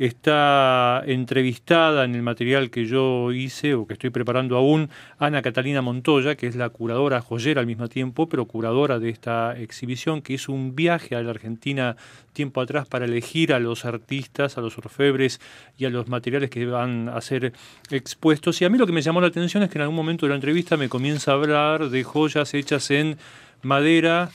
Está 0.03 1.05
entrevistada 1.07 2.05
en 2.05 2.17
el 2.17 2.23
material 2.23 2.71
que 2.71 2.87
yo 2.87 3.31
hice 3.31 3.75
o 3.75 3.87
que 3.87 3.93
estoy 3.93 4.11
preparando 4.11 4.57
aún 4.57 4.91
Ana 5.21 5.43
Catalina 5.43 5.81
Montoya, 5.81 6.35
que 6.35 6.49
es 6.49 6.57
la 6.57 6.71
curadora 6.71 7.21
joyera 7.21 7.61
al 7.61 7.69
mismo 7.69 7.89
tiempo, 7.89 8.29
pero 8.29 8.47
curadora 8.47 8.99
de 8.99 9.11
esta 9.11 9.57
exhibición, 9.57 10.21
que 10.21 10.33
hizo 10.33 10.53
un 10.53 10.75
viaje 10.75 11.15
a 11.15 11.23
la 11.23 11.31
Argentina 11.31 11.97
tiempo 12.33 12.61
atrás 12.61 12.89
para 12.89 13.05
elegir 13.05 13.53
a 13.53 13.61
los 13.61 13.85
artistas, 13.85 14.59
a 14.59 14.61
los 14.61 14.77
orfebres 14.77 15.41
y 15.79 15.85
a 15.85 15.91
los 15.91 16.09
materiales 16.09 16.51
que 16.51 16.67
van 16.67 17.09
a 17.09 17.21
ser 17.21 17.53
expuestos. 17.89 18.61
Y 18.61 18.65
a 18.65 18.71
mí 18.71 18.79
lo 18.79 18.89
que 18.89 18.93
me 18.93 19.03
llamó 19.03 19.21
la 19.21 19.29
atención 19.29 19.63
es 19.63 19.71
que 19.71 19.79
en 19.79 19.83
algún 19.83 19.95
momento 19.95 20.27
de 20.27 20.31
la 20.31 20.35
entrevista 20.35 20.77
me 20.77 20.89
comienza 20.89 21.31
a 21.31 21.35
hablar 21.35 21.91
de 21.91 22.03
joyas 22.03 22.55
hechas 22.55 22.91
en 22.91 23.19
madera, 23.63 24.31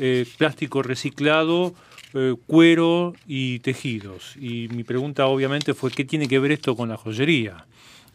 eh, 0.00 0.26
plástico 0.38 0.82
reciclado, 0.82 1.72
eh, 2.14 2.34
cuero 2.46 3.14
y 3.26 3.58
tejidos. 3.58 4.36
Y 4.36 4.68
mi 4.68 4.84
pregunta 4.84 5.26
obviamente 5.26 5.74
fue, 5.74 5.90
¿qué 5.90 6.04
tiene 6.04 6.28
que 6.28 6.38
ver 6.38 6.52
esto 6.52 6.76
con 6.76 6.88
la 6.88 6.96
joyería? 6.96 7.66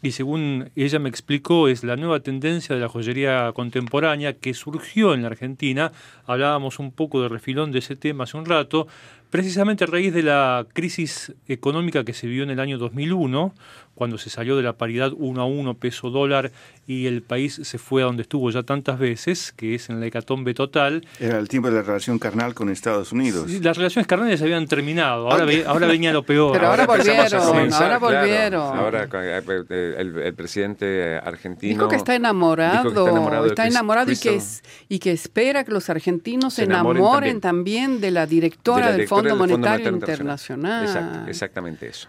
Y 0.02 0.12
según 0.12 0.70
ella 0.76 0.98
me 0.98 1.10
explicó, 1.10 1.68
es 1.68 1.84
la 1.84 1.96
nueva 1.96 2.20
tendencia 2.20 2.74
de 2.74 2.80
la 2.80 2.88
joyería 2.88 3.52
contemporánea 3.52 4.32
que 4.32 4.54
surgió 4.54 5.12
en 5.12 5.20
la 5.22 5.28
Argentina. 5.28 5.92
Hablábamos 6.24 6.78
un 6.78 6.90
poco 6.90 7.20
de 7.20 7.28
refilón 7.28 7.70
de 7.70 7.80
ese 7.80 7.96
tema 7.96 8.24
hace 8.24 8.38
un 8.38 8.46
rato, 8.46 8.88
precisamente 9.30 9.84
a 9.84 9.86
raíz 9.86 10.12
de 10.12 10.22
la 10.22 10.66
crisis 10.72 11.32
económica 11.48 12.04
que 12.04 12.12
se 12.12 12.26
vio 12.26 12.42
en 12.42 12.50
el 12.50 12.60
año 12.60 12.78
2001, 12.78 13.54
cuando 13.94 14.16
se 14.18 14.30
salió 14.30 14.56
de 14.56 14.62
la 14.62 14.74
paridad 14.74 15.12
1 15.14 15.40
a 15.42 15.44
1 15.44 15.74
peso 15.74 16.10
dólar 16.10 16.52
y 16.86 17.06
el 17.06 17.22
país 17.22 17.60
se 17.62 17.76
fue 17.78 18.02
a 18.02 18.06
donde 18.06 18.22
estuvo 18.22 18.50
ya 18.50 18.62
tantas 18.62 18.98
veces, 18.98 19.52
que 19.54 19.74
es 19.74 19.90
en 19.90 20.00
la 20.00 20.06
hecatombe 20.06 20.54
total. 20.54 21.06
Era 21.20 21.38
el 21.38 21.48
tiempo 21.48 21.68
de 21.68 21.76
la 21.76 21.82
relación 21.82 22.18
carnal 22.18 22.54
con 22.54 22.70
Estados 22.70 23.12
Unidos. 23.12 23.50
Las 23.60 23.76
relaciones 23.76 24.06
carnales 24.06 24.40
habían 24.40 24.66
terminado, 24.66 25.30
ahora, 25.30 25.44
ve- 25.44 25.64
ahora 25.66 25.86
venía 25.86 26.12
lo 26.12 26.22
peor. 26.22 26.52
Pero 26.52 26.68
ahora 26.68 26.86
volvieron, 26.86 27.46
comenzar, 27.46 27.92
ahora 27.92 27.98
claro. 27.98 28.20
volvieron. 28.22 28.78
Ahora 28.78 29.08
eh, 29.12 29.42
eh, 29.68 29.94
el, 29.98 30.18
el 30.18 30.34
presidente 30.34 31.16
argentino 31.16 31.74
Dijo 31.74 31.88
que 31.88 31.96
está 31.96 32.14
enamorado, 32.14 32.82
que 32.84 32.88
está 32.88 33.10
enamorado, 33.10 33.46
está 33.46 33.66
enamorado 33.66 34.10
y, 34.12 34.16
que 34.16 34.30
Crystal- 34.30 34.36
es, 34.36 34.62
y 34.88 34.98
que 34.98 35.12
espera 35.12 35.62
que 35.64 35.72
los 35.72 35.90
argentinos 35.90 36.54
se 36.54 36.62
Se 36.62 36.64
enamoren 36.64 37.02
enamoren 37.02 37.40
también. 37.40 38.00
de 38.00 38.10
la 38.12 38.26
directora, 38.26 38.78
de 38.78 38.82
la 38.82 38.88
del 38.92 38.96
directora 39.00 39.19
Fondo 39.28 39.36
Monetario, 39.58 39.86
Internacional. 39.94 41.28
Exactamente 41.28 41.86
eso. 41.88 42.08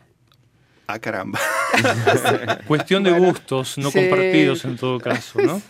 Ah, 0.87 0.99
caramba. 0.99 1.39
Cuestión 2.67 3.03
de 3.03 3.11
Bueno, 3.11 3.27
gustos 3.27 3.77
no 3.77 3.91
sí. 3.91 3.99
compartidos 3.99 4.65
en 4.65 4.77
todo 4.77 4.99
caso, 4.99 5.41
¿no? 5.41 5.61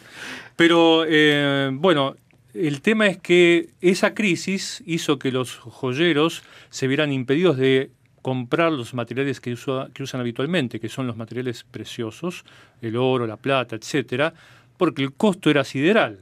Pero 0.55 1.03
eh, 1.07 1.69
bueno, 1.73 2.15
el 2.53 2.81
tema 2.81 3.07
es 3.07 3.17
que 3.17 3.69
esa 3.81 4.13
crisis 4.13 4.81
hizo 4.85 5.19
que 5.19 5.31
los 5.31 5.57
joyeros 5.57 6.43
se 6.69 6.87
vieran 6.87 7.11
impedidos 7.11 7.57
de 7.57 7.91
comprar 8.21 8.71
los 8.71 8.93
materiales 8.93 9.39
que, 9.41 9.53
usa- 9.53 9.89
que 9.93 10.03
usan 10.03 10.21
habitualmente, 10.21 10.79
que 10.79 10.89
son 10.89 11.07
los 11.07 11.17
materiales 11.17 11.65
preciosos, 11.69 12.43
el 12.81 12.95
oro, 12.95 13.25
la 13.27 13.37
plata, 13.37 13.75
etcétera, 13.75 14.33
porque 14.77 15.01
el 15.03 15.13
costo 15.13 15.49
era 15.49 15.63
sideral. 15.63 16.19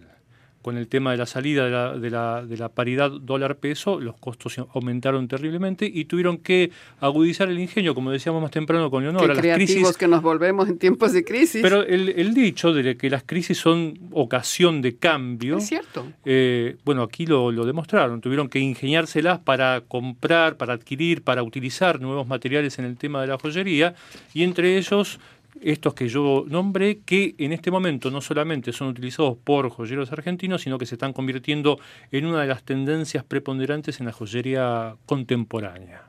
Con 0.70 0.78
el 0.78 0.88
tema 0.88 1.10
de 1.10 1.18
la 1.18 1.26
salida 1.26 1.66
de 1.66 1.72
la, 1.72 1.98
de 1.98 2.10
la- 2.12 2.46
de 2.46 2.56
la 2.56 2.70
paridad 2.70 3.10
dólar-peso, 3.10 4.00
los 4.00 4.16
costos 4.18 4.56
aumentaron 4.76 5.28
terriblemente 5.28 5.90
y 5.92 6.06
tuvieron 6.06 6.38
que 6.38 6.70
agudizar 7.00 7.50
el 7.50 7.58
ingenio, 7.60 7.96
como 7.96 8.12
decíamos 8.12 8.40
más 8.40 8.52
temprano 8.52 8.92
con 8.92 9.00
Qué 9.02 9.06
Leonora. 9.06 9.28
Las 9.34 9.40
creativos 9.40 9.72
crisis 9.72 9.98
que 9.98 10.08
nos 10.08 10.22
volvemos 10.22 10.70
en 10.70 10.78
tiempos 10.78 11.12
de 11.12 11.24
crisis. 11.26 11.64
pero 11.64 11.82
el, 11.82 12.10
el 12.10 12.36
dicho 12.36 12.72
de 12.72 12.96
que 12.98 13.10
las 13.10 13.24
crisis 13.24 13.58
son 13.58 13.98
ocasión 14.12 14.84
de 14.84 14.96
cambio, 14.98 15.58
es 15.58 15.68
cierto. 15.68 16.06
eh, 16.24 16.78
bueno, 16.86 17.02
aquí 17.02 17.26
lo, 17.26 17.52
lo 17.52 17.66
demostraron. 17.66 18.22
Tuvieron 18.22 18.48
que 18.48 18.60
ingeniárselas 18.60 19.40
para 19.40 19.82
comprar, 19.88 20.56
para 20.58 20.74
adquirir, 20.74 21.24
para 21.24 21.42
utilizar 21.42 22.00
nuevos 22.00 22.28
materiales 22.28 22.78
en 22.78 22.86
el 22.86 22.96
tema 22.96 23.22
de 23.22 23.28
la 23.28 23.40
joyería, 23.40 23.96
y 24.36 24.44
entre 24.44 24.78
ellos 24.78 25.20
estos 25.62 25.94
que 25.94 26.08
yo 26.08 26.46
nombré, 26.48 27.00
que 27.06 27.36
en 27.38 27.52
este 27.54 27.72
momento 27.72 28.10
no 28.12 28.22
solamente 28.22 28.72
son 28.72 28.88
utilizados 28.90 29.38
por 29.44 29.70
joyeros 29.70 30.12
argentinos, 30.12 30.62
sino 30.62 30.78
que 30.78 30.86
se 30.86 30.96
están 30.96 31.12
convirtiendo 31.14 31.80
en 32.12 32.26
una 32.26 32.42
de 32.42 32.48
las 32.48 32.64
tendencias 32.64 33.24
preponderantes 33.24 34.00
en 34.00 34.06
la 34.06 34.12
joyería 34.14 34.96
contemporánea. 35.06 36.04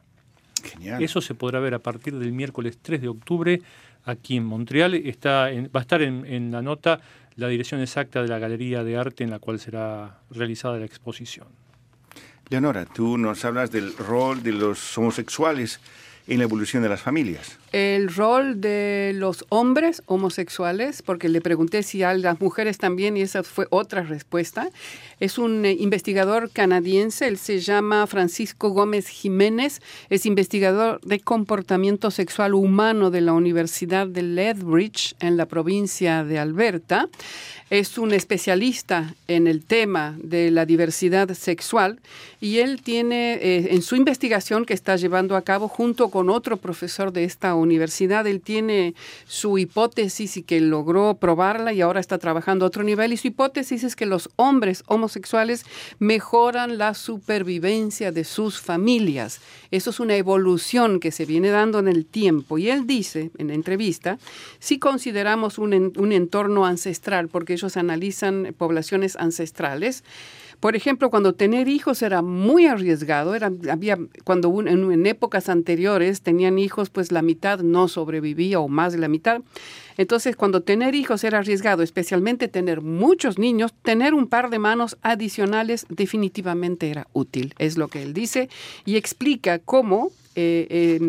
Genial. 0.62 1.02
Eso 1.02 1.20
se 1.20 1.34
podrá 1.34 1.58
ver 1.58 1.74
a 1.74 1.78
partir 1.78 2.16
del 2.18 2.32
miércoles 2.32 2.78
3 2.82 3.00
de 3.00 3.08
octubre 3.08 3.62
aquí 4.04 4.36
en 4.36 4.44
Montreal. 4.44 4.94
Está 4.94 5.50
en- 5.50 5.66
va 5.74 5.80
a 5.80 5.82
estar 5.82 6.02
en, 6.02 6.24
en 6.26 6.50
la 6.50 6.62
nota 6.62 7.00
la 7.36 7.48
dirección 7.48 7.80
exacta 7.80 8.20
de 8.22 8.28
la 8.28 8.38
Galería 8.38 8.84
de 8.84 8.96
Arte 8.98 9.24
en 9.24 9.30
la 9.30 9.38
cual 9.38 9.58
será 9.58 10.18
realizada 10.30 10.78
la 10.78 10.84
exposición. 10.84 11.46
Leonora, 12.50 12.84
tú 12.84 13.16
nos 13.16 13.44
hablas 13.44 13.70
del 13.70 13.96
rol 13.96 14.42
de 14.42 14.52
los 14.52 14.98
homosexuales 14.98 15.80
en 16.30 16.38
la 16.38 16.44
evolución 16.44 16.82
de 16.82 16.88
las 16.88 17.02
familias. 17.02 17.58
El 17.72 18.08
rol 18.08 18.60
de 18.60 19.12
los 19.14 19.44
hombres 19.48 20.02
homosexuales, 20.06 21.02
porque 21.02 21.28
le 21.28 21.40
pregunté 21.40 21.82
si 21.82 22.04
a 22.04 22.14
las 22.14 22.40
mujeres 22.40 22.78
también, 22.78 23.16
y 23.16 23.22
esa 23.22 23.42
fue 23.42 23.66
otra 23.70 24.02
respuesta, 24.02 24.70
es 25.18 25.38
un 25.38 25.64
eh, 25.64 25.76
investigador 25.78 26.50
canadiense, 26.50 27.26
él 27.26 27.36
se 27.36 27.58
llama 27.58 28.06
Francisco 28.06 28.70
Gómez 28.70 29.08
Jiménez, 29.08 29.82
es 30.08 30.24
investigador 30.24 31.00
de 31.02 31.18
comportamiento 31.18 32.12
sexual 32.12 32.54
humano 32.54 33.10
de 33.10 33.20
la 33.20 33.32
Universidad 33.32 34.06
de 34.06 34.22
Lethbridge 34.22 35.16
en 35.18 35.36
la 35.36 35.46
provincia 35.46 36.22
de 36.22 36.38
Alberta. 36.38 37.08
Es 37.70 37.98
un 37.98 38.12
especialista 38.12 39.14
en 39.28 39.46
el 39.46 39.64
tema 39.64 40.16
de 40.20 40.50
la 40.50 40.66
diversidad 40.66 41.32
sexual 41.34 42.00
y 42.40 42.58
él 42.58 42.82
tiene 42.82 43.34
eh, 43.34 43.68
en 43.74 43.82
su 43.82 43.94
investigación 43.94 44.64
que 44.64 44.74
está 44.74 44.96
llevando 44.96 45.36
a 45.36 45.42
cabo 45.42 45.68
junto 45.68 46.08
con 46.08 46.19
otro 46.28 46.58
profesor 46.58 47.12
de 47.12 47.24
esta 47.24 47.54
universidad, 47.54 48.26
él 48.26 48.40
tiene 48.42 48.94
su 49.26 49.56
hipótesis 49.56 50.36
y 50.36 50.42
que 50.42 50.60
logró 50.60 51.14
probarla 51.14 51.72
y 51.72 51.80
ahora 51.80 52.00
está 52.00 52.18
trabajando 52.18 52.64
a 52.64 52.68
otro 52.68 52.82
nivel. 52.82 53.12
Y 53.12 53.16
su 53.16 53.28
hipótesis 53.28 53.84
es 53.84 53.96
que 53.96 54.04
los 54.04 54.28
hombres 54.36 54.82
homosexuales 54.88 55.64
mejoran 55.98 56.76
la 56.76 56.94
supervivencia 56.94 58.12
de 58.12 58.24
sus 58.24 58.60
familias. 58.60 59.40
Eso 59.70 59.90
es 59.90 60.00
una 60.00 60.16
evolución 60.16 61.00
que 61.00 61.12
se 61.12 61.24
viene 61.24 61.48
dando 61.48 61.78
en 61.78 61.88
el 61.88 62.04
tiempo. 62.04 62.58
Y 62.58 62.68
él 62.68 62.86
dice 62.86 63.30
en 63.38 63.48
la 63.48 63.54
entrevista, 63.54 64.18
si 64.58 64.78
consideramos 64.78 65.58
un, 65.58 65.92
un 65.96 66.12
entorno 66.12 66.66
ancestral, 66.66 67.28
porque 67.28 67.54
ellos 67.54 67.76
analizan 67.76 68.54
poblaciones 68.58 69.16
ancestrales, 69.16 70.02
por 70.60 70.76
ejemplo, 70.76 71.08
cuando 71.08 71.34
tener 71.34 71.68
hijos 71.68 72.02
era 72.02 72.20
muy 72.20 72.66
arriesgado, 72.66 73.34
era, 73.34 73.50
había, 73.70 73.98
cuando 74.24 74.54
en 74.60 75.06
épocas 75.06 75.48
anteriores 75.48 76.20
tenían 76.20 76.58
hijos, 76.58 76.90
pues 76.90 77.10
la 77.12 77.22
mitad 77.22 77.60
no 77.60 77.88
sobrevivía 77.88 78.60
o 78.60 78.68
más 78.68 78.92
de 78.92 78.98
la 78.98 79.08
mitad. 79.08 79.40
Entonces, 79.96 80.36
cuando 80.36 80.62
tener 80.62 80.94
hijos 80.94 81.24
era 81.24 81.38
arriesgado, 81.38 81.82
especialmente 81.82 82.48
tener 82.48 82.82
muchos 82.82 83.38
niños, 83.38 83.72
tener 83.82 84.12
un 84.12 84.26
par 84.26 84.50
de 84.50 84.58
manos 84.58 84.98
adicionales 85.02 85.86
definitivamente 85.88 86.90
era 86.90 87.06
útil, 87.14 87.54
es 87.58 87.78
lo 87.78 87.88
que 87.88 88.02
él 88.02 88.12
dice, 88.12 88.50
y 88.84 88.96
explica 88.96 89.58
cómo 89.58 90.10
eh, 90.36 91.00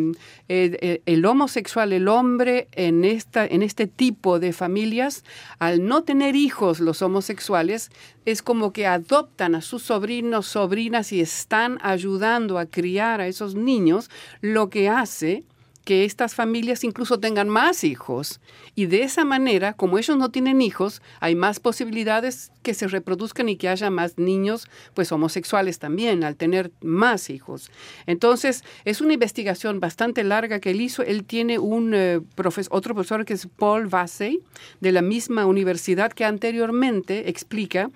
eh, 0.49 0.77
eh, 0.81 1.01
el 1.05 1.25
homosexual, 1.25 1.93
el 1.93 2.07
hombre 2.07 2.67
en, 2.71 3.05
esta, 3.05 3.45
en 3.45 3.61
este 3.61 3.85
tipo 3.85 4.39
de 4.39 4.51
familias, 4.51 5.23
al 5.59 5.85
no 5.85 6.03
tener 6.03 6.35
hijos 6.35 6.79
los 6.79 7.03
homosexuales, 7.03 7.91
es 8.25 8.41
como 8.41 8.73
que 8.73 8.87
adoptan 8.87 9.53
a 9.53 9.61
sus 9.61 9.83
sobrinos, 9.83 10.47
sobrinas 10.47 11.11
y 11.11 11.21
están 11.21 11.77
ayudando 11.83 12.57
a 12.57 12.65
criar 12.65 13.21
a 13.21 13.27
esos 13.27 13.53
niños, 13.53 14.09
lo 14.41 14.71
que 14.71 14.89
hace 14.89 15.43
que 15.91 16.05
estas 16.05 16.35
familias 16.35 16.85
incluso 16.85 17.19
tengan 17.19 17.49
más 17.49 17.83
hijos. 17.83 18.39
Y 18.75 18.85
de 18.85 19.03
esa 19.03 19.25
manera, 19.25 19.73
como 19.73 19.97
ellos 19.97 20.15
no 20.15 20.31
tienen 20.31 20.61
hijos, 20.61 21.01
hay 21.19 21.35
más 21.35 21.59
posibilidades 21.59 22.53
que 22.61 22.73
se 22.73 22.87
reproduzcan 22.87 23.49
y 23.49 23.57
que 23.57 23.67
haya 23.67 23.89
más 23.89 24.17
niños, 24.17 24.69
pues 24.93 25.11
homosexuales 25.11 25.79
también, 25.79 26.23
al 26.23 26.37
tener 26.37 26.71
más 26.79 27.29
hijos. 27.29 27.71
Entonces, 28.05 28.63
es 28.85 29.01
una 29.01 29.11
investigación 29.15 29.81
bastante 29.81 30.23
larga 30.23 30.61
que 30.61 30.71
él 30.71 30.79
hizo. 30.79 31.03
Él 31.03 31.25
tiene 31.25 31.59
un 31.59 31.93
eh, 31.93 32.21
profes- 32.37 32.69
otro 32.71 32.93
profesor 32.93 33.25
que 33.25 33.33
es 33.33 33.49
Paul 33.57 33.87
Vassey, 33.87 34.39
de 34.79 34.93
la 34.93 35.01
misma 35.01 35.45
universidad 35.45 36.13
que 36.13 36.23
anteriormente 36.23 37.29
explica, 37.29 37.91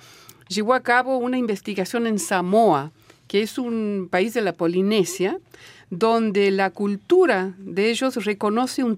llevó 0.50 0.74
a 0.74 0.84
cabo 0.84 1.16
una 1.16 1.38
investigación 1.38 2.08
en 2.08 2.20
Samoa, 2.20 2.91
que 3.30 3.41
es 3.41 3.58
un 3.58 4.10
país 4.12 4.34
de 4.34 4.41
la 4.41 4.52
Polinesia, 4.52 5.39
donde 5.98 6.52
la 6.52 6.70
cultura 6.72 7.54
de 7.58 7.89
ellos 7.89 8.24
reconoce 8.26 8.84
un, 8.84 8.98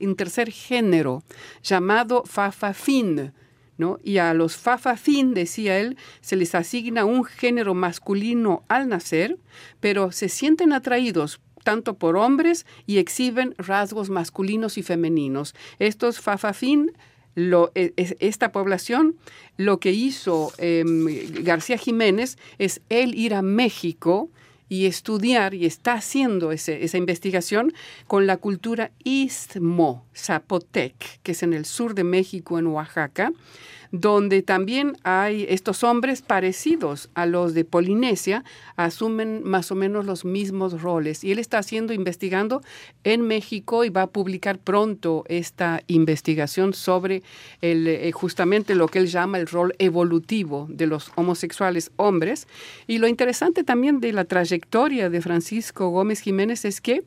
un 0.00 0.16
tercer 0.16 0.50
género 0.50 1.22
llamado 1.62 2.22
Fafafin. 2.26 3.32
¿no? 3.78 3.98
Y 4.02 4.16
a 4.18 4.32
los 4.32 4.56
Fafafin, 4.56 5.34
decía 5.34 5.78
él, 5.78 5.96
se 6.22 6.36
les 6.36 6.54
asigna 6.54 7.04
un 7.04 7.24
género 7.24 7.74
masculino 7.74 8.62
al 8.68 8.88
nacer, 8.88 9.36
pero 9.80 10.12
se 10.12 10.28
sienten 10.28 10.72
atraídos 10.72 11.40
tanto 11.62 11.94
por 11.94 12.16
hombres 12.16 12.64
y 12.86 12.98
exhiben 12.98 13.54
rasgos 13.58 14.08
masculinos 14.08 14.78
y 14.78 14.82
femeninos. 14.82 15.54
Estos 15.80 16.20
fafafín 16.20 16.92
lo, 17.34 17.70
e- 17.74 17.92
es- 17.96 18.16
esta 18.20 18.50
población, 18.52 19.16
lo 19.58 19.78
que 19.80 19.90
hizo 19.92 20.52
em, 20.58 21.06
García 21.42 21.76
Jiménez 21.76 22.38
es 22.58 22.80
él 22.88 23.14
ir 23.14 23.34
a 23.34 23.42
México 23.42 24.30
y 24.68 24.86
estudiar, 24.86 25.54
y 25.54 25.64
está 25.66 25.92
haciendo 25.94 26.50
ese- 26.52 26.84
esa 26.84 26.98
investigación 26.98 27.72
con 28.06 28.26
la 28.26 28.36
cultura 28.36 28.90
istmo 29.04 30.04
zapotec, 30.14 31.20
que 31.22 31.32
es 31.32 31.42
en 31.42 31.52
el 31.52 31.64
sur 31.64 31.94
de 31.94 32.04
México, 32.04 32.58
en 32.58 32.66
Oaxaca, 32.66 33.32
donde 34.00 34.42
también 34.42 34.96
hay 35.02 35.46
estos 35.48 35.82
hombres 35.84 36.22
parecidos 36.22 37.08
a 37.14 37.26
los 37.26 37.54
de 37.54 37.64
Polinesia, 37.64 38.44
asumen 38.76 39.42
más 39.44 39.70
o 39.70 39.74
menos 39.74 40.06
los 40.06 40.24
mismos 40.24 40.82
roles. 40.82 41.24
Y 41.24 41.32
él 41.32 41.38
está 41.38 41.58
haciendo, 41.58 41.92
investigando 41.92 42.62
en 43.04 43.22
México 43.22 43.84
y 43.84 43.90
va 43.90 44.02
a 44.02 44.06
publicar 44.08 44.58
pronto 44.58 45.24
esta 45.28 45.82
investigación 45.86 46.74
sobre 46.74 47.22
eh, 47.62 48.10
justamente 48.12 48.74
lo 48.74 48.88
que 48.88 48.98
él 48.98 49.06
llama 49.06 49.38
el 49.38 49.46
rol 49.46 49.74
evolutivo 49.78 50.66
de 50.70 50.86
los 50.86 51.10
homosexuales 51.14 51.90
hombres. 51.96 52.46
Y 52.86 52.98
lo 52.98 53.08
interesante 53.08 53.64
también 53.64 54.00
de 54.00 54.12
la 54.12 54.24
trayectoria 54.24 55.10
de 55.10 55.20
Francisco 55.20 55.88
Gómez 55.88 56.20
Jiménez 56.20 56.64
es 56.64 56.80
que 56.80 57.04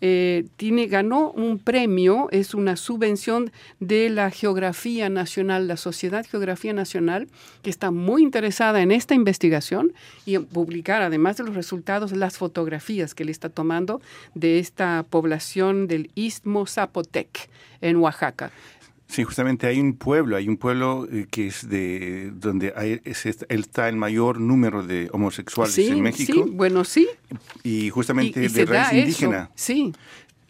eh, 0.00 0.46
tiene, 0.56 0.86
ganó 0.86 1.30
un 1.30 1.58
premio, 1.58 2.28
es 2.30 2.54
una 2.54 2.76
subvención 2.76 3.52
de 3.80 4.08
la 4.08 4.30
Geografía 4.30 5.08
Nacional, 5.08 5.68
la 5.68 5.76
Sociedad 5.76 6.26
Geografía 6.26 6.72
Nacional, 6.72 7.28
que 7.62 7.70
está 7.70 7.90
muy 7.90 8.22
interesada 8.22 8.82
en 8.82 8.92
esta 8.92 9.14
investigación 9.14 9.92
y 10.24 10.36
en 10.36 10.46
publicar, 10.46 11.02
además 11.02 11.36
de 11.36 11.44
los 11.44 11.54
resultados, 11.54 12.12
las 12.12 12.38
fotografías 12.38 13.14
que 13.14 13.24
le 13.24 13.32
está 13.32 13.48
tomando 13.48 14.00
de 14.34 14.58
esta 14.58 15.04
población 15.08 15.86
del 15.86 16.10
Istmo 16.14 16.66
Zapotec 16.66 17.50
en 17.80 17.96
Oaxaca. 17.96 18.50
Sí, 19.10 19.24
justamente 19.24 19.66
hay 19.66 19.80
un 19.80 19.94
pueblo, 19.94 20.36
hay 20.36 20.48
un 20.48 20.56
pueblo 20.56 21.08
eh, 21.10 21.26
que 21.30 21.48
es 21.48 21.68
de 21.68 22.30
donde 22.32 22.72
hay, 22.76 23.00
es- 23.04 23.26
es- 23.26 23.44
está 23.48 23.88
el 23.88 23.96
mayor 23.96 24.40
número 24.40 24.84
de 24.86 25.08
homosexuales 25.12 25.74
Sí, 25.74 25.88
en 25.88 26.00
México 26.00 26.44
sí, 26.46 26.50
bueno, 26.52 26.84
sí. 26.84 27.08
y 27.64 27.86
Y, 27.86 27.90
justamente 27.90 28.44
y 28.44 28.48
de 28.48 28.64
raíz 28.66 28.88
eso, 28.92 28.98
indígena. 28.98 29.50
sí. 29.54 29.92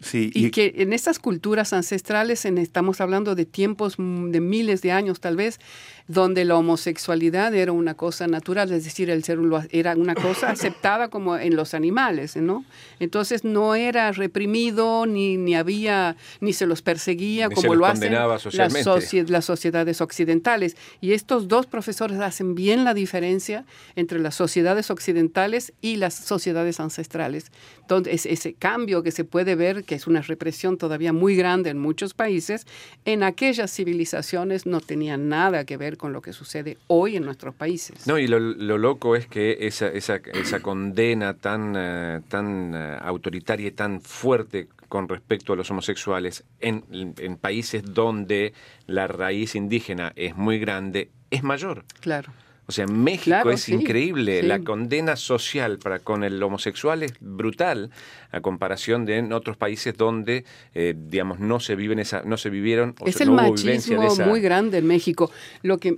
Sí, 0.03 0.31
Y 0.33 0.49
que 0.49 0.73
en 0.77 0.93
estas 0.93 1.19
culturas 1.19 1.73
ancestrales, 1.73 2.45
en, 2.45 2.57
estamos 2.57 2.99
hablando 3.01 3.35
de 3.35 3.45
tiempos 3.45 3.99
mm, 3.99 4.31
de 4.31 4.41
miles 4.41 4.81
de 4.81 4.91
años 4.91 5.19
tal 5.19 5.35
vez, 5.35 5.59
donde 6.07 6.45
la 6.45 6.55
homosexualidad 6.55 7.53
era 7.55 7.71
una 7.71 7.93
cosa 7.95 8.27
natural, 8.27 8.71
es 8.71 8.83
decir, 8.83 9.09
el 9.09 9.23
ser 9.23 9.39
era 9.71 9.95
una 9.95 10.15
cosa 10.15 10.49
aceptada 10.51 11.09
como 11.09 11.37
en 11.37 11.55
los 11.55 11.73
animales, 11.73 12.35
¿no? 12.35 12.65
Entonces 12.99 13.43
no 13.43 13.75
era 13.75 14.11
reprimido, 14.11 15.05
ni, 15.05 15.37
ni 15.37 15.55
había, 15.55 16.15
ni 16.39 16.53
se 16.53 16.65
los 16.65 16.81
perseguía 16.81 17.47
Ni 17.47 17.55
como 17.55 17.75
lo 17.75 17.85
hacen 17.85 18.13
las, 18.57 18.73
socie- 18.85 19.27
las 19.29 19.45
sociedades 19.45 20.01
occidentales. 20.01 20.75
Y 21.01 21.13
estos 21.13 21.47
dos 21.47 21.65
profesores 21.65 22.19
hacen 22.19 22.55
bien 22.55 22.83
la 22.83 22.93
diferencia 22.93 23.65
entre 23.95 24.19
las 24.19 24.35
sociedades 24.35 24.89
occidentales 24.91 25.73
y 25.81 25.95
las 25.97 26.13
sociedades 26.13 26.79
ancestrales. 26.79 27.51
Entonces, 27.81 28.25
ese 28.25 28.53
cambio 28.53 29.03
que 29.03 29.11
se 29.11 29.23
puede 29.25 29.55
ver, 29.55 29.83
que 29.83 29.95
es 29.95 30.07
una 30.07 30.21
represión 30.21 30.77
todavía 30.77 31.11
muy 31.13 31.35
grande 31.35 31.69
en 31.69 31.77
muchos 31.77 32.13
países, 32.13 32.65
en 33.05 33.23
aquellas 33.23 33.71
civilizaciones 33.73 34.65
no 34.65 34.79
tenía 34.81 35.17
nada 35.17 35.65
que 35.65 35.77
ver 35.77 35.90
con 35.97 36.13
lo 36.13 36.21
que 36.21 36.33
sucede 36.33 36.77
hoy 36.87 37.15
en 37.15 37.25
nuestros 37.25 37.55
países. 37.55 38.07
No, 38.07 38.17
y 38.17 38.27
lo, 38.27 38.39
lo 38.39 38.77
loco 38.77 39.15
es 39.15 39.27
que 39.27 39.57
esa, 39.61 39.87
esa, 39.87 40.15
esa 40.15 40.59
condena 40.61 41.35
tan, 41.35 41.73
eh, 41.77 42.21
tan 42.27 42.73
eh, 42.75 42.97
autoritaria 43.01 43.67
y 43.67 43.71
tan 43.71 44.01
fuerte 44.01 44.67
con 44.87 45.07
respecto 45.07 45.53
a 45.53 45.55
los 45.55 45.71
homosexuales 45.71 46.43
en, 46.59 46.83
en 47.17 47.37
países 47.37 47.83
donde 47.93 48.53
la 48.87 49.07
raíz 49.07 49.55
indígena 49.55 50.11
es 50.15 50.35
muy 50.35 50.59
grande, 50.59 51.09
es 51.29 51.43
mayor. 51.43 51.85
Claro. 52.01 52.31
O 52.71 52.73
sea, 52.73 52.85
en 52.85 53.03
México 53.03 53.25
Claro, 53.25 53.51
es 53.51 53.61
sí, 53.63 53.73
increíble. 53.73 54.41
sí. 54.41 54.47
La 54.47 54.59
condena 54.59 55.15
social 55.17 55.77
para 55.77 55.99
con 55.99 56.23
el 56.23 56.41
homosexual 56.41 57.03
es 57.03 57.13
brutal 57.19 57.91
a 58.31 58.39
comparación 58.41 59.05
de 59.05 59.17
en 59.17 59.33
otros 59.33 59.57
países 59.57 59.95
donde, 59.97 60.45
eh, 60.73 60.93
digamos, 60.97 61.39
no 61.39 61.59
se 61.59 61.75
viven 61.75 61.99
esa, 61.99 62.21
no 62.23 62.37
se 62.37 62.49
vivieron 62.49 62.95
o 62.99 63.07
Es 63.07 63.19
el 63.19 63.27
no 63.27 63.35
machismo 63.35 64.03
esa. 64.03 64.25
muy 64.25 64.39
grande 64.39 64.77
en 64.77 64.87
México. 64.87 65.29
Lo 65.63 65.77
que 65.79 65.97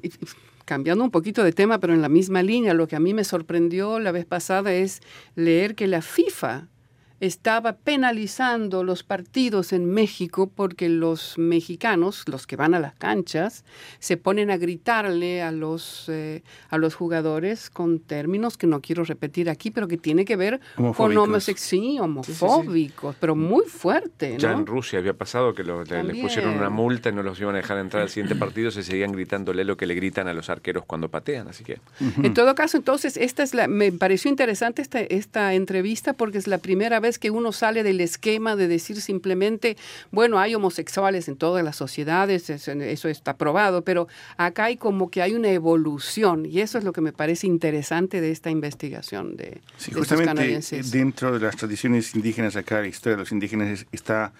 cambiando 0.66 1.04
un 1.04 1.12
poquito 1.12 1.44
de 1.44 1.52
tema, 1.52 1.80
pero 1.80 1.94
en 1.94 2.02
la 2.02 2.10
misma 2.10 2.42
línea, 2.42 2.74
lo 2.74 2.88
que 2.88 2.96
a 2.96 3.00
mí 3.00 3.14
me 3.14 3.24
sorprendió 3.24 4.00
la 4.00 4.12
vez 4.12 4.26
pasada 4.26 4.74
es 4.74 5.02
leer 5.36 5.76
que 5.76 5.88
la 5.88 6.02
FIFA 6.02 6.68
estaba 7.28 7.74
penalizando 7.78 8.84
los 8.84 9.04
partidos 9.04 9.72
en 9.72 9.86
México 9.86 10.52
porque 10.54 10.90
los 10.90 11.38
mexicanos, 11.38 12.24
los 12.28 12.46
que 12.46 12.56
van 12.58 12.74
a 12.74 12.80
las 12.80 12.96
canchas, 12.96 13.64
se 14.00 14.18
ponen 14.18 14.52
a 14.52 14.58
gritarle 14.58 15.42
a 15.42 15.52
los, 15.52 16.10
eh, 16.10 16.44
a 16.70 16.78
los 16.78 16.96
jugadores 16.96 17.70
con 17.70 18.00
términos 18.00 18.58
que 18.58 18.68
no 18.68 18.82
quiero 18.82 19.06
repetir 19.06 19.50
aquí, 19.50 19.72
pero 19.72 19.88
que 19.88 19.96
tiene 19.98 20.26
que 20.26 20.36
ver 20.36 20.60
con 20.76 20.86
Homofóbicos. 20.88 21.24
homosexuales, 21.24 21.64
sí, 21.64 22.00
homofóbicos, 22.00 23.16
pero 23.20 23.36
muy 23.36 23.66
fuerte, 23.68 24.36
Ya 24.38 24.52
¿no? 24.52 24.60
en 24.60 24.66
Rusia 24.66 25.00
había 25.00 25.14
pasado 25.14 25.54
que 25.54 25.64
lo- 25.64 25.84
le- 25.86 26.04
les 26.04 26.18
pusieron 26.18 26.54
una 26.56 26.70
multa 26.70 27.10
y 27.10 27.14
no 27.14 27.24
los 27.24 27.40
iban 27.40 27.56
a 27.56 27.60
dejar 27.60 27.78
entrar 27.78 28.04
al 28.04 28.10
siguiente 28.10 28.36
partido, 28.36 28.70
se 28.70 28.84
seguían 28.84 29.12
gritándole 29.14 29.64
lo 29.64 29.78
que 29.78 29.86
le 29.86 29.96
gritan 29.96 30.28
a 30.28 30.34
los 30.34 30.50
arqueros 30.50 30.84
cuando 30.86 31.10
patean, 31.10 31.48
así 31.48 31.64
que 31.64 31.80
En 32.22 32.34
todo 32.34 32.54
caso, 32.56 32.78
entonces, 32.78 33.16
esta 33.18 33.44
es 33.44 33.54
la, 33.54 33.68
me 33.68 33.92
pareció 33.92 34.30
interesante 34.30 34.82
esta, 34.82 35.00
esta 35.00 35.54
entrevista 35.54 36.14
porque 36.14 36.38
es 36.38 36.48
la 36.48 36.58
primera 36.58 37.00
vez 37.00 37.13
que 37.20 37.32
uno 37.32 37.52
sale 37.52 37.84
del 37.84 38.02
esquema 38.02 38.56
de 38.56 38.68
decir 38.68 39.02
simplemente, 39.02 39.78
bueno, 40.12 40.40
hay 40.40 40.56
homosexuales 40.56 41.28
en 41.28 41.36
todas 41.38 41.64
las 41.64 41.76
sociedades, 41.76 42.50
eso, 42.50 42.72
eso 42.72 43.10
está 43.10 43.36
probado, 43.38 43.84
pero 43.84 44.08
acá 44.38 44.66
hay 44.66 44.78
como 44.78 45.10
que 45.10 45.22
hay 45.22 45.34
una 45.34 45.50
evolución 45.50 46.46
y 46.46 46.62
eso 46.62 46.78
es 46.78 46.84
lo 46.84 46.94
que 46.94 47.02
me 47.02 47.14
parece 47.14 47.48
interesante 47.48 48.22
de 48.22 48.32
esta 48.32 48.50
investigación 48.50 49.36
de, 49.38 49.62
Sí, 49.78 49.92
de 49.92 49.98
justamente 49.98 50.32
eh, 50.32 50.36
canadienses. 50.36 50.92
dentro 50.92 51.32
de 51.32 51.40
las 51.40 51.56
tradiciones 51.56 52.16
indígenas 52.16 52.56
acá, 52.56 52.82
la 52.82 52.88
historia 52.88 53.16
de 53.18 53.22
los 53.24 53.32
indígenas 53.32 53.68
es- 53.82 53.88
está 53.92 54.34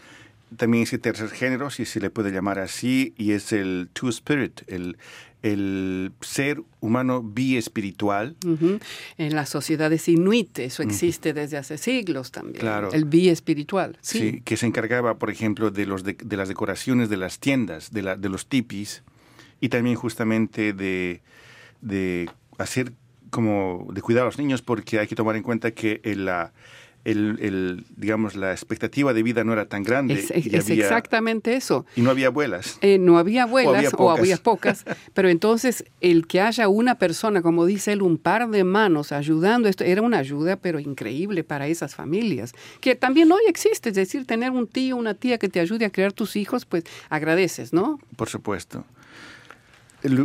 también 0.58 0.84
ese 0.84 1.00
tercer 1.00 1.30
género, 1.30 1.70
si 1.72 1.84
se 1.86 2.00
le 2.00 2.10
puede 2.12 2.32
llamar 2.32 2.60
así, 2.60 3.14
y 3.18 3.32
es 3.32 3.52
el 3.54 3.90
Two 3.94 4.10
Spirit, 4.10 4.62
el, 4.68 4.98
el 5.44 6.12
ser 6.22 6.64
humano 6.80 7.22
bi-espiritual. 7.22 8.36
Ujú. 8.46 8.80
En 9.18 9.36
las 9.36 9.50
sociedades 9.50 10.08
inuit, 10.08 10.58
eso 10.60 10.82
existe 10.84 11.34
desde 11.34 11.58
hace 11.58 11.78
siglos 11.78 12.32
también. 12.32 12.60
Claro. 12.62 12.92
El 12.92 13.06
bi 13.06 13.30
espiritual. 13.30 13.98
Sí, 14.02 14.20
Sí. 14.20 14.42
que 14.44 14.58
se 14.58 14.66
encargaba, 14.66 15.20
por 15.20 15.30
ejemplo, 15.30 15.70
de, 15.70 15.86
los 15.86 16.04
de, 16.04 16.14
de 16.14 16.38
las 16.38 16.48
decoraciones 16.48 17.10
de 17.10 17.18
las 17.18 17.40
tiendas, 17.40 17.92
de, 17.92 18.02
la, 18.02 18.16
de 18.16 18.30
los 18.30 18.48
tipis, 18.48 19.04
y 19.60 19.70
también 19.70 19.96
justamente 19.96 20.74
de, 20.74 21.22
de 21.82 22.30
hacer 22.58 22.94
como 23.30 23.88
de 23.94 24.02
cuidar 24.02 24.24
a 24.24 24.26
los 24.28 24.38
niños, 24.38 24.62
porque 24.62 25.00
hay 25.00 25.08
que 25.08 25.16
tomar 25.16 25.36
en 25.36 25.44
cuenta 25.44 25.72
que 25.72 26.02
la, 26.16 26.54
el, 27.06 27.38
el, 27.42 27.86
digamos, 27.98 28.36
la 28.36 28.52
expectativa 28.52 29.14
de 29.14 29.24
vida 29.24 29.44
no 29.44 29.52
era 29.54 29.66
tan 29.66 29.84
grande 29.84 30.14
Es, 30.14 30.32
es- 30.32 30.46
y, 30.48 30.56
es 30.56 30.70
había- 30.70 30.84
exactamente 30.86 31.56
eso. 31.56 31.86
y 31.96 32.02
no 32.02 32.10
había 32.12 32.28
abuelas. 32.28 32.78
Eh, 32.82 32.98
no 32.98 33.18
había 33.18 33.44
abuelas 33.44 33.76
había 33.76 33.90
o 33.98 34.10
había 34.12 34.38
pocas, 34.38 34.86
pero 35.14 35.28
entonces 35.30 35.84
el 36.02 36.28
que 36.28 36.40
haya 36.42 36.68
una 36.70 36.96
persona, 36.98 37.42
como 37.42 37.66
dice 37.66 37.92
él, 37.92 38.02
un 38.02 38.18
par 38.18 38.50
de 38.50 38.64
manos 38.64 39.12
ayudando, 39.12 39.68
esto 39.68 39.84
era 39.84 40.02
una 40.02 40.20
ayuda 40.20 40.56
pero 40.56 40.80
increíble 40.80 41.44
para 41.44 41.68
esas 41.68 41.94
familias, 41.96 42.54
que 42.80 42.96
también 42.96 43.32
hoy 43.32 43.42
existe, 43.48 43.90
es 43.90 43.96
decir, 43.96 44.26
tener 44.26 44.52
un 44.52 44.68
tío, 44.68 44.96
una 44.96 45.14
tía 45.14 45.38
que 45.38 45.50
te 45.50 45.60
ayude 45.60 45.86
a 45.86 45.90
criar 45.90 46.14
tus 46.14 46.36
hijos, 46.36 46.66
pues 46.66 46.84
agradeces, 47.10 47.74
¿no? 47.74 48.00
Por 48.16 48.30
supuesto. 48.30 48.86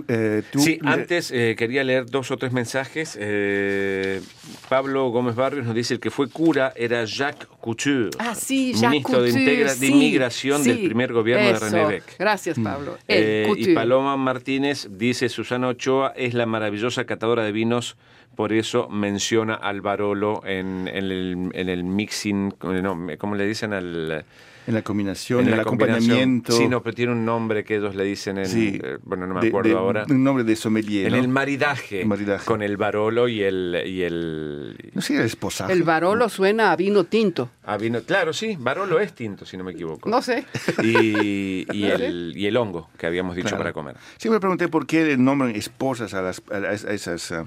Eh, 0.09 0.43
tú- 0.51 0.59
Sí, 0.59 0.79
le- 0.83 0.91
antes 0.91 1.31
eh, 1.31 1.55
quería 1.57 1.85
leer 1.85 2.07
dos 2.07 2.31
o 2.33 2.37
tres 2.37 2.53
mensajes. 2.53 3.17
Eh, 3.21 4.21
Pablo 4.69 5.09
Gómez 5.11 5.37
Barrios 5.37 5.65
nos 5.67 5.75
dice 5.75 5.95
el 5.95 6.01
que 6.01 6.11
fue 6.11 6.29
cura 6.29 6.73
era 6.77 7.05
Jacques 7.05 7.47
Couture, 7.61 8.11
Ah, 8.19 8.35
sí, 8.35 8.73
Jacques 8.73 8.91
ministro 8.91 9.23
de, 9.23 9.31
Couture, 9.31 9.57
de 9.65 9.69
sí, 9.71 9.87
inmigración 9.93 10.63
del 10.65 10.79
primer 10.85 11.13
gobierno 11.13 11.49
eso. 11.51 11.65
de 11.65 11.71
René 11.71 11.87
Beck. 11.89 12.19
Gracias, 12.19 12.59
Pablo. 12.59 12.99
El 13.07 13.23
Eh, 13.23 13.53
y. 13.57 13.75
Paloma 13.75 14.17
Martínez 14.17 14.89
dice 14.91 15.29
Susana 15.29 15.69
Ochoa 15.69 16.13
es 16.17 16.35
la 16.35 16.47
maravillosa 16.47 17.05
catadora 17.05 17.45
de 17.45 17.53
vinos, 17.53 17.97
por 18.35 18.53
eso 18.53 18.89
menciona 18.89 19.55
al 19.55 19.81
Barolo 19.81 20.43
en, 20.45 20.89
en 20.89 21.05
el, 21.11 21.51
en 21.53 21.69
el 21.69 21.85
mixing, 21.85 22.55
no, 22.63 23.07
¿cómo 23.19 23.35
le 23.37 23.47
dicen 23.47 23.73
al 23.73 24.25
En 24.69 24.75
la 24.75 24.83
combinación, 24.83 25.47
En 25.49 25.55
el 25.55 25.61
acompañamiento. 25.61 26.53
Sí, 26.53 26.69
no, 26.69 26.83
pero 26.83 26.95
tiene 26.95 27.13
un 27.13 27.25
nombre 27.25 27.65
que 27.65 27.77
ellos 27.77 27.95
le 27.95 28.05
dicen 28.05 28.37
en. 28.37 28.47
Sí. 28.47 28.79
eh, 28.83 28.99
bueno, 29.03 29.27
no 29.27 29.33
me 29.41 29.49
acuerdo 29.49 29.71
de- 29.71 29.77
ahora. 29.77 30.05
Un 30.11 30.23
nombre 30.23 30.45
de 30.45 30.55
sommelier. 30.57 31.07
En 31.07 31.13
¿no? 31.15 31.19
el 31.19 31.29
maridaje, 31.29 32.05
Maridaje. 32.05 32.45
Con 32.45 32.61
el 32.63 32.77
Barolo 32.77 33.29
y 33.29 33.43
el. 33.43 33.83
Y 33.87 34.03
el 34.03 34.77
No 34.93 35.01
sé, 35.01 35.17
el 35.17 35.23
esposaje. 35.23 35.73
El 35.73 35.85
Barolo 35.85 36.29
suena 36.29 36.71
a 36.71 36.77
vino 36.77 37.05
tinto. 37.05 37.51
ah, 37.65 37.79
vino- 37.79 38.03
claro, 38.03 38.35
sí, 38.35 38.57
Barolo 38.61 39.01
es 39.01 39.15
tinto, 39.15 39.47
si 39.47 39.57
no 39.57 39.65
me 39.65 39.73
equivoco. 39.73 40.09
No 40.11 40.21
sé. 40.21 40.45
Y, 40.83 41.67
y 41.73 41.85
el, 41.87 42.35
y 42.37 42.47
el 42.47 42.57
hongo 42.59 42.91
que 42.99 43.07
habíamos 43.07 43.37
dicho 43.37 43.49
Claro. 43.49 43.63
para 43.63 43.73
comer. 43.73 43.97
Sí, 44.19 44.29
me 44.29 44.39
pregunté 44.39 44.69
por 44.69 44.87
qué 44.87 45.03
le 45.05 45.17
nombran 45.17 45.57
esposas 45.57 46.13
a, 46.13 46.21
las, 46.21 46.43
a 46.53 46.59
las- 46.61 46.85
a 46.85 46.93
esas... 46.93 47.33
ah, 47.33 47.47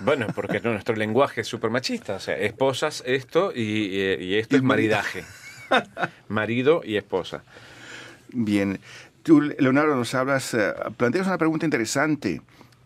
Bueno, 0.00 0.28
porque 0.32 0.60
no, 0.60 0.70
nuestro 0.70 0.94
lenguaje 0.94 1.40
es 1.40 1.48
súper 1.48 1.70
machista. 1.70 2.14
O 2.14 2.20
sea, 2.20 2.36
esposas, 2.38 3.02
esto 3.06 3.50
y, 3.52 3.60
y- 3.60 4.24
y 4.24 4.34
esto 4.36 4.54
Y 4.54 4.58
es 4.58 4.62
maridaje. 4.62 5.24
Marido 6.28 6.82
y 6.84 6.96
esposa. 6.96 7.42
Bien. 8.32 8.80
Tú, 9.22 9.40
Leonardo, 9.40 9.96
nos 9.96 10.14
hablas, 10.14 10.52
eh, 10.54 10.72
planteas 10.96 11.26
una 11.26 11.38
pregunta 11.38 11.64
interesante. 11.66 12.42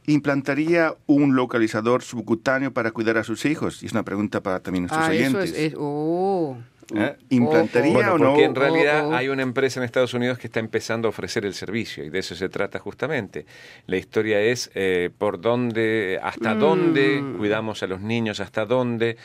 ¿Implantaría 0.06 0.94
un 1.06 1.34
localizador 1.36 2.02
subcutáneo 2.02 2.72
para 2.72 2.92
cuidar 2.92 3.18
a 3.18 3.24
sus 3.24 3.44
hijos? 3.44 3.82
Y 3.82 3.86
es 3.86 3.92
una 3.92 4.04
pregunta 4.04 4.40
para 4.40 4.60
también 4.60 4.84
nuestros 4.84 5.06
Ah, 5.06 5.12
eso 5.14 5.36
oyentes. 5.38 5.50
es. 5.52 5.58
es- 5.58 5.74
oh. 5.76 6.56
¿Eh? 6.94 7.16
¿Implantaría 7.28 7.92
Bueno, 7.92 8.14
o 8.14 8.18
no? 8.18 8.24
porque 8.30 8.44
en 8.44 8.54
realidad 8.54 9.04
Oh, 9.04 9.08
oh. 9.10 9.14
hay 9.14 9.28
una 9.28 9.42
empresa 9.42 9.78
en 9.78 9.84
Estados 9.84 10.14
Unidos 10.14 10.38
que 10.38 10.46
está 10.46 10.58
empezando 10.60 11.06
a 11.06 11.10
ofrecer 11.10 11.44
el 11.44 11.52
servicio 11.52 12.02
y 12.02 12.08
de 12.08 12.18
eso 12.20 12.34
se 12.34 12.48
trata 12.48 12.78
justamente. 12.78 13.44
La 13.86 13.98
historia 13.98 14.40
es 14.40 14.70
eh, 14.74 15.10
por 15.18 15.38
dónde, 15.38 16.18
hasta 16.22 16.54
Mm. 16.54 16.58
dónde 16.58 17.24
cuidamos 17.36 17.82
a 17.82 17.88
los 17.88 18.00
niños, 18.00 18.40
hasta 18.40 18.64
dónde 18.64 19.18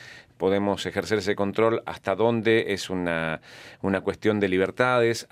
podemos 0.43 0.85
ejercer 0.85 1.19
ese 1.19 1.37
control, 1.37 1.83
hasta 1.85 2.15
dónde 2.15 2.73
es 2.73 2.89
una, 2.89 3.39
una 3.81 4.01
cuestión 4.01 4.41
de 4.41 4.49
libertades 4.49 5.25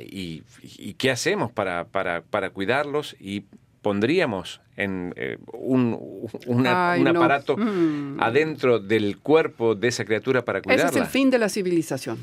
y, 0.00 0.44
y 0.62 0.94
qué 0.94 1.10
hacemos 1.10 1.50
para, 1.50 1.86
para, 1.86 2.22
para 2.22 2.50
cuidarlos 2.50 3.16
y 3.18 3.46
pondríamos 3.82 4.60
en 4.76 5.12
eh, 5.16 5.38
un, 5.52 5.98
una- 6.46 6.92
Ay, 6.92 7.00
un 7.02 7.04
no. 7.12 7.18
aparato 7.20 7.56
Mm. 7.56 8.20
adentro 8.20 8.78
del 8.80 9.18
cuerpo 9.18 9.74
de 9.74 9.88
esa 9.88 10.04
criatura 10.04 10.44
para 10.44 10.60
cuidarla. 10.62 10.90
Ese 10.90 10.98
es 10.98 11.04
el 11.04 11.08
fin 11.10 11.30
de 11.30 11.38
la 11.38 11.48
civilización. 11.48 12.18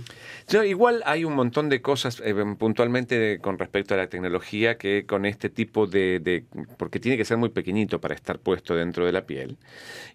Igual 0.68 1.02
hay 1.06 1.24
un 1.24 1.34
montón 1.34 1.70
de 1.70 1.82
cosas 1.82 2.22
eh, 2.26 2.34
puntualmente 2.58 3.39
con 3.41 3.58
respecto 3.58 3.93
a 3.93 3.97
la 3.97 4.08
tecnología 4.08 4.78
que 4.78 5.06
con 5.06 5.26
este 5.26 5.49
tipo 5.49 5.88
de, 5.88 6.20
de- 6.20 6.43
porque 6.78 6.99
tiene 6.99 7.18
que 7.18 7.26
ser 7.26 7.38
muy 7.38 7.49
pequeñito 7.49 7.99
para 8.02 8.16
estar 8.16 8.39
puesto 8.39 8.76
dentro 8.76 9.06
de 9.06 9.12
la 9.12 9.22
piel 9.26 9.58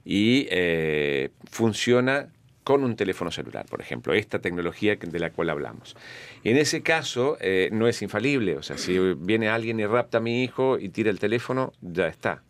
y 0.04 0.46
eh, 0.50 1.30
funciona 1.50 2.28
con 2.66 2.82
un 2.82 2.96
teléfono 2.96 3.30
celular, 3.30 3.64
por 3.70 3.80
ejemplo, 3.80 4.12
esta 4.12 4.40
tecnología 4.40 4.96
de 4.96 5.18
la 5.20 5.30
cual 5.30 5.50
hablamos. 5.50 5.96
En 6.42 6.56
ese 6.56 6.82
caso 6.82 7.36
eh, 7.40 7.68
no 7.70 7.86
es 7.86 8.02
infalible, 8.02 8.56
o 8.56 8.62
sea, 8.64 8.76
si 8.76 8.98
viene 8.98 9.48
alguien 9.48 9.78
y 9.78 9.86
rapta 9.86 10.18
a 10.18 10.20
mi 10.20 10.42
hijo 10.42 10.76
y 10.76 10.88
tira 10.88 11.10
el 11.10 11.20
teléfono, 11.20 11.72
ya 11.80 12.08
está 12.08 12.42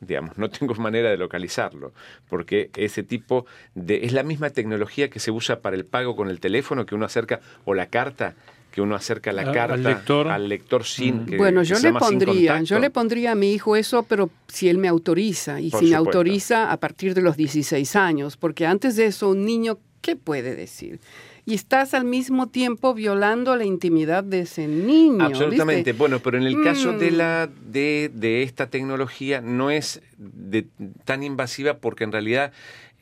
digamos, 0.00 0.38
no 0.38 0.50
tengo 0.50 0.74
manera 0.88 1.10
de 1.10 1.16
localizarlo, 1.16 1.92
porque 2.28 2.70
ese 2.74 3.04
tipo 3.04 3.46
de 3.76 4.06
es 4.06 4.12
la 4.12 4.24
misma 4.24 4.50
tecnología 4.50 5.08
que 5.08 5.20
se 5.20 5.30
usa 5.30 5.60
para 5.60 5.76
el 5.76 5.84
pago 5.84 6.16
con 6.16 6.30
el 6.30 6.40
teléfono 6.40 6.84
que 6.84 6.96
uno 6.96 7.06
acerca 7.06 7.38
o 7.64 7.74
la 7.74 7.86
carta 7.86 8.34
que 8.70 8.80
uno 8.80 8.94
acerca 8.94 9.32
la 9.32 9.42
al 9.42 9.52
carta 9.52 9.76
lector. 9.76 10.28
al 10.28 10.48
lector 10.48 10.84
sin 10.84 11.26
que- 11.26 11.36
bueno, 11.36 11.62
yo 11.62 11.78
le 11.78 11.92
pondría, 11.92 12.60
yo 12.62 12.78
le 12.78 12.90
pondría 12.90 13.32
a 13.32 13.34
mi 13.34 13.52
hijo 13.52 13.76
eso, 13.76 14.04
pero 14.04 14.30
si 14.48 14.68
él 14.68 14.78
me 14.78 14.88
autoriza 14.88 15.60
y 15.60 15.70
Por 15.70 15.80
si 15.80 15.90
me 15.90 15.96
autoriza 15.96 16.70
a 16.72 16.76
partir 16.78 17.14
de 17.14 17.22
los 17.22 17.36
16 17.36 17.96
años, 17.96 18.36
porque 18.36 18.66
antes 18.66 18.96
de 18.96 19.06
eso 19.06 19.30
un 19.30 19.44
niño 19.44 19.78
¿qué 20.00 20.16
puede 20.16 20.54
decir? 20.54 20.98
Y 21.44 21.54
estás 21.54 21.94
al 21.94 22.04
mismo 22.04 22.48
tiempo 22.48 22.94
violando 22.94 23.56
la 23.56 23.64
intimidad 23.64 24.22
de 24.24 24.40
ese 24.40 24.66
niño. 24.68 25.24
Absolutamente. 25.24 25.76
¿viste? 25.90 25.92
Bueno, 25.92 26.20
pero 26.20 26.38
en 26.38 26.44
el 26.44 26.62
caso 26.62 26.92
de 26.92 27.10
Mm. 27.10 27.14
la 27.16 27.48
de, 27.70 28.10
de 28.14 28.42
esta 28.42 28.68
tecnología 28.68 29.40
no 29.40 29.70
es 29.70 30.00
de- 30.16 30.66
tan 31.04 31.22
invasiva 31.22 31.74
porque 31.78 32.04
en 32.04 32.12
realidad 32.12 32.52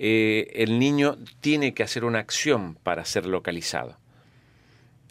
eh, 0.00 0.50
el 0.54 0.78
niño 0.78 1.18
tiene 1.40 1.74
que 1.74 1.82
hacer 1.82 2.04
una 2.04 2.20
acción 2.20 2.76
para 2.84 3.04
ser 3.04 3.26
localizado. 3.26 3.96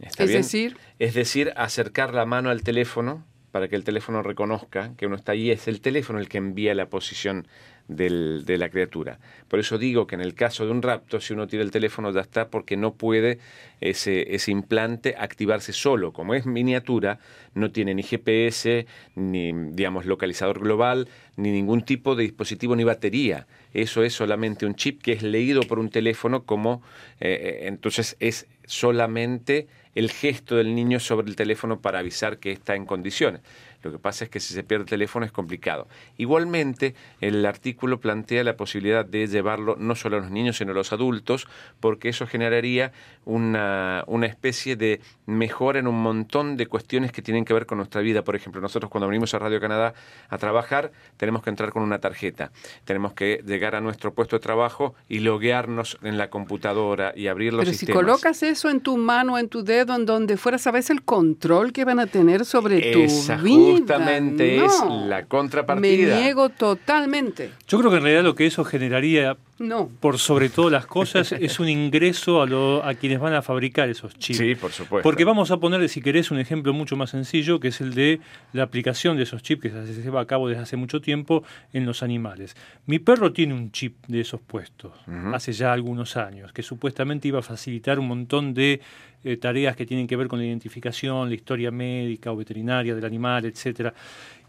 ¿Está 0.01 0.23
Es 0.23 0.29
bien? 0.29 0.41
decir, 0.41 0.77
Es 0.99 1.13
decir, 1.13 1.53
acercar 1.55 2.13
la 2.13 2.25
mano 2.25 2.49
al 2.49 2.63
teléfono 2.63 3.23
para 3.51 3.67
que 3.67 3.75
el 3.75 3.83
teléfono 3.83 4.21
reconozca 4.23 4.91
que 4.97 5.07
uno 5.07 5.15
está 5.15 5.31
ahí. 5.31 5.49
Es 5.51 5.67
el 5.67 5.81
teléfono 5.81 6.19
el 6.19 6.27
que 6.29 6.37
envía 6.37 6.75
la 6.75 6.87
posición 6.89 7.47
del- 7.87 8.43
de 8.45 8.57
la 8.57 8.69
criatura. 8.69 9.17
Por 9.47 9.59
eso 9.59 9.77
digo 9.77 10.05
que 10.07 10.15
en 10.15 10.21
el 10.21 10.33
caso 10.35 10.65
de 10.65 10.71
un 10.71 10.81
rapto, 10.81 11.21
si 11.21 11.31
uno 11.33 11.47
tira 11.47 11.63
el 11.63 11.71
teléfono 11.71 12.11
ya 12.11 12.19
está 12.19 12.49
porque 12.49 12.75
no 12.75 12.95
puede 12.95 13.39
ese, 13.79 14.35
ese 14.35 14.51
implante 14.51 15.15
activarse 15.17 15.71
solo. 15.71 16.11
Como 16.11 16.33
es 16.35 16.45
miniatura, 16.45 17.19
no 17.55 17.71
tiene 17.71 17.95
ni 17.95 18.03
GPS, 18.03 18.85
ni 19.15 19.53
digamos 19.71 20.05
localizador 20.05 20.59
global, 20.59 21.07
ni 21.37 21.51
ningún 21.51 21.81
tipo 21.83 22.15
de 22.15 22.23
dispositivo 22.23 22.75
ni 22.75 22.83
batería. 22.83 23.47
Eso 23.73 24.03
es 24.03 24.13
solamente 24.13 24.65
un 24.65 24.75
chip 24.75 25.01
que 25.01 25.13
es 25.13 25.23
leído 25.23 25.61
por 25.61 25.79
un 25.79 25.89
teléfono 25.89 26.43
como 26.43 26.81
eh, 27.21 27.39
eh, 27.41 27.67
entonces 27.67 28.17
es 28.19 28.47
solamente 28.65 29.67
el 29.97 30.11
gesto 30.11 30.57
del 30.57 30.75
niño 30.75 30.99
sobre 30.99 31.27
el 31.27 31.35
teléfono 31.35 31.81
para 31.81 31.99
avisar 31.99 32.37
que 32.37 32.51
está 32.51 32.75
en 32.75 32.85
condiciones. 32.85 33.41
Lo 33.87 33.93
que 33.93 33.99
pasa 33.99 34.25
es 34.25 34.29
que 34.29 34.39
si 34.39 34.53
se 34.53 34.63
pierde 34.63 34.83
el 34.83 34.89
teléfono 34.89 35.25
es 35.25 35.31
complicado. 35.31 35.87
Igualmente, 36.17 36.95
el 37.21 37.45
artículo 37.45 37.99
plantea 37.99 38.43
la 38.43 38.57
posibilidad 38.57 39.05
de 39.05 39.27
llevarlo 39.27 39.75
no 39.77 39.95
solo 39.95 40.17
a 40.17 40.19
los 40.19 40.31
niños, 40.31 40.57
sino 40.57 40.71
a 40.71 40.75
los 40.75 40.93
adultos, 40.93 41.47
porque 41.79 42.09
eso 42.09 42.27
generaría 42.27 42.91
una, 43.25 44.03
una 44.07 44.25
especie 44.25 44.75
de 44.75 45.01
mejora 45.25 45.79
en 45.79 45.87
un 45.87 46.01
montón 46.01 46.57
de 46.57 46.67
cuestiones 46.67 47.11
que 47.11 47.21
tienen 47.21 47.45
que 47.45 47.53
ver 47.53 47.65
con 47.65 47.77
nuestra 47.77 48.01
vida. 48.01 48.23
Por 48.23 48.35
ejemplo, 48.35 48.61
nosotros 48.61 48.89
cuando 48.89 49.07
venimos 49.07 49.33
a 49.33 49.39
Radio 49.39 49.59
Canadá 49.59 49.93
a 50.29 50.37
trabajar, 50.37 50.91
tenemos 51.17 51.43
que 51.43 51.49
entrar 51.49 51.71
con 51.71 51.83
una 51.83 51.99
tarjeta. 51.99 52.51
Tenemos 52.85 53.13
que 53.13 53.43
llegar 53.45 53.75
a 53.75 53.81
nuestro 53.81 54.13
puesto 54.13 54.35
de 54.35 54.39
trabajo 54.41 54.95
y 55.07 55.19
loguearnos 55.19 55.97
en 56.03 56.17
la 56.17 56.29
computadora 56.29 57.13
y 57.15 57.27
abrir 57.27 57.53
los 57.53 57.65
pero 57.65 57.77
si 57.77 57.87
colocas 57.87 58.43
eso 58.43 58.69
en 58.69 58.81
tu 58.81 58.97
mano, 58.97 59.37
en 59.37 59.49
tu 59.49 59.63
dedo, 59.63 59.95
en 59.95 60.05
donde 60.05 60.37
fuera, 60.37 60.57
¿sabes 60.57 60.89
el 60.89 61.03
control 61.03 61.73
que 61.73 61.85
van 61.85 61.99
a 61.99 62.07
tener 62.07 62.45
sobre 62.45 62.93
tu 62.93 62.99
Esa 62.99 63.37
vida? 63.37 63.76
Justamente 63.79 64.65
es 64.65 64.83
la 65.07 65.17
Me 65.21 65.25
contrapartida. 65.27 66.19
niego 66.19 66.49
totalmente. 66.49 67.51
Yo 67.67 67.79
creo 67.79 67.91
que 67.91 67.97
en 67.97 68.03
realidad 68.03 68.23
lo 68.23 68.35
que 68.35 68.45
eso 68.45 68.63
generaría, 68.63 69.37
No. 69.59 69.89
por 69.99 70.19
sobre 70.19 70.49
todas 70.49 70.71
las 70.71 70.85
cosas, 70.85 71.31
es 71.31 71.59
un 71.59 71.67
ingreso 71.69 72.41
a, 72.41 72.45
lo- 72.45 72.83
a 72.83 72.93
quienes 72.93 73.19
van 73.19 73.33
a 73.33 73.41
fabricar 73.41 73.89
esos 73.89 74.13
chips. 74.17 74.37
Sí, 74.37 74.55
por 74.55 74.71
supuesto. 74.71 75.03
Porque 75.03 75.25
vamos 75.25 75.49
a 75.51 75.57
poner, 75.57 75.87
si 75.89 76.01
querés, 76.01 76.29
un 76.31 76.39
ejemplo 76.39 76.73
mucho 76.73 76.95
más 76.95 77.09
sencillo, 77.09 77.59
que 77.59 77.69
es 77.69 77.81
el 77.81 77.93
de 77.93 78.19
la 78.53 78.63
aplicación 78.63 79.17
de 79.17 79.23
esos 79.23 79.41
chips 79.41 79.61
que 79.63 79.69
se 79.71 80.01
lleva 80.01 80.21
a 80.21 80.25
cabo 80.27 80.47
desde 80.47 80.61
hace 80.63 80.77
mucho 80.77 81.01
tiempo 81.01 81.43
en 81.73 81.85
los 81.85 82.03
animales. 82.03 82.55
Mi 82.85 82.99
perro 82.99 83.33
tiene 83.33 83.53
un 83.53 83.71
chip 83.71 83.95
de 84.07 84.21
esos 84.21 84.41
puestos, 84.41 84.93
hace 85.33 85.51
ya 85.53 85.73
algunos 85.73 86.17
años, 86.17 86.53
que 86.53 86.63
supuestamente 86.63 87.27
iba 87.27 87.39
a 87.39 87.43
facilitar 87.43 87.99
un 87.99 88.07
montón 88.07 88.53
de 88.53 88.81
eh, 89.23 89.37
tareas 89.37 89.75
que 89.75 89.85
tienen 89.85 90.07
que 90.07 90.15
ver 90.15 90.27
con 90.27 90.39
la 90.39 90.45
identificación, 90.45 91.29
la 91.29 91.35
historia 91.35 91.71
médica 91.71 92.31
o 92.31 92.35
veterinaria 92.35 92.95
del 92.95 93.05
animal, 93.05 93.45
etcétera. 93.45 93.93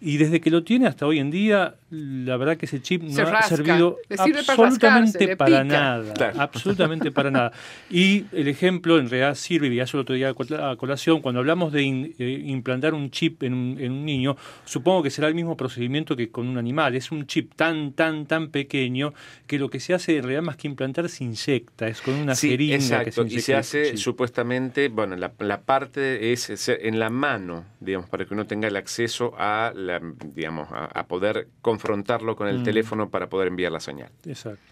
Y 0.00 0.16
desde 0.16 0.40
que 0.40 0.50
lo 0.50 0.62
tiene 0.62 0.86
hasta 0.86 1.06
hoy 1.06 1.18
en 1.18 1.30
día, 1.30 1.74
la 1.90 2.36
verdad 2.36 2.56
que 2.56 2.66
ese 2.66 2.80
chip 2.80 3.02
no 3.02 3.10
Se 3.10 3.22
ha 3.22 3.24
rasca. 3.24 3.56
servido 3.56 3.98
para 4.16 4.22
absolutamente 4.22 5.36
para 5.36 5.64
nada. 5.64 6.14
Claro. 6.14 6.40
Absolutamente 6.40 7.10
para 7.10 7.30
nada. 7.30 7.52
Y 7.90 8.26
el 8.32 8.46
ejemplo 8.48 8.98
en 8.98 9.10
realidad 9.10 9.34
sirve, 9.34 9.68
y 9.68 9.80
eso 9.80 9.96
lo 9.96 10.02
otro 10.02 10.14
día 10.14 10.28
a 10.28 10.34
col- 10.34 10.54
a 10.54 10.76
colación, 10.76 11.20
cuando 11.20 11.40
hablamos 11.40 11.72
de 11.72 11.82
in- 11.82 12.14
eh, 12.18 12.42
implantar 12.46 12.94
un 12.94 13.10
chip 13.10 13.42
en 13.42 13.54
un, 13.54 13.76
en 13.80 13.90
un 13.92 14.04
niño, 14.04 14.36
supongo 14.64 15.02
que 15.02 15.10
será 15.10 15.26
el 15.28 15.34
mismo 15.34 15.56
procedimiento 15.56 16.14
que 16.16 16.30
con 16.30 16.46
un 16.46 16.58
animal. 16.58 16.94
Es 16.94 17.10
un 17.10 17.26
chip 17.26 17.54
tan, 17.56 17.92
tan, 17.92 18.26
tan 18.26 18.48
pequeño 18.50 19.14
que 19.46 19.58
lo 19.58 19.68
que 19.68 19.80
se 19.80 19.94
hace 19.94 20.16
en 20.16 20.22
realidad 20.22 20.42
más 20.42 20.56
que 20.56 20.68
implantar 20.68 21.08
se 21.08 21.24
inyecta, 21.24 21.88
es 21.88 22.00
con 22.02 22.14
una 22.14 22.34
Sí, 22.34 22.50
jeringa 22.50 22.76
que 22.76 22.80
se 22.82 22.94
exacto. 22.94 23.22
inyecta. 23.22 23.38
Y 23.38 23.42
se 23.42 23.52
el 23.52 23.58
hace 23.58 23.96
supuestamente, 23.96 24.88
bueno, 24.88 25.16
la, 25.16 25.32
la 25.40 25.60
parte 25.62 26.32
es 26.32 26.50
es 26.50 26.68
en 26.68 26.98
la 27.00 27.10
mano, 27.10 27.64
digamos, 27.80 28.08
para 28.08 28.24
que 28.24 28.34
uno 28.34 28.46
tenga 28.46 28.68
el 28.68 28.76
acceso 28.76 29.34
a, 29.38 29.72
la, 29.74 29.87
digamos, 30.34 30.68
a, 30.72 30.84
a 30.86 31.06
poder 31.06 31.48
confrontarlo 31.62 32.36
con 32.36 32.48
el 32.48 32.60
Mm. 32.60 32.64
teléfono 32.64 33.08
para 33.10 33.28
poder 33.28 33.48
enviar 33.48 33.72
la 33.72 33.80
señal. 33.80 34.10
Exacto. 34.26 34.62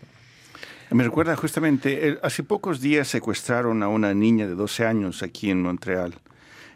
Me 0.91 1.03
recuerda 1.03 1.35
justamente, 1.37 2.19
hace 2.23 2.43
pocos 2.45 2.81
días 2.81 3.09
secuestraron 3.09 3.83
a 3.83 3.89
una 3.89 4.15
niña 4.15 4.47
de 4.47 4.55
12 4.55 4.87
años 4.87 5.23
aquí 5.23 5.51
en 5.51 5.61
Montreal. 5.63 6.15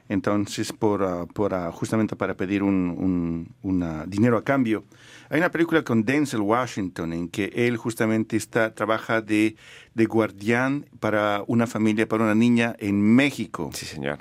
Entonces, 0.09 0.72
por, 0.72 1.05
ah, 1.05 1.26
por, 1.32 1.55
ah, 1.55 1.70
justamente 1.70 2.16
para 2.16 2.34
pedir 2.34 2.64
un, 2.64 2.74
un- 2.99 3.55
una 3.62 4.05
dinero 4.07 4.36
a 4.36 4.43
cambio. 4.43 4.82
Hay 5.28 5.38
una 5.38 5.53
película 5.53 5.84
con 5.84 6.05
Denzel 6.05 6.41
Washington 6.41 7.12
en 7.12 7.28
que 7.28 7.53
él 7.55 7.76
justamente 7.76 8.36
está, 8.36 8.74
trabaja 8.74 9.20
de, 9.22 9.55
de 9.95 10.07
guardián 10.07 10.86
para 10.99 11.45
una 11.47 11.68
familia, 11.68 12.09
para 12.09 12.24
una 12.24 12.34
niña 12.34 12.74
en 12.80 13.01
México. 13.01 13.70
Sí, 13.72 13.86
señor. 13.86 14.18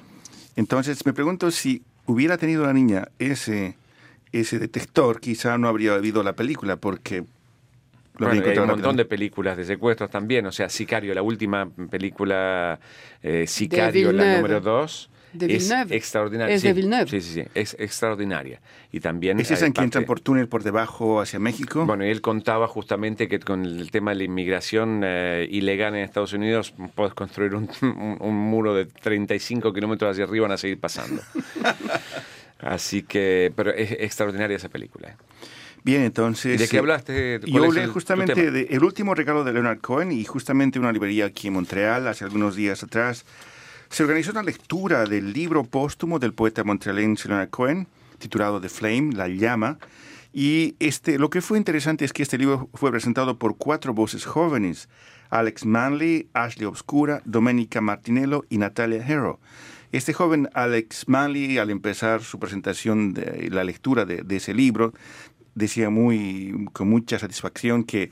Entonces, 0.56 1.04
me 1.08 1.14
pregunto 1.14 1.50
si 1.50 1.82
hubiera 2.06 2.38
tenido 2.38 2.68
la 2.68 2.74
niña 2.74 3.08
ese, 3.18 3.76
ese 4.32 4.60
detector, 4.60 5.20
quizá 5.20 5.58
no 5.58 5.68
habría 5.68 5.94
habido 5.94 6.22
la 6.24 6.34
película, 6.34 6.76
porque 6.78 7.24
Bueno, 8.18 8.44
hay 8.46 8.58
un 8.58 8.68
montón 8.68 8.96
de 8.98 9.06
películas 9.06 9.56
de 9.58 9.66
secuestros 9.66 10.10
también. 10.10 10.46
O 10.46 10.52
sea, 10.52 10.70
Sicario, 10.70 11.14
la 11.14 11.22
última 11.22 11.70
película 11.90 12.80
eh, 13.24 13.46
Sicario, 13.48 14.12
la 14.12 14.36
número 14.38 14.60
2, 14.62 15.10
De 15.34 15.56
es 15.56 15.72
extraordinaria. 15.90 16.54
Es 16.56 16.62
sí, 16.62 16.68
de 16.68 16.74
Villeneuve. 16.74 17.08
Sí, 17.10 17.22
sí, 17.22 17.34
sí, 17.36 17.44
es 17.56 17.76
extraordinaria. 17.80 18.60
Y 18.92 19.00
también... 19.00 19.40
¿Es 19.40 19.52
esa 19.52 19.68
en 19.68 19.74
que 19.74 19.82
entran 19.82 20.04
por 20.06 20.20
túnel 20.20 20.48
por 20.48 20.64
debajo 20.64 21.22
hacia 21.22 21.40
México? 21.40 21.86
Bueno, 21.86 22.06
y 22.06 22.10
él 22.10 22.20
contaba 22.22 22.68
justamente 22.68 23.28
que 23.28 23.40
con 23.40 23.64
el 23.64 23.90
tema 23.92 24.12
de 24.12 24.18
la 24.18 24.24
inmigración 24.26 25.02
eh, 25.06 25.48
ilegal 25.50 25.96
en 25.96 26.02
Estados 26.04 26.34
Unidos 26.34 26.74
puedes 26.96 27.14
construir 27.14 27.56
un, 27.56 27.70
un- 27.82 28.18
un 28.20 28.36
muro 28.36 28.74
de 28.76 28.86
35 28.86 29.72
kilómetros 29.72 30.12
hacia 30.12 30.26
arriba 30.26 30.44
van 30.48 30.54
a 30.54 30.58
seguir 30.58 30.80
pasando. 30.80 31.22
Así 32.60 33.04
que, 33.04 33.52
pero 33.56 33.72
es 33.72 33.92
extraordinaria 33.92 34.58
esa 34.58 34.70
película. 34.70 35.16
Bien, 35.84 36.02
entonces... 36.02 36.56
¿Y 36.56 36.58
de 36.58 36.68
qué 36.68 36.76
eh, 36.76 36.80
hablaste? 36.80 37.40
¿Cuál 37.40 37.52
Yo 37.54 37.64
hablé 37.66 37.84
el- 37.84 37.90
justamente 37.90 38.34
tema? 38.36 38.52
de 38.52 38.68
El 38.70 38.84
último 38.84 39.16
regalo 39.16 39.44
de 39.44 39.54
Leonard 39.54 39.80
Cohen 39.80 40.12
y 40.12 40.26
justamente 40.26 40.78
una 40.78 40.92
librería 40.92 41.26
aquí 41.26 41.48
en 41.48 41.54
Montreal, 41.54 42.08
hace 42.08 42.26
algunos 42.26 42.56
días 42.56 42.84
atrás, 42.84 43.26
se 43.90 44.04
organizó 44.04 44.32
una 44.32 44.44
lectura 44.44 45.06
del 45.06 45.32
libro 45.34 45.64
póstumo 45.64 46.20
del 46.20 46.34
poeta 46.34 46.64
montrealense 46.64 47.28
Leonard 47.30 47.50
Cohen, 47.50 47.88
titulado 48.18 48.60
The 48.60 48.70
Flame, 48.70 49.14
La 49.14 49.28
Llama. 49.30 49.80
Y 50.34 50.76
este, 50.80 51.18
lo 51.18 51.30
que 51.30 51.42
fue 51.42 51.58
interesante 51.58 52.06
es 52.06 52.14
que 52.14 52.24
este 52.24 52.38
libro 52.38 52.70
fue 52.74 52.92
presentado 52.92 53.40
por 53.40 53.58
cuatro 53.58 53.94
voces 53.94 54.26
jóvenes, 54.26 54.90
Alex 55.30 55.66
Manley, 55.66 56.28
Ashley 56.34 56.66
Obscura, 56.66 57.22
Domenica 57.26 57.82
Martinello 57.82 58.46
y 58.50 58.58
Natalia 58.58 59.04
Hero. 59.08 59.40
Este 59.92 60.14
joven 60.14 60.50
Alex 60.54 61.08
Manley, 61.08 61.58
al 61.58 61.72
empezar 61.72 62.22
su 62.22 62.40
presentación 62.40 63.14
de 63.14 63.50
la 63.50 63.64
lectura 63.64 64.06
de, 64.06 64.18
de 64.18 64.36
ese 64.36 64.54
libro, 64.54 64.94
decía 65.56 65.90
muy, 65.90 66.68
con 66.74 66.90
mucha 66.90 67.18
satisfacción 67.18 67.84
que 67.84 68.12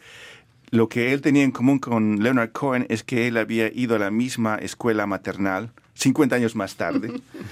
lo 0.71 0.89
que 0.89 1.13
él 1.13 1.21
tenía 1.21 1.43
en 1.43 1.51
común 1.51 1.80
con 1.80 2.23
Leonard 2.23 2.51
Cohen 2.51 2.86
es 2.89 3.03
que 3.03 3.28
él 3.28 3.38
había 3.38 3.71
ido 3.71 3.95
a 3.95 3.99
la 3.99 4.11
misma 4.11 4.55
escuela 4.55 5.05
maternal 5.05 5.71
50 5.98 6.36
años 6.36 6.56
más 6.56 6.76
tarde. 6.76 7.12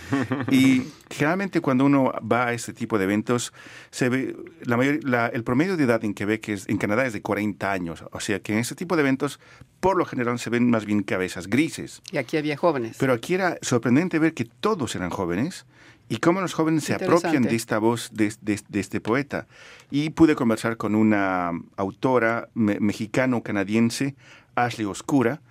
y 0.52 0.84
generalmente 1.10 1.62
cuando 1.62 1.86
uno 1.86 2.12
va 2.32 2.48
a 2.48 2.54
este 2.54 2.74
tipo 2.74 2.98
de 2.98 3.06
eventos, 3.06 3.54
se 3.92 4.10
ve 4.10 4.36
la 4.64 4.78
mayor- 4.78 5.04
la- 5.04 5.28
el 5.28 5.44
promedio 5.44 5.78
de 5.78 5.84
edad 5.84 6.04
en 6.06 6.14
Quebec, 6.14 6.50
es, 6.50 6.70
en 6.70 6.78
Canadá, 6.78 7.06
es 7.06 7.14
de 7.14 7.22
40 7.22 7.72
años. 7.72 8.04
O 8.12 8.20
sea 8.20 8.40
que 8.40 8.54
en 8.54 8.60
este 8.60 8.76
tipo 8.76 8.96
de 8.96 9.02
eventos, 9.02 9.40
por 9.80 9.98
lo 9.98 10.06
general, 10.06 10.38
se 10.40 10.50
ven 10.50 10.70
más 10.70 10.86
bien 10.86 11.02
cabezas 11.04 11.48
grises. 11.48 12.02
Y 12.12 12.18
aquí 12.18 12.38
había 12.38 12.56
jóvenes. 12.58 12.98
Pero 13.00 13.14
aquí 13.14 13.34
era 13.34 13.58
sorprendente 13.62 14.20
ver 14.20 14.34
que 14.34 14.46
todos 14.46 14.96
eran 14.96 15.10
jóvenes 15.10 15.66
y 16.08 16.18
cómo 16.18 16.40
los 16.40 16.54
jóvenes 16.54 16.84
se 16.84 16.94
apropian 16.94 17.42
de 17.50 17.56
esta 17.56 17.80
voz 17.80 18.12
de, 18.14 18.32
de- 18.42 18.62
de 18.70 18.80
este 18.80 19.02
poeta. 19.02 19.48
Y 19.90 20.12
pude 20.12 20.36
conversar 20.36 20.78
con 20.78 20.94
una 20.94 21.52
autora 21.78 22.50
me- 22.54 22.80
mexicano-canadiense, 22.80 24.16
Ashley 24.56 24.86
Oscura, 24.86 25.42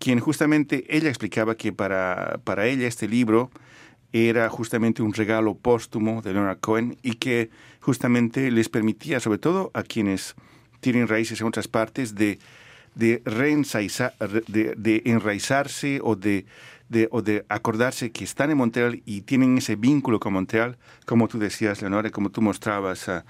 quien 0.00 0.18
justamente 0.18 0.84
ella 0.88 1.10
explicaba 1.10 1.54
que 1.54 1.72
para, 1.72 2.40
para 2.42 2.66
ella 2.66 2.88
este 2.88 3.06
libro 3.06 3.50
era 4.12 4.48
justamente 4.48 5.02
un 5.02 5.12
regalo 5.12 5.54
póstumo 5.54 6.22
de 6.22 6.32
Leonard 6.32 6.58
Cohen 6.58 6.96
y 7.02 7.12
que 7.12 7.50
justamente 7.80 8.50
les 8.50 8.68
permitía, 8.68 9.20
sobre 9.20 9.38
todo 9.38 9.70
a 9.74 9.82
quienes 9.82 10.34
tienen 10.80 11.06
raíces 11.06 11.40
en 11.42 11.46
otras 11.46 11.68
partes, 11.68 12.14
de, 12.14 12.38
de, 12.94 13.22
de, 14.48 14.74
de 14.74 15.02
enraizarse 15.04 16.00
o 16.02 16.16
de, 16.16 16.46
de- 16.90 17.08
o 17.10 17.22
de 17.22 17.46
acordarse 17.48 18.10
que 18.10 18.24
están 18.24 18.50
en 18.50 18.58
Montreal 18.58 19.00
y 19.06 19.22
tienen 19.22 19.56
ese 19.56 19.76
vínculo 19.76 20.20
con 20.20 20.32
Montreal, 20.34 20.76
como 21.06 21.26
tú 21.28 21.38
decías, 21.38 21.80
Leonora, 21.80 22.08
y 22.08 22.10
como 22.10 22.28
tú 22.30 22.42
mostrabas, 22.42 23.08
a, 23.08 23.24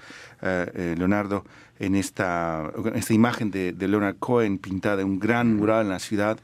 Leonardo, 0.97 1.45
en 1.79 1.95
esta, 1.95 2.69
en 2.85 2.95
esta 2.95 3.13
imagen 3.13 3.49
de, 3.51 3.71
de 3.73 3.87
Leonard 3.87 4.17
Cohen 4.17 4.57
pintada 4.57 5.01
en 5.01 5.07
un 5.07 5.19
gran 5.19 5.55
mural 5.55 5.83
en 5.83 5.89
la 5.89 5.99
ciudad 5.99 6.37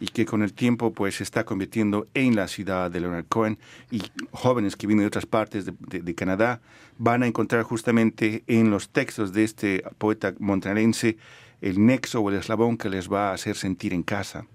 y 0.00 0.06
que 0.08 0.26
con 0.26 0.42
el 0.42 0.52
tiempo 0.52 0.92
pues 0.92 1.16
se 1.16 1.22
está 1.22 1.44
convirtiendo 1.44 2.06
en 2.14 2.34
la 2.36 2.48
ciudad 2.48 2.90
de 2.90 3.00
Leonard 3.00 3.24
Cohen. 3.28 3.58
Y 3.90 4.02
jóvenes 4.32 4.76
que 4.76 4.86
vienen 4.86 5.04
de 5.04 5.06
otras 5.08 5.26
partes 5.26 5.64
de, 5.66 5.72
de- 5.78 6.00
de 6.02 6.14
Canadá 6.14 6.60
van 6.98 7.22
a 7.22 7.26
encontrar 7.26 7.62
justamente 7.62 8.42
en 8.46 8.70
los 8.70 8.88
textos 8.88 9.32
de 9.32 9.44
este 9.44 9.84
poeta 9.98 10.34
montrealense 10.40 11.16
el 11.60 11.84
nexo 11.84 12.20
o 12.20 12.30
el 12.30 12.36
eslabón 12.36 12.76
que 12.76 12.88
les 12.90 13.10
va 13.10 13.30
a 13.30 13.34
hacer 13.34 13.56
sentir 13.56 13.92
en 13.94 14.02
casa. 14.02 14.46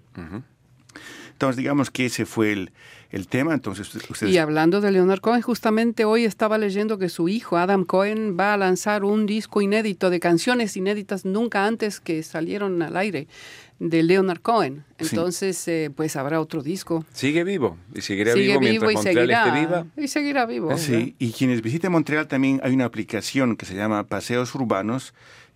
Entonces 1.40 1.56
digamos 1.56 1.90
que 1.90 2.04
ese 2.04 2.26
fue 2.26 2.52
el, 2.52 2.70
el 3.10 3.26
tema, 3.26 3.54
entonces 3.54 3.94
ustedes... 3.94 4.30
Y 4.30 4.36
hablando 4.36 4.82
de 4.82 4.90
Leonard 4.90 5.20
Cohen, 5.20 5.40
justamente 5.40 6.04
hoy 6.04 6.26
estaba 6.26 6.58
leyendo 6.58 6.98
que 6.98 7.08
su 7.08 7.30
hijo, 7.30 7.56
Adam 7.56 7.86
Cohen, 7.86 8.36
va 8.38 8.52
a 8.52 8.58
lanzar 8.58 9.04
un 9.04 9.24
disco 9.24 9.62
inédito 9.62 10.10
de 10.10 10.20
canciones 10.20 10.76
inéditas 10.76 11.24
nunca 11.24 11.64
antes 11.64 11.98
que 11.98 12.22
salieron 12.22 12.82
al 12.82 12.94
aire 12.98 13.26
de 13.78 14.02
Leonard 14.02 14.42
Cohen. 14.42 14.84
Sí. 14.98 15.06
Entonces, 15.12 15.66
eh, 15.66 15.90
pues 15.96 16.14
habrá 16.16 16.42
otro 16.42 16.62
disco. 16.62 17.06
Sigue 17.14 17.42
vivo 17.42 17.78
y 17.94 18.02
seguirá 18.02 18.34
Sigue 18.34 18.58
vivo 18.58 18.60
vivo 18.60 18.86
mientras 18.86 18.92
y 18.92 18.94
Montreal 18.96 19.16
seguirá, 19.16 19.46
esté 19.46 19.60
viva. 19.60 19.86
y 19.96 20.08
seguirá 20.08 20.44
vivo. 20.44 20.76
Sí, 20.76 21.14
y 21.18 21.32
quienes 21.32 21.62
visiten 21.62 21.90
Montreal 21.90 22.28
también 22.28 22.60
hay 22.62 22.74
una 22.74 22.84
aplicación 22.84 23.56
que 23.56 23.64
se 23.64 23.74
llama 23.74 24.06
Paseos 24.08 24.54
Urbanos 24.54 25.14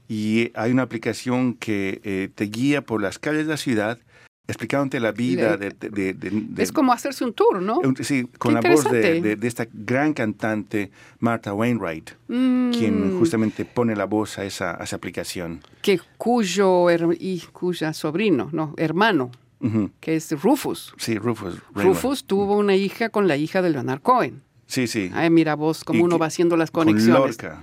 y 0.09 0.51
hay 0.55 0.72
una 0.72 0.85
aplicación 0.85 1.53
que 1.53 2.01
eh, 2.05 2.30
te 2.35 2.45
guía 2.45 2.80
por 2.80 3.03
las 3.03 3.18
calles 3.18 3.45
de 3.45 3.51
la 3.51 3.59
ciudad 3.59 3.99
explicándote 4.47 5.01
la 5.01 5.12
vida 5.12 5.57
de... 5.57 5.70
de- 5.70 6.12
de- 6.14 6.62
Es 6.62 6.70
como 6.72 6.92
hacerse 6.92 7.24
un 7.24 7.32
tour, 7.32 7.62
¿no? 7.62 7.80
Sí, 8.03 8.28
con 8.38 8.55
Qué 8.55 8.68
la 8.68 8.74
voz 8.74 8.84
de, 8.90 9.38
esta 9.42 9.66
gran 9.72 10.12
cantante 10.12 10.90
Martha 11.20 11.53
Wainwright, 11.55 12.11
Mm, 12.28 12.70
quien 12.72 13.18
justamente 13.18 13.64
pone 13.64 13.95
la 13.97 14.05
voz 14.05 14.38
a 14.38 14.45
esa, 14.45 14.80
a 14.80 14.84
esa 14.84 14.97
aplicación. 14.97 15.61
que 15.82 16.01
cuyo 16.18 16.90
y 17.18 17.40
cuya 17.53 17.92
sobrino, 17.92 18.49
no, 18.53 18.74
hermano, 18.76 19.30
Ujú. 19.61 19.90
que 20.01 20.16
es 20.16 20.30
Rufus. 20.42 20.92
Sí, 20.99 21.16
Rufus. 21.18 21.55
Wainwright. 21.74 21.86
Rufus 21.86 22.24
tuvo 22.24 22.57
una 22.59 22.74
hija 22.76 23.09
con 23.09 23.28
la 23.28 23.36
hija 23.36 23.62
de 23.62 23.70
Leonard 23.70 24.01
Cohen. 24.03 24.42
Sí, 24.66 24.86
sí. 24.86 25.11
Ay, 25.14 25.30
mira 25.30 25.55
vos, 25.57 25.84
cómo 25.84 26.05
uno 26.05 26.18
va 26.18 26.26
haciendo 26.26 26.57
las 26.57 26.70
con 26.70 26.86
conexiones. 26.86 27.18
Lorca. 27.20 27.62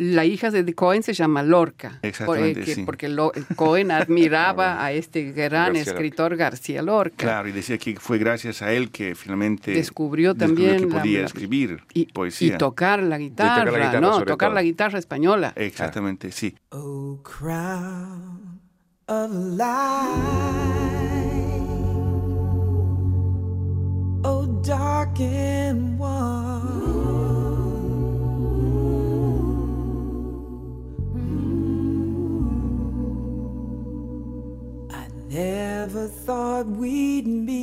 La 0.00 0.24
hija 0.24 0.52
de 0.52 0.74
Cohen 0.74 1.02
se 1.02 1.12
llama 1.12 1.42
Lorca. 1.42 1.98
Exactamente, 2.02 2.60
porque, 2.60 2.74
sí. 2.76 2.82
porque 2.84 3.08
Lo- 3.08 3.32
Cohen 3.56 3.90
admiraba 3.90 4.84
a 4.84 4.92
este 4.92 5.32
gran 5.32 5.72
García 5.74 5.82
escritor 5.82 6.36
García 6.36 6.82
Lorca. 6.82 7.16
Claro, 7.16 7.48
y 7.48 7.52
decía 7.52 7.78
que 7.78 7.96
fue 7.98 8.16
gracias 8.18 8.62
a 8.62 8.72
él 8.72 8.90
que 8.92 9.16
finalmente 9.16 9.72
Descubrió 9.72 10.34
descubrió 10.34 10.34
también 10.36 10.76
que 10.88 10.94
la- 10.94 11.00
podía 11.00 11.18
la- 11.20 11.26
escribir 11.26 11.82
Y, 11.94 12.06
poesía. 12.12 12.54
y 12.54 12.58
tocar 12.58 13.02
la 13.02 13.18
guitarra, 13.18 13.64
tocar 13.64 13.72
la 13.72 13.78
guitarra, 13.86 14.00
¿no? 14.00 14.12
sobre 14.14 14.26
Tocar 14.26 14.48
todo. 14.50 14.54
la 14.54 14.62
guitarra 14.62 14.98
española. 15.00 15.52
Exactamente, 15.56 16.30
sí. 16.30 16.54
Oh, 16.70 17.20
crown 17.24 18.60
of 19.08 19.30
light. 19.56 19.68
Oh, 24.24 24.46
dark 24.64 25.18
and 25.20 25.98
warm. 25.98 27.17
Never 35.30 36.08
thought 36.08 36.66
we'd 36.66 37.26
meet. 37.26 37.58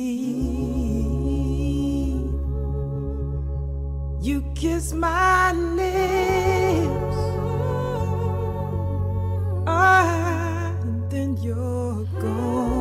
You 4.22 4.44
kiss 4.54 4.92
my 4.92 5.52
lips. 5.52 7.16
Ah, 9.66 10.72
and 10.82 11.10
then 11.10 11.36
you're 11.38 12.04
gone. 12.20 12.75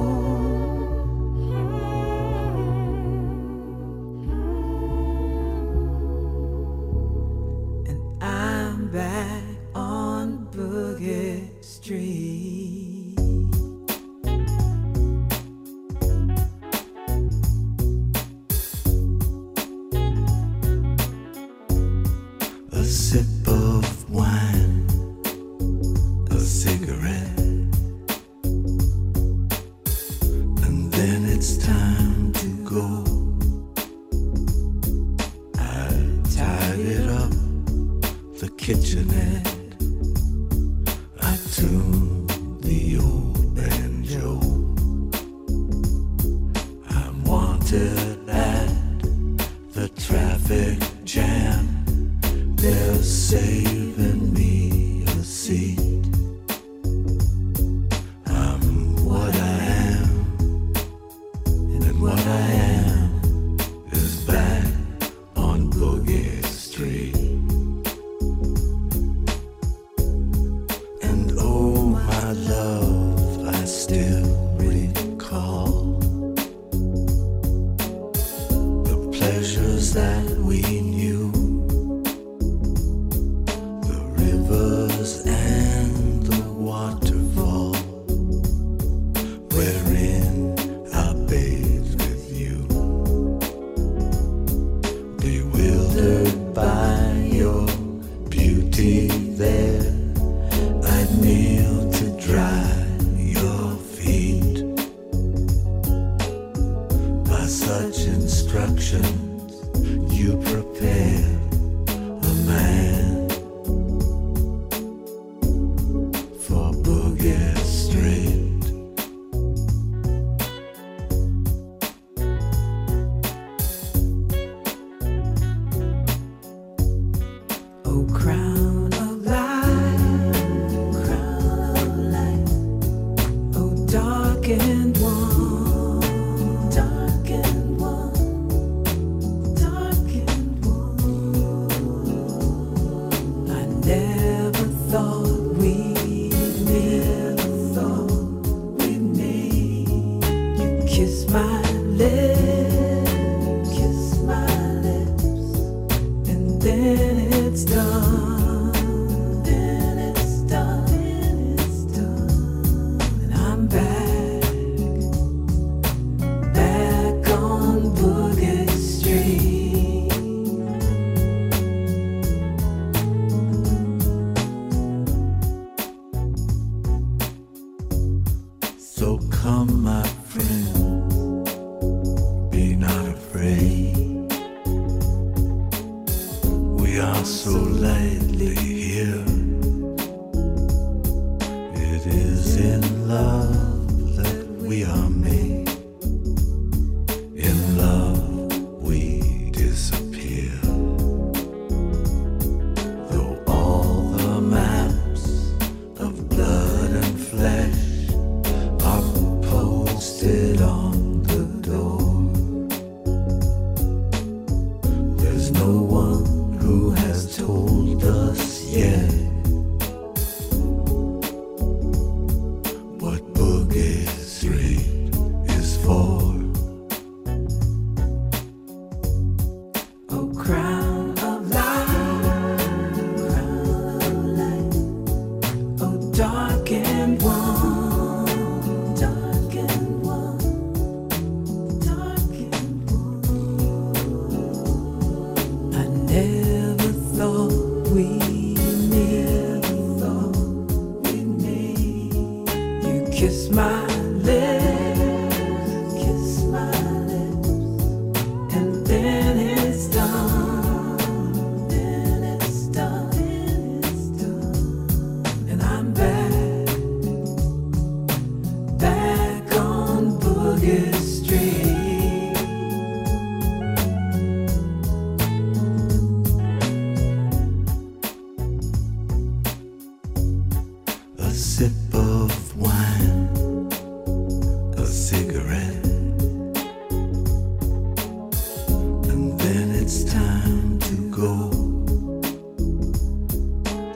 go. 291.15 291.49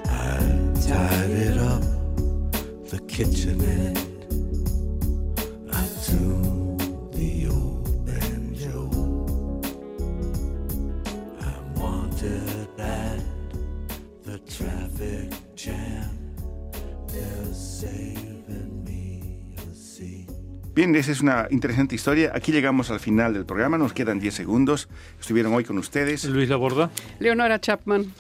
I 0.06 0.40
tied 0.88 1.30
it 1.32 1.58
up 1.58 1.84
the 2.90 3.00
kitchen 3.10 3.59
Bien, 20.90 21.02
esa 21.02 21.12
es 21.12 21.22
una 21.22 21.48
interesante 21.52 21.94
historia. 21.94 22.32
Aquí 22.34 22.52
llegamos 22.52 22.90
al 22.90 23.00
final 23.00 23.36
del 23.36 23.46
programa, 23.46 23.78
nos 23.78 23.94
quedan 23.94 24.20
10 24.20 24.34
segundos. 24.34 24.90
Estuvieron 25.20 25.54
hoy 25.54 25.64
con 25.64 25.78
ustedes. 25.78 26.26
Luis 26.26 26.50
Laborda. 26.50 26.90
Leonora 27.20 27.62
Chapman. 27.62 28.12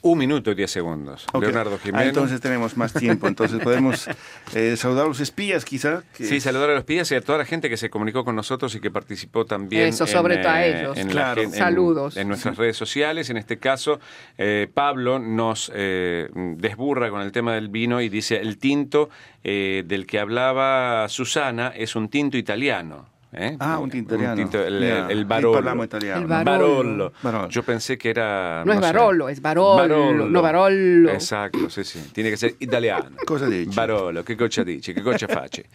Un 0.00 0.16
minuto 0.18 0.52
y 0.52 0.54
diez 0.54 0.70
segundos. 0.70 1.26
Leonardo 1.40 1.74
Ah, 1.74 1.80
Jiménez. 1.82 2.08
entonces 2.08 2.40
tenemos 2.40 2.76
más 2.76 2.92
tiempo, 2.92 3.26
entonces 3.26 3.60
podemos 3.62 4.08
eh, 4.54 4.76
saludar 4.76 5.06
a 5.06 5.08
los 5.08 5.18
espías 5.20 5.64
quizá. 5.64 6.02
que- 6.16 6.24
Sí, 6.24 6.40
saludar 6.40 6.70
a 6.70 6.72
los 6.74 6.80
espías 6.80 7.10
y 7.10 7.16
a 7.16 7.20
toda 7.20 7.38
la 7.38 7.44
gente 7.44 7.68
que 7.68 7.76
se 7.76 7.90
comunicó 7.90 8.24
con 8.24 8.36
nosotros 8.36 8.74
y 8.76 8.80
que 8.80 8.90
participó 8.92 9.44
también. 9.44 9.88
Eso, 9.88 10.06
sobre 10.06 10.36
todo 10.38 10.52
a 10.52 10.64
ellos. 10.64 10.96
en 10.96 11.06
la 11.08 11.12
Claro. 11.12 11.42
en- 11.42 11.52
Saludos. 11.52 12.16
En, 12.16 12.28
nuestras 12.28 12.56
redes 12.56 12.76
sociales. 12.76 13.28
En 13.30 13.36
este 13.38 13.58
caso, 13.58 13.98
eh, 14.36 14.68
Pablo 14.72 15.18
nos 15.18 15.70
eh, 15.74 16.28
desburra 16.56 17.10
con 17.10 17.20
el 17.22 17.32
tema 17.32 17.54
del 17.54 17.68
vino 17.68 18.00
y 18.00 18.08
dice: 18.08 18.36
el 18.40 18.58
tinto 18.58 19.10
eh, 19.42 19.82
del 19.86 20.06
que 20.06 20.20
hablaba 20.20 21.08
Susana 21.08 21.72
es 21.74 21.96
un 21.96 22.08
tinto 22.08 22.36
italiano. 22.36 23.08
¿Eh? 23.32 23.56
Ah, 23.60 23.78
un 23.78 23.90
tinto 23.90 24.14
italiano. 24.14 24.50
el, 24.66 24.80
Mira, 24.80 25.06
el 25.08 25.18
aquí 25.18 25.24
Barolo. 25.24 25.52
parliamo 25.52 25.84
italiano. 25.84 26.20
El 26.22 26.26
Barolo. 26.26 26.44
Barolo. 26.50 27.12
Barolo. 27.22 27.48
Yo 27.48 27.62
pensé 27.62 27.98
que 27.98 28.10
era. 28.10 28.62
No 28.64 28.72
es 28.72 28.78
sé. 28.78 28.84
Barolo, 28.84 29.28
es 29.28 29.40
Barolo, 29.40 30.28
no 30.28 30.42
Barolo. 30.42 31.10
Exacto, 31.10 31.70
sí, 31.70 31.84
sí. 31.84 32.10
Tiene 32.12 32.30
que 32.30 32.36
ser 32.36 32.56
italiano. 32.58 33.16
Cosa 33.26 33.46
dici? 33.46 33.74
Barolo, 33.74 34.22
che 34.24 34.36
cosa 34.36 34.64
dici? 34.64 34.94
Che 34.94 35.02
cosa 35.02 35.26
face? 35.28 35.66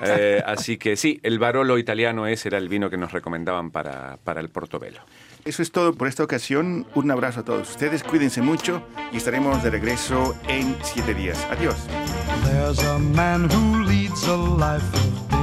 Eh, 0.00 0.42
así 0.44 0.78
que 0.78 0.96
sí, 0.96 1.20
el 1.22 1.38
Barolo 1.38 1.76
italiano 1.76 2.26
ese 2.26 2.48
era 2.48 2.56
el 2.56 2.70
vino 2.70 2.88
que 2.88 2.96
nos 2.96 3.12
recomendaban 3.12 3.70
para, 3.70 4.16
para 4.24 4.40
el 4.40 4.48
Portobelo. 4.48 5.00
Eso 5.44 5.60
es 5.60 5.70
todo 5.72 5.92
por 5.92 6.08
esta 6.08 6.24
ocasión. 6.24 6.86
Un 6.94 7.10
abrazo 7.10 7.40
a 7.40 7.44
todos 7.44 7.68
ustedes, 7.68 8.02
cuídense 8.02 8.40
mucho 8.40 8.82
y 9.12 9.18
estaremos 9.18 9.62
de 9.62 9.68
regreso 9.70 10.34
en 10.48 10.74
siete 10.82 11.12
días. 11.12 11.46
Adiós. 11.50 11.76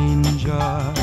Danger. 0.02 0.94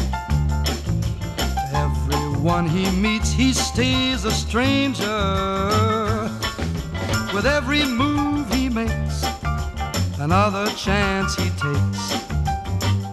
Everyone 1.72 2.66
he 2.66 2.90
meets, 2.90 3.30
he 3.30 3.52
stays 3.52 4.24
a 4.24 4.32
stranger. 4.32 5.20
With 7.32 7.46
every 7.46 7.84
move 7.84 8.52
he 8.52 8.68
makes, 8.68 9.16
another 10.18 10.66
chance 10.74 11.36
he 11.36 11.48
takes. 11.50 12.02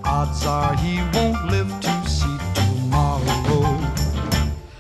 Odds 0.03 0.43
are 0.47 0.75
he 0.75 0.95
won't 1.13 1.45
live 1.53 1.71
to 1.81 2.09
see 2.09 2.37
tomorrow. 2.55 3.79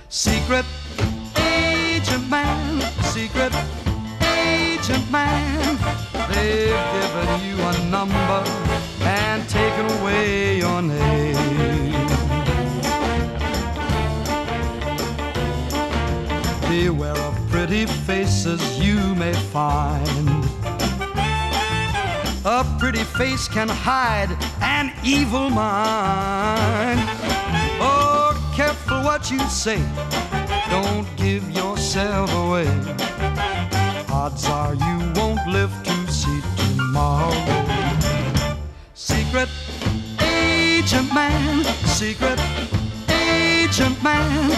Secret 0.09 0.65
agent 1.37 2.27
man, 2.29 2.81
secret 3.13 3.53
agent 4.75 5.09
man. 5.11 5.77
They've 6.29 6.83
given 6.95 7.29
you 7.47 7.55
a 7.71 7.73
number 7.89 8.41
and 9.01 9.47
taken 9.47 9.85
away 9.99 10.57
your 10.57 10.81
name. 10.81 11.91
Beware 16.69 17.17
of 17.29 17.35
pretty 17.49 17.85
faces 17.85 18.61
you 18.79 18.99
may 19.15 19.33
find. 19.33 20.29
A 22.43 22.63
pretty 22.79 23.03
face 23.03 23.47
can 23.47 23.69
hide 23.69 24.31
an 24.61 24.91
evil 25.03 25.49
mind. 25.49 26.99
Oh, 27.79 28.33
careful 28.55 29.01
what 29.03 29.31
you 29.31 29.39
say. 29.47 29.81
Don't 30.69 31.07
give 31.15 31.49
yourself 31.51 32.29
away. 32.33 32.69
Odds 34.25 34.45
are 34.49 34.73
you 34.73 34.97
won't 35.13 35.45
live 35.47 35.71
to 35.83 36.11
see 36.11 36.41
tomorrow. 36.57 37.31
Secret 38.95 39.49
agent 40.19 41.13
man, 41.13 41.63
secret 41.85 42.39
agent 43.07 44.01
man. 44.01 44.49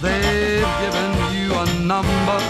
They've 0.00 0.72
given 0.82 1.10
you 1.34 1.52
a 1.54 1.66
number 1.82 2.40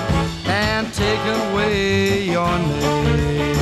and 0.45 0.93
taken 0.93 1.37
away 1.49 2.25
your 2.25 2.59
name. 2.59 3.57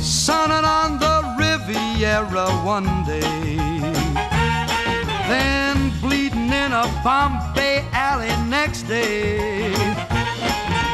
Sunning 0.00 0.64
on 0.64 0.98
the 0.98 1.16
Riviera 1.36 2.48
one 2.64 3.04
day, 3.04 3.59
a 6.80 7.00
Bombay 7.04 7.84
alley 7.92 8.32
next 8.48 8.84
day. 8.84 9.74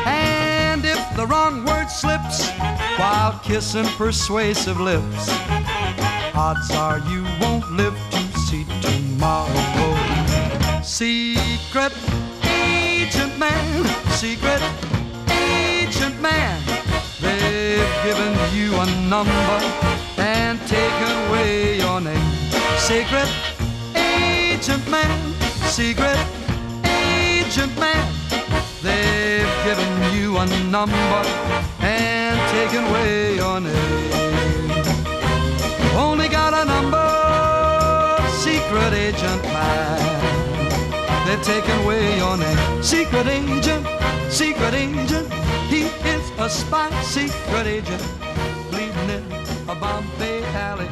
And 0.05 0.85
if 0.85 0.99
the 1.15 1.25
wrong 1.27 1.65
word 1.65 1.89
slips 1.89 2.51
while 2.99 3.39
kissing 3.45 3.87
persuasive 3.97 4.81
lips, 4.81 5.29
odds 6.35 6.71
are 6.73 6.99
you 7.11 7.23
won't 7.41 7.71
live 7.73 7.97
to 8.11 8.39
see 8.47 8.65
tomorrow. 8.83 9.95
Secret 10.83 11.93
agent 12.43 13.39
man, 13.39 13.87
secret 14.11 14.63
agent 15.31 16.21
man, 16.21 16.61
they've 17.21 17.95
given 18.03 18.33
you 18.53 18.75
a 18.75 18.87
number 19.09 19.59
and 20.19 20.59
taken 20.67 21.11
away 21.29 21.79
your 21.79 22.01
name. 22.01 22.33
Secret 22.79 23.31
agent 23.95 24.89
man, 24.91 25.37
secret 25.67 26.19
agent 26.85 27.77
man. 27.79 28.13
They've 28.83 29.55
given 29.65 30.15
you 30.15 30.39
a 30.39 30.47
number 30.71 31.23
and 31.81 32.39
taken 32.51 32.85
away 32.85 33.37
your 33.37 33.61
name. 33.61 34.83
Only 35.97 36.29
got 36.29 36.55
a 36.55 36.65
number, 36.65 37.09
secret 38.39 38.93
agent 38.93 39.43
man. 39.45 41.27
They've 41.27 41.43
taken 41.43 41.79
away 41.85 42.17
your 42.17 42.37
name. 42.37 42.83
Secret 42.83 43.27
agent, 43.27 43.87
secret 44.31 44.75
agent. 44.75 45.33
He 45.69 45.83
is 46.09 46.31
a 46.39 46.49
spy, 46.49 46.91
secret 47.03 47.67
agent. 47.67 48.03
Bleeding 48.71 49.11
in 49.11 49.25
a 49.69 49.75
Bombay 49.75 50.45
alley. 50.55 50.89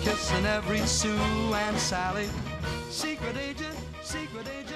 Kissing 0.00 0.46
every 0.46 0.80
Sue 0.80 1.10
and 1.54 1.78
Sally. 1.78 2.28
Secret 2.88 3.36
agent. 3.36 3.77
Secret 4.08 4.48
agent. 4.48 4.67